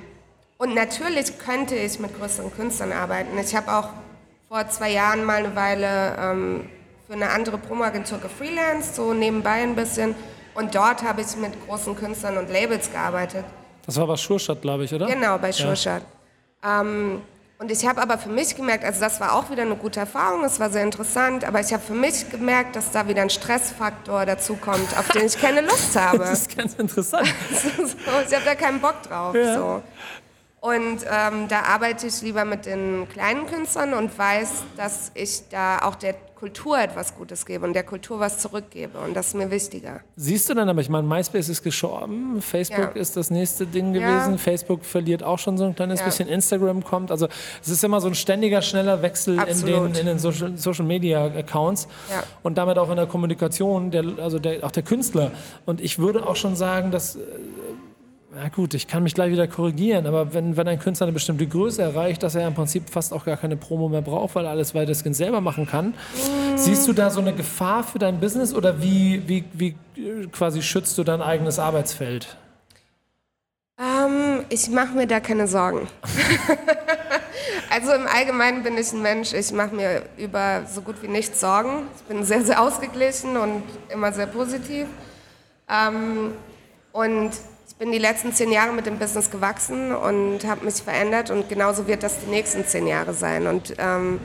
und 0.57 0.73
natürlich 0.73 1.37
könnte 1.37 1.75
ich 1.75 1.99
mit 1.99 2.17
größeren 2.17 2.51
Künstlern 2.53 2.93
arbeiten. 2.93 3.37
Ich 3.37 3.55
habe 3.55 3.71
auch 3.73 3.89
vor 4.47 4.67
zwei 4.69 4.91
Jahren 4.91 5.23
mal 5.23 5.45
eine 5.45 5.55
Weile 5.55 6.15
ähm, 6.17 6.69
für 7.07 7.13
eine 7.13 7.29
andere 7.29 7.57
Promoagentur 7.57 8.19
gefreelanced, 8.19 8.95
so 8.95 9.13
nebenbei 9.13 9.63
ein 9.63 9.75
bisschen. 9.75 10.15
Und 10.53 10.73
dort 10.73 11.03
habe 11.03 11.21
ich 11.21 11.35
mit 11.35 11.51
großen 11.67 11.95
Künstlern 11.95 12.37
und 12.37 12.49
Labels 12.49 12.91
gearbeitet. 12.91 13.43
Das 13.85 13.97
war 13.97 14.07
bei 14.07 14.15
Schurstadt, 14.15 14.61
glaube 14.61 14.85
ich, 14.85 14.93
oder? 14.93 15.05
Genau, 15.05 15.37
bei 15.37 15.51
Schurstadt. 15.51 16.03
Ja. 16.63 16.81
Ähm, 16.81 17.21
und 17.57 17.71
ich 17.71 17.87
habe 17.87 18.01
aber 18.01 18.17
für 18.17 18.29
mich 18.29 18.55
gemerkt, 18.55 18.83
also 18.83 18.99
das 18.99 19.19
war 19.21 19.33
auch 19.33 19.49
wieder 19.49 19.61
eine 19.61 19.75
gute 19.75 19.99
Erfahrung, 19.99 20.43
es 20.43 20.59
war 20.59 20.69
sehr 20.69 20.83
interessant, 20.83 21.45
aber 21.45 21.61
ich 21.61 21.71
habe 21.71 21.81
für 21.81 21.93
mich 21.93 22.29
gemerkt, 22.29 22.75
dass 22.75 22.91
da 22.91 23.07
wieder 23.07 23.21
ein 23.21 23.29
Stressfaktor 23.29 24.25
dazu 24.25 24.55
kommt, 24.55 24.97
auf 24.97 25.07
den 25.09 25.25
ich 25.25 25.39
keine 25.39 25.61
Lust 25.61 25.95
habe. 25.99 26.19
das 26.19 26.41
ist 26.41 26.57
ganz 26.57 26.73
interessant. 26.75 27.27
so, 27.51 27.95
ich 28.27 28.35
habe 28.35 28.45
da 28.45 28.55
keinen 28.55 28.81
Bock 28.81 29.01
drauf. 29.03 29.33
Ja. 29.35 29.55
So. 29.55 29.83
Und 30.65 31.05
ähm, 31.07 31.47
da 31.47 31.59
arbeite 31.61 32.07
ich 32.07 32.23
lieber 32.23 32.43
mit 32.43 32.65
den 32.65 33.07
kleinen 33.07 33.45
Künstlern 33.45 33.93
und 33.93 34.17
weiß, 34.17 34.63
dass 34.75 35.11
ich 35.13 35.47
da 35.49 35.83
auch 35.83 35.93
der 35.93 36.15
Kultur 36.33 36.79
etwas 36.79 37.15
Gutes 37.15 37.45
gebe 37.45 37.67
und 37.67 37.73
der 37.73 37.83
Kultur 37.83 38.19
was 38.19 38.39
zurückgebe. 38.39 38.97
Und 38.97 39.15
das 39.15 39.27
ist 39.27 39.35
mir 39.35 39.51
wichtiger. 39.51 40.01
Siehst 40.15 40.49
du 40.49 40.55
dann 40.55 40.67
aber, 40.67 40.81
ich 40.81 40.89
meine, 40.89 41.07
MySpace 41.07 41.49
ist 41.49 41.61
gestorben, 41.61 42.41
Facebook 42.41 42.95
ja. 42.95 43.01
ist 43.01 43.15
das 43.15 43.29
nächste 43.29 43.67
Ding 43.67 43.93
gewesen, 43.93 44.31
ja. 44.31 44.37
Facebook 44.39 44.83
verliert 44.83 45.21
auch 45.21 45.37
schon 45.37 45.55
so 45.59 45.65
ein 45.65 45.75
kleines 45.75 45.99
ja. 45.99 46.07
bisschen, 46.07 46.27
Instagram 46.27 46.83
kommt. 46.83 47.11
Also 47.11 47.27
es 47.61 47.69
ist 47.69 47.83
immer 47.83 48.01
so 48.01 48.07
ein 48.07 48.15
ständiger, 48.15 48.63
schneller 48.63 49.03
Wechsel 49.03 49.39
in 49.47 49.65
den, 49.67 49.93
in 49.93 50.05
den, 50.07 50.17
Social, 50.17 50.57
Social 50.57 50.85
Media 50.85 51.25
Accounts 51.25 51.87
und 52.41 52.57
damit 52.57 52.79
auch 52.79 52.89
in 52.89 52.95
der 52.95 53.05
Kommunikation, 53.05 53.91
der, 53.91 54.03
also 54.19 54.39
der, 54.39 54.63
auch 54.63 54.71
der 54.71 54.81
Künstler. 54.81 55.31
Und 55.67 55.79
ich 55.79 55.99
würde 55.99 56.25
auch 56.25 56.35
schon 56.35 56.55
sagen, 56.55 56.89
dass 56.89 57.17
äh, 57.17 57.19
na 58.35 58.49
gut, 58.49 58.73
ich 58.73 58.87
kann 58.87 59.03
mich 59.03 59.13
gleich 59.13 59.31
wieder 59.31 59.47
korrigieren, 59.47 60.05
aber 60.05 60.33
wenn, 60.33 60.57
wenn 60.57 60.67
ein 60.67 60.77
Künstler 60.77 61.07
eine 61.07 61.13
bestimmte 61.13 61.47
Größe 61.47 61.81
erreicht, 61.81 62.21
dass 62.21 62.35
er 62.35 62.45
im 62.45 62.53
Prinzip 62.53 62.89
fast 62.89 63.13
auch 63.13 63.23
gar 63.23 63.37
keine 63.37 63.55
Promo 63.55 63.87
mehr 63.87 64.01
braucht, 64.01 64.35
weil 64.35 64.43
er 64.43 64.51
alles 64.51 64.75
weitestgehend 64.75 65.15
selber 65.15 65.39
machen 65.39 65.65
kann, 65.65 65.89
mm. 65.89 66.57
siehst 66.57 66.85
du 66.87 66.93
da 66.93 67.09
so 67.09 67.21
eine 67.21 67.33
Gefahr 67.33 67.83
für 67.83 67.97
dein 67.97 68.19
Business 68.19 68.53
oder 68.53 68.81
wie, 68.81 69.23
wie, 69.27 69.45
wie 69.53 69.75
quasi 70.33 70.61
schützt 70.61 70.97
du 70.97 71.05
dein 71.05 71.21
eigenes 71.21 71.59
Arbeitsfeld? 71.59 72.35
Ähm, 73.79 74.43
ich 74.49 74.69
mache 74.69 74.95
mir 74.95 75.07
da 75.07 75.21
keine 75.21 75.47
Sorgen. 75.47 75.87
also 77.69 77.93
im 77.93 78.05
Allgemeinen 78.05 78.63
bin 78.63 78.77
ich 78.77 78.91
ein 78.91 79.01
Mensch, 79.01 79.33
ich 79.33 79.53
mache 79.53 79.73
mir 79.73 80.01
über 80.17 80.63
so 80.69 80.81
gut 80.81 81.01
wie 81.01 81.07
nichts 81.07 81.39
Sorgen. 81.39 81.83
Ich 81.95 82.03
bin 82.03 82.25
sehr, 82.25 82.43
sehr 82.43 82.61
ausgeglichen 82.61 83.37
und 83.37 83.63
immer 83.87 84.11
sehr 84.11 84.27
positiv. 84.27 84.87
Ähm, 85.69 86.33
und 86.91 87.31
ich 87.75 87.79
bin 87.79 87.91
die 87.91 87.97
letzten 87.97 88.31
zehn 88.31 88.53
Jahre 88.53 88.71
mit 88.71 88.85
dem 88.85 88.97
Business 88.99 89.29
gewachsen 89.29 89.93
und 89.93 90.45
habe 90.47 90.63
mich 90.63 90.75
verändert 90.75 91.29
und 91.29 91.49
genauso 91.49 91.87
wird 91.87 92.03
das 92.03 92.21
die 92.21 92.31
nächsten 92.31 92.65
zehn 92.65 92.87
Jahre 92.87 93.13
sein. 93.13 93.47
Und 93.47 93.73
ähm, 93.77 94.21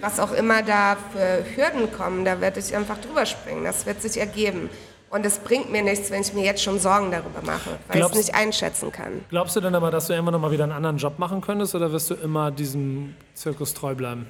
was 0.00 0.20
auch 0.20 0.30
immer 0.30 0.62
da 0.62 0.96
für 1.12 1.44
Hürden 1.56 1.90
kommen, 1.90 2.24
da 2.24 2.40
werde 2.40 2.60
ich 2.60 2.76
einfach 2.76 2.98
drüber 2.98 3.26
springen. 3.26 3.64
Das 3.64 3.86
wird 3.86 4.00
sich 4.00 4.18
ergeben. 4.18 4.70
Und 5.10 5.26
es 5.26 5.40
bringt 5.40 5.72
mir 5.72 5.82
nichts, 5.82 6.12
wenn 6.12 6.22
ich 6.22 6.32
mir 6.32 6.44
jetzt 6.44 6.62
schon 6.62 6.78
Sorgen 6.78 7.10
darüber 7.10 7.42
mache, 7.44 7.70
weil 7.88 7.98
ich 7.98 8.06
es 8.06 8.14
nicht 8.14 8.34
einschätzen 8.36 8.92
kann. 8.92 9.24
Glaubst 9.30 9.56
du 9.56 9.60
denn 9.60 9.74
aber, 9.74 9.90
dass 9.90 10.06
du 10.06 10.14
immer 10.14 10.30
noch 10.30 10.40
mal 10.40 10.52
wieder 10.52 10.62
einen 10.62 10.72
anderen 10.72 10.96
Job 10.96 11.18
machen 11.18 11.40
könntest 11.40 11.74
oder 11.74 11.90
wirst 11.90 12.08
du 12.08 12.14
immer 12.14 12.52
diesem 12.52 13.16
Zirkus 13.34 13.74
treu 13.74 13.96
bleiben? 13.96 14.28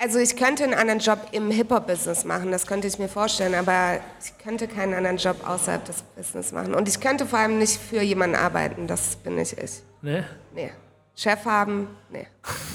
Also 0.00 0.20
ich 0.20 0.36
könnte 0.36 0.62
einen 0.62 0.74
anderen 0.74 1.00
Job 1.00 1.18
im 1.32 1.50
Hip-Hop-Business 1.50 2.24
machen, 2.24 2.52
das 2.52 2.68
könnte 2.68 2.86
ich 2.86 3.00
mir 3.00 3.08
vorstellen, 3.08 3.56
aber 3.56 3.98
ich 4.22 4.38
könnte 4.38 4.68
keinen 4.68 4.94
anderen 4.94 5.16
Job 5.16 5.36
außerhalb 5.44 5.84
des 5.84 6.02
Business 6.16 6.52
machen. 6.52 6.72
Und 6.76 6.88
ich 6.88 7.00
könnte 7.00 7.26
vor 7.26 7.40
allem 7.40 7.58
nicht 7.58 7.80
für 7.80 8.00
jemanden 8.00 8.36
arbeiten, 8.36 8.86
das 8.86 9.16
bin 9.16 9.34
nicht 9.34 9.58
ich. 9.60 9.82
Nee? 10.00 10.22
Nee. 10.54 10.70
Chef 11.16 11.44
haben? 11.44 11.88
Nee. 12.12 12.28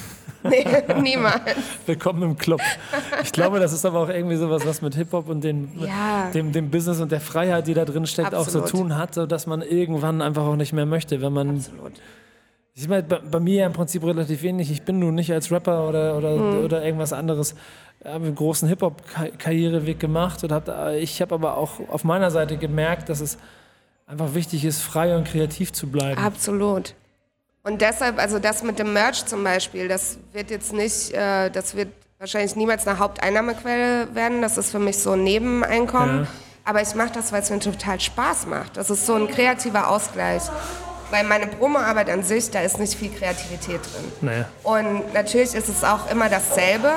nee, 0.43 0.65
niemals. 1.01 1.55
Willkommen 1.85 2.23
im 2.23 2.37
Club. 2.37 2.59
Ich 3.23 3.31
glaube, 3.31 3.61
das 3.61 3.71
ist 3.71 3.85
aber 3.85 4.01
auch 4.01 4.09
irgendwie 4.09 4.35
sowas, 4.35 4.65
was 4.65 4.81
mit 4.81 4.93
Hip-Hop 4.95 5.29
und 5.29 5.45
den, 5.45 5.71
ja. 5.79 6.29
dem, 6.33 6.51
dem 6.51 6.69
Business 6.71 6.99
und 6.99 7.13
der 7.13 7.21
Freiheit, 7.21 7.67
die 7.67 7.73
da 7.73 7.85
drin 7.85 8.05
steckt, 8.05 8.33
Absolut. 8.33 8.65
auch 8.65 8.69
zu 8.69 8.77
tun 8.77 8.97
hat, 8.97 9.15
dass 9.31 9.47
man 9.47 9.61
irgendwann 9.61 10.21
einfach 10.21 10.43
auch 10.43 10.57
nicht 10.57 10.73
mehr 10.73 10.85
möchte, 10.85 11.21
wenn 11.21 11.31
man... 11.31 11.55
Absolut 11.55 11.93
ich 12.73 12.87
meine, 12.87 13.03
bei, 13.03 13.19
bei, 13.19 13.39
mir 13.39 13.65
im 13.65 13.73
Prinzip 13.73 14.03
relativ 14.03 14.41
wenig. 14.41 14.71
Ich 14.71 14.83
bin 14.83 14.99
nun 14.99 15.15
nicht 15.15 15.31
als 15.31 15.51
Rapper 15.51 15.87
oder, 15.87 16.17
oder, 16.17 16.35
mhm. 16.35 16.65
oder 16.65 16.83
irgendwas 16.83 17.13
anderes 17.13 17.55
habe 18.05 18.25
einen 18.25 18.35
großen 18.35 18.67
Hip-Hop-Karriereweg 18.67 19.99
gemacht 19.99 20.43
und 20.43 20.51
hab, 20.51 20.67
ich 20.93 21.21
habe 21.21 21.35
aber 21.35 21.57
auch 21.57 21.79
auf 21.89 22.03
meiner 22.03 22.31
Seite 22.31 22.57
gemerkt, 22.57 23.09
dass 23.09 23.21
es 23.21 23.37
einfach 24.05 24.33
wichtig 24.33 24.65
ist, 24.65 24.81
frei 24.81 25.15
und 25.15 25.25
kreativ 25.25 25.71
zu 25.73 25.87
bleiben. 25.87 26.19
Absolut. 26.21 26.95
Und 27.63 27.81
deshalb, 27.81 28.19
also 28.19 28.39
das 28.39 28.61
mit 28.63 28.77
dem 28.77 28.91
Merch 28.91 29.25
zum 29.25 29.43
Beispiel, 29.43 29.87
das 29.87 30.17
wird 30.33 30.51
jetzt 30.51 30.73
nicht, 30.73 31.13
äh, 31.13 31.49
das 31.49 31.75
wird 31.75 31.89
wahrscheinlich 32.19 32.57
niemals 32.57 32.85
eine 32.85 32.99
Haupteinnahmequelle 32.99 34.13
werden. 34.13 34.41
Das 34.41 34.57
ist 34.57 34.71
für 34.71 34.79
mich 34.79 34.97
so 34.97 35.11
ein 35.11 35.23
Nebeneinkommen. 35.23 36.23
Ja. 36.23 36.27
Aber 36.65 36.81
ich 36.81 36.93
mache 36.95 37.11
das, 37.13 37.31
weil 37.31 37.41
es 37.41 37.49
mir 37.49 37.59
total 37.59 37.99
Spaß 37.99 38.47
macht. 38.47 38.75
Das 38.75 38.89
ist 38.89 39.05
so 39.05 39.15
ein 39.15 39.27
kreativer 39.27 39.89
Ausgleich. 39.89 40.43
Weil 41.13 41.25
meine 41.25 41.45
Promoarbeit 41.45 42.09
an 42.09 42.23
sich, 42.23 42.49
da 42.49 42.61
ist 42.61 42.79
nicht 42.79 42.95
viel 42.95 43.11
Kreativität 43.11 43.81
drin. 43.81 44.11
Nee. 44.21 44.45
Und 44.63 45.13
natürlich 45.13 45.53
ist 45.53 45.69
es 45.69 45.83
auch 45.83 46.09
immer 46.09 46.27
dasselbe. 46.27 46.91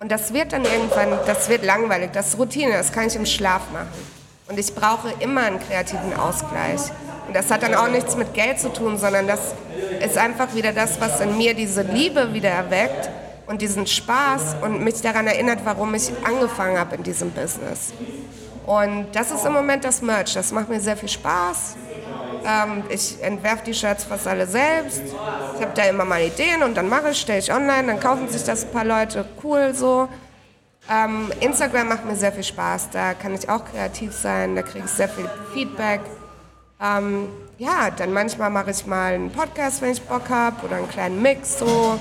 Und 0.00 0.10
das 0.10 0.32
wird 0.32 0.54
dann 0.54 0.64
irgendwann, 0.64 1.10
das 1.26 1.50
wird 1.50 1.62
langweilig. 1.62 2.08
Das 2.14 2.28
ist 2.28 2.38
Routine, 2.38 2.72
das 2.72 2.90
kann 2.90 3.08
ich 3.08 3.16
im 3.16 3.26
Schlaf 3.26 3.60
machen. 3.70 3.90
Und 4.48 4.58
ich 4.58 4.74
brauche 4.74 5.12
immer 5.20 5.42
einen 5.42 5.60
kreativen 5.60 6.14
Ausgleich. 6.16 6.80
Und 7.26 7.36
das 7.36 7.50
hat 7.50 7.62
dann 7.62 7.74
auch 7.74 7.88
nichts 7.88 8.16
mit 8.16 8.32
Geld 8.32 8.58
zu 8.58 8.72
tun, 8.72 8.96
sondern 8.96 9.26
das 9.26 9.40
ist 10.02 10.16
einfach 10.16 10.54
wieder 10.54 10.72
das, 10.72 10.98
was 10.98 11.20
in 11.20 11.36
mir 11.36 11.52
diese 11.52 11.82
Liebe 11.82 12.32
wieder 12.32 12.48
erweckt 12.48 13.10
und 13.46 13.60
diesen 13.60 13.86
Spaß 13.86 14.56
und 14.62 14.82
mich 14.82 15.02
daran 15.02 15.26
erinnert, 15.26 15.58
warum 15.64 15.94
ich 15.94 16.10
angefangen 16.24 16.78
habe 16.78 16.96
in 16.96 17.02
diesem 17.02 17.30
Business. 17.30 17.92
Und 18.64 19.08
das 19.12 19.30
ist 19.30 19.44
im 19.44 19.52
Moment 19.52 19.84
das 19.84 20.00
Merch. 20.00 20.32
Das 20.32 20.50
macht 20.50 20.70
mir 20.70 20.80
sehr 20.80 20.96
viel 20.96 21.10
Spaß. 21.10 21.76
Ähm, 22.44 22.84
ich 22.88 23.22
entwerfe 23.22 23.64
die 23.64 23.74
Shirts 23.74 24.04
fast 24.04 24.26
alle 24.26 24.46
selbst. 24.46 25.02
Ich 25.04 25.62
habe 25.62 25.72
da 25.74 25.84
immer 25.84 26.04
mal 26.04 26.20
Ideen 26.22 26.62
und 26.62 26.76
dann 26.76 26.88
mache 26.88 27.10
ich, 27.10 27.20
stelle 27.20 27.38
ich 27.38 27.52
online, 27.52 27.86
dann 27.86 28.00
kaufen 28.00 28.28
sich 28.28 28.44
das 28.44 28.64
ein 28.64 28.70
paar 28.70 28.84
Leute. 28.84 29.24
Cool 29.42 29.74
so. 29.74 30.08
Ähm, 30.90 31.30
Instagram 31.40 31.88
macht 31.88 32.04
mir 32.04 32.16
sehr 32.16 32.32
viel 32.32 32.44
Spaß. 32.44 32.90
Da 32.90 33.14
kann 33.14 33.34
ich 33.34 33.48
auch 33.48 33.64
kreativ 33.64 34.12
sein. 34.12 34.56
Da 34.56 34.62
kriege 34.62 34.84
ich 34.84 34.90
sehr 34.90 35.08
viel 35.08 35.28
Feedback. 35.52 36.00
Ähm, 36.82 37.28
ja, 37.58 37.90
dann 37.90 38.12
manchmal 38.12 38.50
mache 38.50 38.70
ich 38.70 38.86
mal 38.86 39.12
einen 39.12 39.30
Podcast, 39.30 39.82
wenn 39.82 39.90
ich 39.90 40.02
Bock 40.02 40.30
habe, 40.30 40.64
oder 40.64 40.76
einen 40.76 40.88
kleinen 40.88 41.20
Mix 41.20 41.58
so. 41.58 41.98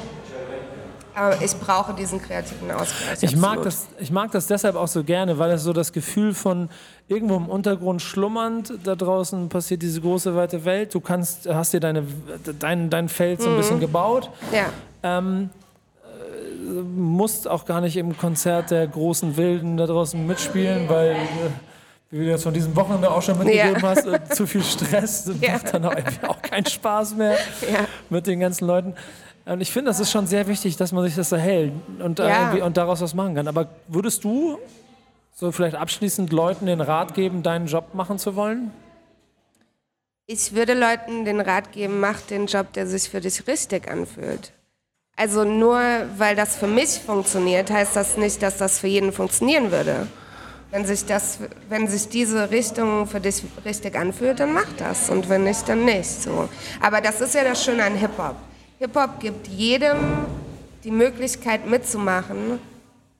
Aber 1.19 1.41
ich 1.41 1.53
brauche 1.53 1.93
diesen 1.93 2.21
kreativen 2.21 2.71
Ausgleich. 2.71 3.21
Ich 3.21 3.35
mag, 3.35 3.61
das, 3.63 3.87
ich 3.99 4.09
mag 4.09 4.31
das 4.31 4.47
deshalb 4.47 4.77
auch 4.77 4.87
so 4.87 5.03
gerne, 5.03 5.37
weil 5.37 5.51
es 5.51 5.63
so 5.63 5.73
das 5.73 5.91
Gefühl 5.91 6.33
von 6.33 6.69
irgendwo 7.09 7.35
im 7.35 7.49
Untergrund 7.49 8.01
schlummernd, 8.01 8.71
da 8.85 8.95
draußen 8.95 9.49
passiert 9.49 9.81
diese 9.81 9.99
große 9.99 10.33
weite 10.37 10.63
Welt. 10.63 10.93
Du 10.95 11.01
kannst, 11.01 11.45
hast 11.49 11.73
dir 11.73 11.81
deine, 11.81 12.05
dein, 12.59 12.89
dein 12.89 13.09
Feld 13.09 13.41
so 13.41 13.49
ein 13.49 13.55
mhm. 13.55 13.57
bisschen 13.57 13.79
gebaut. 13.81 14.29
Ja. 14.53 14.67
Ähm, 15.03 15.49
äh, 16.05 16.81
musst 16.95 17.49
auch 17.49 17.65
gar 17.65 17.81
nicht 17.81 17.97
im 17.97 18.17
Konzert 18.17 18.71
der 18.71 18.87
großen 18.87 19.35
Wilden 19.35 19.75
da 19.75 19.87
draußen 19.87 20.25
mitspielen, 20.25 20.87
weil. 20.87 21.11
Äh, 21.11 21.17
wie 22.11 22.25
du 22.25 22.31
jetzt 22.31 22.41
von 22.41 22.53
diesem 22.55 22.75
Wochenende 22.75 23.11
auch 23.11 23.21
schon 23.21 23.37
mitgegeben 23.37 23.81
ja. 23.83 23.89
hast, 23.89 24.07
äh, 24.07 24.19
zu 24.29 24.47
viel 24.47 24.63
Stress 24.63 25.29
ja. 25.41 25.53
macht 25.53 25.71
dann 25.71 25.85
auch, 25.85 25.95
auch 26.27 26.41
keinen 26.41 26.65
Spaß 26.65 27.13
mehr 27.13 27.37
ja. 27.71 27.85
mit 28.09 28.25
den 28.25 28.39
ganzen 28.39 28.65
Leuten. 28.65 28.95
Und 29.49 29.61
ich 29.61 29.71
finde, 29.71 29.89
das 29.89 29.99
ist 29.99 30.11
schon 30.11 30.27
sehr 30.27 30.47
wichtig, 30.47 30.77
dass 30.77 30.91
man 30.91 31.03
sich 31.03 31.15
das 31.15 31.31
erhält 31.31 31.73
und, 31.97 32.19
ja. 32.19 32.51
und 32.63 32.77
daraus 32.77 33.01
was 33.01 33.15
machen 33.15 33.33
kann. 33.33 33.47
Aber 33.47 33.67
würdest 33.87 34.23
du 34.23 34.59
so 35.33 35.51
vielleicht 35.51 35.75
abschließend 35.75 36.31
Leuten 36.31 36.67
den 36.67 36.81
Rat 36.81 37.15
geben, 37.15 37.41
deinen 37.41 37.65
Job 37.65 37.95
machen 37.95 38.19
zu 38.19 38.35
wollen? 38.35 38.69
Ich 40.27 40.53
würde 40.53 40.75
Leuten 40.75 41.25
den 41.25 41.41
Rat 41.41 41.71
geben, 41.71 41.99
mach 41.99 42.21
den 42.21 42.45
Job, 42.45 42.73
der 42.73 42.85
sich 42.85 43.09
für 43.09 43.21
dich 43.21 43.47
richtig 43.47 43.89
anfühlt. 43.89 44.51
Also 45.15 45.43
nur 45.43 45.81
weil 46.17 46.35
das 46.35 46.55
für 46.55 46.67
mich 46.67 46.99
funktioniert, 46.99 47.71
heißt 47.71 47.95
das 47.95 48.17
nicht, 48.17 48.43
dass 48.43 48.57
das 48.57 48.77
für 48.77 48.87
jeden 48.87 49.11
funktionieren 49.11 49.71
würde. 49.71 50.05
Wenn 50.69 50.85
sich, 50.85 51.05
das, 51.05 51.39
wenn 51.69 51.87
sich 51.87 52.07
diese 52.07 52.51
Richtung 52.51 53.07
für 53.07 53.19
dich 53.19 53.41
richtig 53.65 53.97
anfühlt, 53.97 54.39
dann 54.41 54.53
mach 54.53 54.71
das. 54.77 55.09
Und 55.09 55.27
wenn 55.27 55.43
nicht, 55.43 55.67
dann 55.67 55.85
nicht. 55.85 56.21
So. 56.21 56.47
Aber 56.79 57.01
das 57.01 57.19
ist 57.19 57.33
ja 57.33 57.43
das 57.43 57.63
Schöne 57.63 57.83
an 57.83 57.95
Hip-Hop. 57.95 58.35
Hip-Hop 58.79 59.19
gibt 59.19 59.47
jedem 59.47 59.97
die 60.85 60.91
Möglichkeit 60.91 61.67
mitzumachen, 61.67 62.59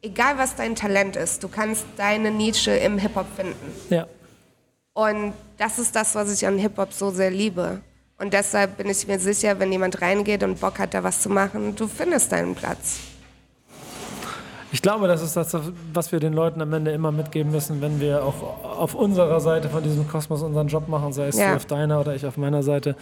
egal 0.02 0.38
was 0.38 0.56
dein 0.56 0.74
Talent 0.74 1.18
ist. 1.18 1.44
Du 1.44 1.50
kannst 1.50 1.86
deine 1.98 2.32
Nische 2.32 2.72
im 2.72 2.98
Hip-Hop 2.98 3.26
finden. 3.36 3.74
Ja. 3.90 4.08
Und 4.94 5.34
das 5.58 5.78
ist 5.78 5.94
das, 5.98 6.16
was 6.16 6.34
ich 6.34 6.48
an 6.48 6.58
Hip-Hop 6.58 6.94
so 6.94 7.12
sehr 7.12 7.30
liebe. 7.30 7.82
Und 8.18 8.32
deshalb 8.32 8.78
bin 8.78 8.88
ich 8.90 9.06
mir 9.06 9.20
sicher, 9.20 9.60
wenn 9.60 9.70
jemand 9.70 10.02
reingeht 10.02 10.44
und 10.44 10.62
Bock 10.62 10.80
hat, 10.80 10.94
da 10.94 11.04
was 11.04 11.22
zu 11.22 11.30
machen, 11.30 11.76
du 11.76 11.88
findest 11.88 12.32
deinen 12.32 12.56
Platz. 12.56 13.00
Ich 14.72 14.82
glaube, 14.82 15.08
das 15.08 15.22
ist 15.22 15.36
das, 15.36 15.58
was 15.94 16.12
wir 16.12 16.20
den 16.20 16.34
Leuten 16.34 16.62
am 16.62 16.72
Ende 16.72 16.92
immer 16.92 17.12
mitgeben 17.12 17.52
müssen, 17.52 17.82
wenn 17.82 18.00
wir 18.00 18.24
auch 18.24 18.44
auf 18.64 18.94
unserer 18.94 19.40
Seite 19.40 19.68
von 19.68 19.84
diesem 19.84 20.08
Kosmos 20.08 20.42
unseren 20.44 20.68
Job 20.68 20.88
machen, 20.88 21.12
sei 21.12 21.28
es 21.28 21.38
ja. 21.38 21.50
du 21.50 21.56
auf 21.56 21.66
deiner 21.66 22.00
oder 22.00 22.14
ich 22.16 22.26
auf 22.26 22.38
meiner 22.38 22.62
Seite. 22.62 22.96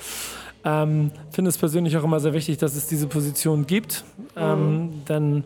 Ähm, 0.68 1.12
finde 1.32 1.48
es 1.48 1.58
persönlich 1.58 1.96
auch 1.96 2.04
immer 2.04 2.20
sehr 2.20 2.34
wichtig, 2.34 2.58
dass 2.58 2.76
es 2.76 2.88
diese 2.88 3.08
Position 3.08 3.68
gibt. 3.68 4.04
Ähm, 4.36 4.82
mhm. 4.82 5.06
Denn 5.08 5.44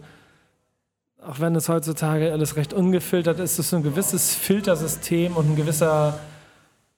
auch 1.23 1.39
wenn 1.39 1.53
es 1.55 1.69
heutzutage 1.69 2.31
alles 2.31 2.55
recht 2.55 2.73
ungefiltert 2.73 3.39
ist, 3.39 3.53
ist 3.53 3.59
es 3.59 3.69
so 3.69 3.77
ein 3.77 3.83
gewisses 3.83 4.33
Filtersystem 4.33 5.35
und 5.37 5.51
ein 5.51 5.55
gewisser, 5.55 6.17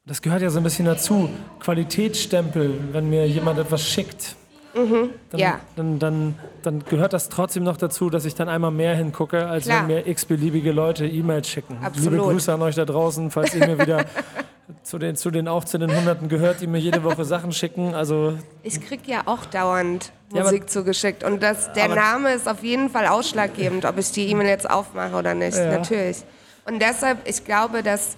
das 0.06 0.22
gehört 0.22 0.42
ja 0.42 0.50
so 0.50 0.60
ein 0.60 0.64
bisschen 0.64 0.86
dazu, 0.86 1.30
Qualitätsstempel, 1.60 2.80
wenn 2.94 3.10
mir 3.10 3.28
jemand 3.28 3.60
etwas 3.60 3.84
schickt. 3.84 4.38
Mhm, 4.74 5.10
dann, 5.30 5.40
ja. 5.40 5.60
dann, 5.76 6.00
dann, 6.00 6.36
dann, 6.64 6.84
gehört 6.86 7.12
das 7.12 7.28
trotzdem 7.28 7.64
noch 7.64 7.78
dazu, 7.78 8.10
dass 8.10 8.24
ich 8.24 8.36
dann 8.36 8.48
einmal 8.48 8.72
mehr 8.72 8.96
hingucke, 8.96 9.46
als 9.46 9.66
Klar. 9.66 9.82
wenn 9.82 9.96
mir 9.96 10.08
x-beliebige 10.08 10.72
Leute 10.72 11.06
E-Mails 11.06 11.50
schicken. 11.50 11.78
Absolut. 11.82 12.14
Liebe 12.14 12.24
Grüße 12.24 12.54
an 12.54 12.62
euch 12.62 12.76
da 12.76 12.86
draußen, 12.86 13.30
falls 13.30 13.54
ihr 13.54 13.68
mir 13.68 13.78
wieder 13.78 14.06
zu 14.84 14.98
den, 14.98 15.16
zu 15.16 15.32
den 15.32 15.48
auch 15.48 15.66
zu 15.66 15.78
den 15.78 15.96
Hunderten 15.96 16.30
gehört, 16.30 16.62
die 16.62 16.68
mir 16.68 16.80
jede 16.80 17.04
Woche 17.04 17.26
Sachen 17.26 17.52
schicken. 17.52 17.94
Also 17.96 18.38
ich 18.64 18.82
kriege 18.82 19.04
ja 19.12 19.24
auch 19.26 19.46
dauernd 19.46 20.12
Musik 20.32 20.64
ja, 20.64 20.68
zugeschickt 20.68 21.24
und 21.24 21.44
das, 21.44 21.74
der 21.74 21.90
Name 21.90 22.34
ist 22.34 22.48
auf 22.48 22.64
jeden 22.64 22.90
Fall 22.90 23.08
ausschlaggebend, 23.08 23.86
ob 23.86 23.98
ich 23.98 24.12
die 24.12 24.28
E-Mail 24.30 24.48
jetzt 24.48 24.70
aufmache 24.70 25.16
oder 25.16 25.34
nicht, 25.34 25.58
ja. 25.58 25.72
natürlich. 25.72 26.24
Und 26.66 26.82
deshalb, 26.82 27.28
ich 27.28 27.44
glaube, 27.44 27.84
dass 27.84 28.18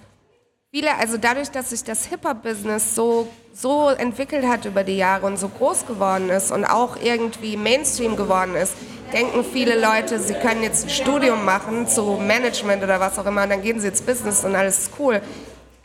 viele, 0.72 0.96
also 0.98 1.18
dadurch, 1.18 1.50
dass 1.50 1.72
sich 1.72 1.84
das 1.84 2.06
Hip-Hop-Business 2.06 2.96
so, 2.96 3.28
so 3.54 3.90
entwickelt 3.90 4.46
hat 4.46 4.66
über 4.66 4.84
die 4.84 4.98
Jahre 4.98 5.26
und 5.26 5.38
so 5.38 5.50
groß 5.50 5.88
geworden 5.88 6.30
ist 6.30 6.52
und 6.52 6.64
auch 6.64 6.98
irgendwie 7.02 7.58
Mainstream 7.58 8.16
geworden 8.16 8.56
ist, 8.56 8.74
denken 9.14 9.44
viele 9.44 9.80
Leute, 9.80 10.20
sie 10.20 10.34
können 10.34 10.64
jetzt 10.64 10.86
ein 10.86 10.90
Studium 10.90 11.44
machen 11.44 11.88
zu 11.88 12.20
Management 12.22 12.84
oder 12.84 13.00
was 13.00 13.18
auch 13.18 13.26
immer 13.26 13.44
und 13.44 13.50
dann 13.50 13.62
gehen 13.62 13.80
sie 13.80 13.88
ins 13.88 14.02
Business 14.02 14.44
und 14.44 14.56
alles 14.56 14.80
ist 14.80 14.92
cool. 15.00 15.22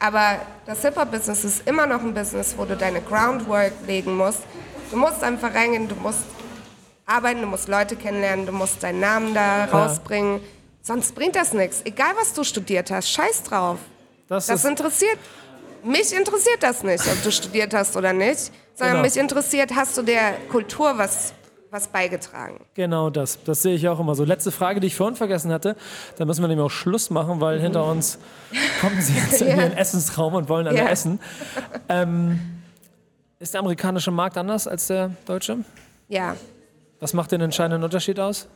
Aber 0.01 0.40
das 0.66 0.82
Hip-Hop-Business 0.82 1.44
ist 1.44 1.68
immer 1.68 1.86
noch 1.86 2.01
ein 2.01 2.12
Business, 2.14 2.55
wo 2.57 2.64
du 2.64 2.76
deine 2.76 3.01
Groundwork 3.01 3.72
legen 3.86 4.16
musst. 4.16 4.40
Du 4.90 4.96
musst 4.96 5.22
einfach 5.22 5.55
reingehen, 5.55 5.88
du 5.88 5.94
musst 5.94 6.24
arbeiten, 7.07 7.42
du 7.42 7.46
musst 7.46 7.68
Leute 7.68 7.94
kennenlernen, 7.96 8.46
du 8.46 8.53
musst 8.53 8.82
deinen 8.82 9.01
Namen 9.01 9.34
da 9.34 9.66
rausbringen. 9.66 10.40
Sonst 10.82 11.14
bringt 11.14 11.36
das 11.36 11.53
nichts. 11.53 11.82
Egal, 11.84 12.12
was 12.18 12.32
du 12.32 12.42
studiert 12.42 12.90
hast, 12.90 13.11
scheiß 13.11 13.44
drauf. 13.44 13.78
Das, 14.26 14.46
das 14.46 14.64
interessiert 14.64 15.18
mich 15.84 16.12
interessiert 16.12 16.62
das 16.62 16.82
nicht, 16.82 17.07
ob 17.07 17.22
du 17.22 17.32
studiert 17.32 17.74
hast 17.74 17.96
oder 17.96 18.12
nicht, 18.12 18.53
sondern 18.74 18.96
genau. 18.96 19.03
mich 19.03 19.16
interessiert, 19.16 19.74
hast 19.74 19.96
du 19.96 20.03
der 20.03 20.34
Kultur 20.51 20.98
was 20.98 21.32
was 21.71 21.89
beigetragen. 21.89 22.61
Genau 22.75 23.11
das. 23.11 23.43
Das 23.45 23.62
sehe 23.62 23.75
ich 23.75 23.89
auch 23.89 24.01
immer 24.01 24.14
so. 24.14 24.25
Letzte 24.25 24.51
Frage, 24.51 24.81
die 24.81 24.89
ich 24.89 24.97
vorhin 24.97 25.16
vergessen 25.16 25.53
hatte. 25.53 25.77
Da 26.16 26.25
müssen 26.25 26.43
wir 26.43 26.49
nämlich 26.49 26.64
auch 26.64 26.71
Schluss 26.71 27.11
machen, 27.11 27.41
weil 27.41 27.59
mhm. 27.59 27.62
hinter 27.62 27.85
uns 27.85 28.18
kommen 28.81 29.01
sie 29.01 29.14
jetzt 29.14 29.43
in 29.43 29.57
den 29.59 29.73
Essensraum 29.73 30.35
und 30.35 30.49
wollen 30.49 30.66
alle 30.66 30.79
ja. 30.79 30.89
essen. 30.89 31.21
Ähm, 31.89 32.41
ist 33.39 33.55
der 33.55 33.61
amerikanische 33.61 34.11
Markt 34.11 34.37
anders 34.37 34.66
als 34.66 34.89
der 34.89 35.12
deutsche? 35.27 35.59
Ja. 36.09 36.37
Was 36.99 37.14
macht 37.14 37.33
den 37.33 37.41
entscheidenden 37.41 37.83
Unterschied 37.85 38.21
aus? 38.21 38.49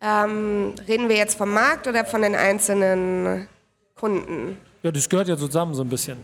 Ähm, 0.00 0.74
reden 0.88 1.08
wir 1.08 1.16
jetzt 1.16 1.36
vom 1.36 1.52
Markt 1.52 1.86
oder 1.86 2.04
von 2.04 2.22
den 2.22 2.34
einzelnen 2.34 3.46
Kunden? 3.94 4.56
Ja, 4.82 4.90
das 4.90 5.08
gehört 5.08 5.28
ja 5.28 5.36
zusammen 5.36 5.74
so 5.74 5.82
ein 5.82 5.88
bisschen. 5.88 6.16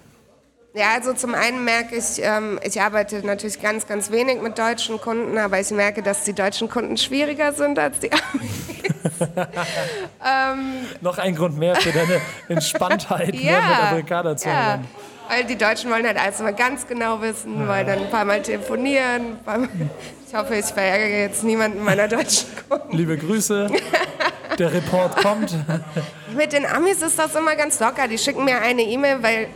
Ja, 0.74 0.92
also 0.94 1.14
zum 1.14 1.34
einen 1.34 1.64
merke 1.64 1.96
ich, 1.96 2.20
ähm, 2.22 2.60
ich 2.62 2.80
arbeite 2.80 3.24
natürlich 3.26 3.60
ganz, 3.60 3.86
ganz 3.86 4.10
wenig 4.10 4.42
mit 4.42 4.58
deutschen 4.58 5.00
Kunden, 5.00 5.38
aber 5.38 5.58
ich 5.58 5.70
merke, 5.70 6.02
dass 6.02 6.24
die 6.24 6.34
deutschen 6.34 6.68
Kunden 6.68 6.96
schwieriger 6.96 7.52
sind 7.52 7.78
als 7.78 7.98
die 8.00 8.10
Amis. 8.12 8.50
ähm, 10.24 10.86
Noch 11.00 11.18
ein 11.18 11.34
Grund 11.34 11.58
mehr 11.58 11.74
für 11.76 11.90
deine 11.90 12.20
Entspanntheit, 12.48 13.34
ja, 13.34 13.60
mit 13.60 13.78
Amerikaner 13.88 14.36
zu 14.36 14.48
ja. 14.48 14.80
Weil 15.28 15.44
die 15.44 15.56
Deutschen 15.56 15.90
wollen 15.90 16.06
halt 16.06 16.18
alles 16.18 16.40
immer 16.40 16.52
ganz 16.52 16.86
genau 16.86 17.20
wissen, 17.20 17.60
ja. 17.60 17.68
wollen 17.68 17.86
dann 17.86 17.98
ein 18.00 18.10
paar 18.10 18.24
Mal 18.24 18.42
telefonieren. 18.42 19.38
Ich 20.30 20.34
hoffe, 20.34 20.56
ich 20.56 20.66
verärgere 20.66 21.20
jetzt 21.20 21.42
niemanden 21.42 21.82
meiner 21.82 22.06
deutschen 22.06 22.48
Kunden. 22.68 22.94
Liebe 22.94 23.16
Grüße. 23.16 23.66
Der 24.58 24.74
Report 24.74 25.16
kommt. 25.22 25.54
Mit 26.36 26.52
den 26.52 26.66
Amis 26.66 27.00
ist 27.00 27.18
das 27.18 27.34
immer 27.34 27.56
ganz 27.56 27.80
locker. 27.80 28.06
Die 28.08 28.18
schicken 28.18 28.44
mir 28.44 28.60
eine 28.60 28.82
E-Mail, 28.82 29.22
weil 29.22 29.46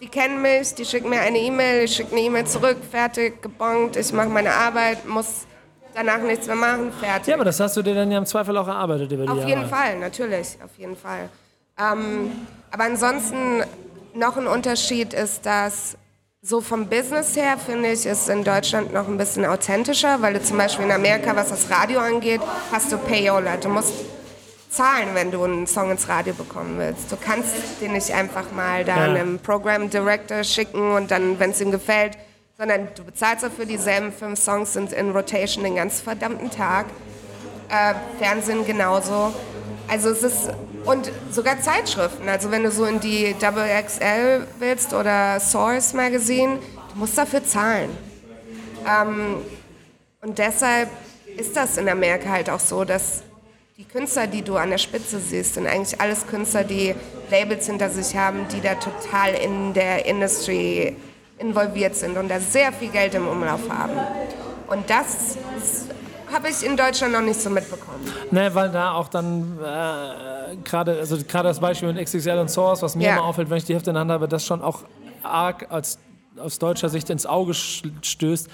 die 0.00 0.08
kennen 0.08 0.40
mich, 0.42 0.74
die 0.74 0.84
schicken 0.84 1.08
mir 1.10 1.20
eine 1.20 1.38
E-Mail, 1.38 1.84
ich 1.84 1.96
schicke 1.96 2.12
eine 2.12 2.20
E-Mail 2.20 2.46
zurück, 2.46 2.76
fertig, 2.90 3.42
gebongt, 3.42 3.96
ich 3.96 4.12
mache 4.12 4.28
meine 4.28 4.52
Arbeit, 4.52 5.06
muss 5.06 5.46
danach 5.94 6.18
nichts 6.18 6.46
mehr 6.46 6.56
machen, 6.56 6.92
fertig. 6.92 7.28
Ja, 7.28 7.34
aber 7.34 7.44
das 7.44 7.58
hast 7.58 7.76
du 7.76 7.82
dir 7.82 7.94
dann 7.94 8.10
ja 8.10 8.18
im 8.18 8.26
Zweifel 8.26 8.56
auch 8.56 8.68
erarbeitet 8.68 9.10
über 9.10 9.24
die 9.24 9.28
Auf 9.30 9.38
Jahre. 9.38 9.48
jeden 9.48 9.66
Fall, 9.66 9.98
natürlich, 9.98 10.56
auf 10.64 10.78
jeden 10.78 10.96
Fall. 10.96 11.28
Ähm, 11.78 12.30
aber 12.70 12.84
ansonsten 12.84 13.62
noch 14.14 14.36
ein 14.36 14.46
Unterschied 14.46 15.14
ist, 15.14 15.44
dass 15.46 15.96
so 16.40 16.60
vom 16.60 16.86
Business 16.86 17.36
her 17.36 17.56
finde 17.58 17.90
ich, 17.92 18.06
ist 18.06 18.28
in 18.28 18.44
Deutschland 18.44 18.92
noch 18.92 19.08
ein 19.08 19.18
bisschen 19.18 19.44
authentischer, 19.44 20.22
weil 20.22 20.34
du 20.34 20.42
zum 20.42 20.56
Beispiel 20.56 20.84
in 20.84 20.92
Amerika, 20.92 21.34
was 21.34 21.48
das 21.48 21.68
Radio 21.70 21.98
angeht, 22.00 22.40
hast 22.70 22.92
du 22.92 22.96
Payola. 22.98 23.56
Du 23.56 23.68
musst 23.68 23.92
zahlen, 24.70 25.08
wenn 25.14 25.30
du 25.30 25.42
einen 25.44 25.66
Song 25.66 25.90
ins 25.90 26.08
Radio 26.08 26.34
bekommen 26.34 26.78
willst. 26.78 27.10
Du 27.10 27.16
kannst 27.16 27.54
den 27.80 27.92
nicht 27.92 28.12
einfach 28.12 28.52
mal 28.52 28.84
da 28.84 28.96
ja. 28.96 29.02
einem 29.04 29.38
Program 29.38 29.90
Director 29.90 30.44
schicken 30.44 30.92
und 30.92 31.10
dann, 31.10 31.38
wenn 31.38 31.50
es 31.50 31.60
ihm 31.60 31.70
gefällt, 31.70 32.18
sondern 32.56 32.88
du 32.96 33.04
bezahlst 33.04 33.44
dafür, 33.44 33.66
dieselben 33.66 34.12
fünf 34.12 34.38
Songs 34.40 34.72
sind 34.72 34.92
in 34.92 35.12
Rotation 35.12 35.64
den 35.64 35.76
ganzen 35.76 36.02
verdammten 36.02 36.50
Tag. 36.50 36.86
Äh, 37.68 37.94
Fernsehen 38.18 38.66
genauso. 38.66 39.32
Also 39.86 40.10
es 40.10 40.22
ist, 40.22 40.50
und 40.84 41.10
sogar 41.30 41.60
Zeitschriften, 41.60 42.28
also 42.28 42.50
wenn 42.50 42.64
du 42.64 42.70
so 42.70 42.84
in 42.84 43.00
die 43.00 43.34
Double 43.40 43.66
XL 43.84 44.46
willst 44.58 44.92
oder 44.92 45.38
Source 45.40 45.94
Magazine, 45.94 46.58
du 46.92 46.98
musst 46.98 47.16
dafür 47.16 47.44
zahlen. 47.44 47.90
Ähm, 48.86 49.36
und 50.20 50.38
deshalb 50.38 50.88
ist 51.36 51.56
das 51.56 51.76
in 51.76 51.88
Amerika 51.88 52.28
halt 52.30 52.50
auch 52.50 52.60
so, 52.60 52.84
dass 52.84 53.22
die 53.78 53.84
Künstler, 53.84 54.26
die 54.26 54.42
du 54.42 54.56
an 54.56 54.70
der 54.70 54.78
Spitze 54.78 55.20
siehst, 55.20 55.54
sind 55.54 55.68
eigentlich 55.68 56.00
alles 56.00 56.26
Künstler, 56.26 56.64
die 56.64 56.96
Labels 57.30 57.66
hinter 57.66 57.88
sich 57.88 58.16
haben, 58.16 58.46
die 58.48 58.60
da 58.60 58.74
total 58.74 59.34
in 59.34 59.72
der 59.72 60.04
Industry 60.04 60.96
involviert 61.38 61.94
sind 61.94 62.16
und 62.16 62.28
da 62.28 62.40
sehr 62.40 62.72
viel 62.72 62.88
Geld 62.88 63.14
im 63.14 63.28
Umlauf 63.28 63.60
haben. 63.70 63.92
Und 64.66 64.90
das 64.90 65.38
habe 66.32 66.48
ich 66.48 66.66
in 66.66 66.76
Deutschland 66.76 67.12
noch 67.12 67.20
nicht 67.20 67.40
so 67.40 67.50
mitbekommen. 67.50 68.12
Ne, 68.32 68.52
weil 68.52 68.68
da 68.70 68.94
auch 68.94 69.06
dann 69.06 69.56
äh, 69.62 70.56
gerade, 70.64 70.98
also 70.98 71.16
gerade 71.18 71.46
das 71.48 71.60
Beispiel 71.60 71.92
mit 71.92 72.04
XXL 72.04 72.38
und 72.38 72.50
Source, 72.50 72.82
was 72.82 72.96
mir 72.96 73.04
Ja. 73.06 73.12
immer 73.12 73.24
auffällt, 73.26 73.48
wenn 73.48 73.58
ich 73.58 73.64
die 73.64 73.76
Hefte 73.76 73.90
in 73.90 73.94
der 73.94 74.00
Hand 74.00 74.10
habe, 74.10 74.26
das 74.26 74.44
schon 74.44 74.60
auch 74.60 74.82
arg 75.22 75.66
als 75.70 76.00
aus 76.36 76.58
deutscher 76.58 76.88
Sicht 76.88 77.10
ins 77.10 77.26
Auge 77.26 77.54
stößt, 77.54 78.48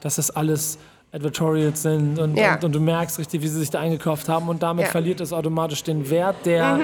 dass 0.00 0.16
das 0.16 0.30
alles 0.30 0.78
Advertorials 1.12 1.82
sind 1.82 2.18
und, 2.18 2.36
Ja. 2.36 2.54
und, 2.54 2.64
und 2.64 2.72
du 2.72 2.80
merkst 2.80 3.18
richtig, 3.18 3.42
wie 3.42 3.48
sie 3.48 3.58
sich 3.58 3.70
da 3.70 3.80
eingekauft 3.80 4.28
haben 4.28 4.48
und 4.48 4.62
damit 4.62 4.86
Ja. 4.86 4.90
verliert 4.90 5.20
es 5.20 5.32
automatisch 5.32 5.82
den 5.82 6.08
Wert 6.08 6.36
der, 6.44 6.78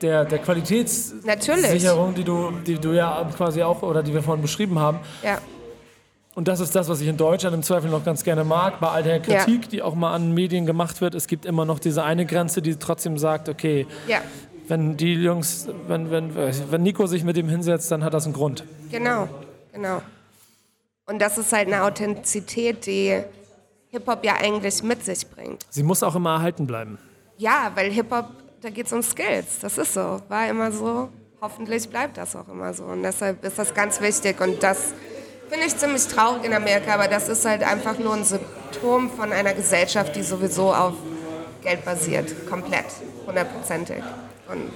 der, 0.00 0.24
der 0.24 0.38
Qualitätssicherung, 0.38 2.14
die 2.14 2.24
du, 2.24 2.52
die 2.66 2.74
du 2.78 2.92
ja 2.92 3.28
quasi 3.36 3.62
auch 3.62 3.82
oder 3.82 4.02
die 4.02 4.12
wir 4.14 4.22
vorhin 4.22 4.42
beschrieben 4.42 4.78
haben. 4.78 4.98
Ja, 5.22 5.38
Und 6.34 6.48
das 6.48 6.60
ist 6.60 6.74
das, 6.76 6.88
was 6.88 7.00
ich 7.00 7.08
in 7.08 7.16
Deutschland 7.16 7.54
im 7.56 7.62
Zweifel 7.62 7.90
noch 7.90 8.04
ganz 8.04 8.22
gerne 8.22 8.44
mag, 8.44 8.78
bei 8.78 8.88
all 8.88 9.02
der 9.02 9.20
Kritik, 9.20 9.68
die 9.70 9.80
auch 9.82 9.94
mal 9.94 10.12
an 10.14 10.32
Medien 10.34 10.66
gemacht 10.66 11.00
wird. 11.00 11.14
Es 11.14 11.26
gibt 11.26 11.46
immer 11.46 11.64
noch 11.64 11.78
diese 11.78 12.04
eine 12.04 12.26
Grenze, 12.26 12.60
die 12.62 12.76
trotzdem 12.76 13.16
sagt, 13.18 13.48
okay, 13.48 13.86
ja, 14.06 14.18
wenn 14.68 14.96
die 14.96 15.14
Jungs, 15.14 15.66
wenn, 15.88 16.10
wenn, 16.10 16.32
wenn 16.36 16.82
Nico 16.82 17.06
sich 17.06 17.24
mit 17.24 17.36
dem 17.36 17.48
hinsetzt, 17.48 17.90
dann 17.90 18.04
hat 18.04 18.12
das 18.14 18.24
einen 18.26 18.34
Grund. 18.34 18.64
genau, 18.90 19.28
genau. 19.72 20.02
Und 21.08 21.20
das 21.20 21.38
ist 21.38 21.52
halt 21.52 21.68
eine 21.68 21.84
Authentizität, 21.84 22.84
die 22.84 23.22
Hip-Hop 23.96 24.24
ja 24.24 24.34
eigentlich 24.34 24.82
mit 24.82 25.04
sich 25.04 25.26
bringt. 25.26 25.64
Sie 25.70 25.82
muss 25.82 26.02
auch 26.02 26.14
immer 26.14 26.34
erhalten 26.34 26.66
bleiben. 26.66 26.98
Ja, 27.38 27.72
weil 27.74 27.90
Hip-Hop, 27.90 28.26
da 28.60 28.68
geht 28.68 28.86
es 28.86 28.92
um 28.92 29.02
Skills. 29.02 29.60
Das 29.62 29.78
ist 29.78 29.94
so. 29.94 30.20
War 30.28 30.48
immer 30.48 30.70
so. 30.70 31.08
Hoffentlich 31.40 31.88
bleibt 31.88 32.18
das 32.18 32.36
auch 32.36 32.48
immer 32.48 32.74
so. 32.74 32.84
Und 32.84 33.02
deshalb 33.02 33.42
ist 33.42 33.58
das 33.58 33.72
ganz 33.72 34.00
wichtig. 34.00 34.38
Und 34.40 34.62
das 34.62 34.92
finde 35.48 35.66
ich 35.66 35.76
ziemlich 35.76 36.06
traurig 36.06 36.44
in 36.44 36.52
Amerika. 36.52 36.94
Aber 36.94 37.08
das 37.08 37.28
ist 37.28 37.44
halt 37.46 37.62
einfach 37.62 37.98
nur 37.98 38.14
ein 38.14 38.24
Symptom 38.24 39.10
von 39.10 39.32
einer 39.32 39.54
Gesellschaft, 39.54 40.14
die 40.14 40.22
sowieso 40.22 40.74
auf 40.74 40.94
Geld 41.62 41.82
basiert. 41.84 42.48
Komplett. 42.48 42.86
Hundertprozentig. 43.26 44.02
Und, 44.48 44.72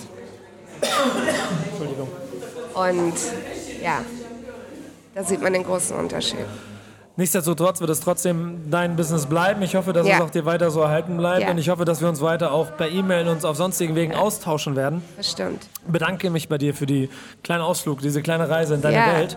Entschuldigung. 1.70 2.08
und 2.74 3.14
ja, 3.82 4.00
da 5.14 5.24
sieht 5.24 5.42
man 5.42 5.52
den 5.52 5.64
großen 5.64 5.94
Unterschied. 5.96 6.46
Nichtsdestotrotz 7.20 7.82
wird 7.82 7.90
es 7.90 8.00
trotzdem 8.00 8.70
dein 8.70 8.96
Business 8.96 9.26
bleiben. 9.26 9.60
Ich 9.60 9.74
hoffe, 9.76 9.92
dass 9.92 10.06
Ja. 10.06 10.14
es 10.16 10.20
auch 10.22 10.30
dir 10.30 10.46
weiter 10.46 10.70
so 10.70 10.80
erhalten 10.80 11.18
bleibt. 11.18 11.42
Ja. 11.42 11.50
Und 11.50 11.58
ich 11.58 11.68
hoffe, 11.68 11.84
dass 11.84 12.00
wir 12.00 12.08
uns 12.08 12.22
weiter 12.22 12.50
auch 12.50 12.74
per 12.78 12.88
E-Mail 12.88 13.28
und 13.28 13.44
auf 13.44 13.56
sonstigen 13.58 13.94
Wegen 13.94 14.14
austauschen 14.14 14.74
werden. 14.74 15.02
Bestimmt. 15.18 15.66
bedanke 15.86 16.30
mich 16.30 16.48
bei 16.48 16.56
dir 16.56 16.72
für 16.74 16.86
die 16.86 17.10
kleinen 17.42 17.60
Ausflug, 17.62 18.00
diese 18.00 18.22
kleine 18.22 18.48
Reise 18.48 18.74
in 18.74 18.80
deine 18.80 18.96
Ja. 18.96 19.12
Welt. 19.18 19.36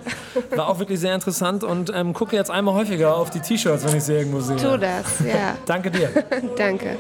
War 0.56 0.70
auch 0.70 0.80
wirklich 0.80 1.00
sehr 1.02 1.14
interessant 1.14 1.64
und 1.66 1.92
ähm, 1.94 2.14
gucke 2.14 2.36
jetzt 2.38 2.52
einmal 2.52 2.74
häufiger 2.76 3.18
auf 3.18 3.30
die 3.32 3.40
T-Shirts, 3.42 3.84
wenn 3.86 3.98
ich 3.98 4.04
sie 4.06 4.14
irgendwo 4.14 4.40
sehe. 4.40 4.56
Tu 4.56 4.78
das, 4.78 5.20
ja. 5.20 5.58
Danke 5.66 5.92
dir. 5.92 6.10
Danke. 6.58 6.98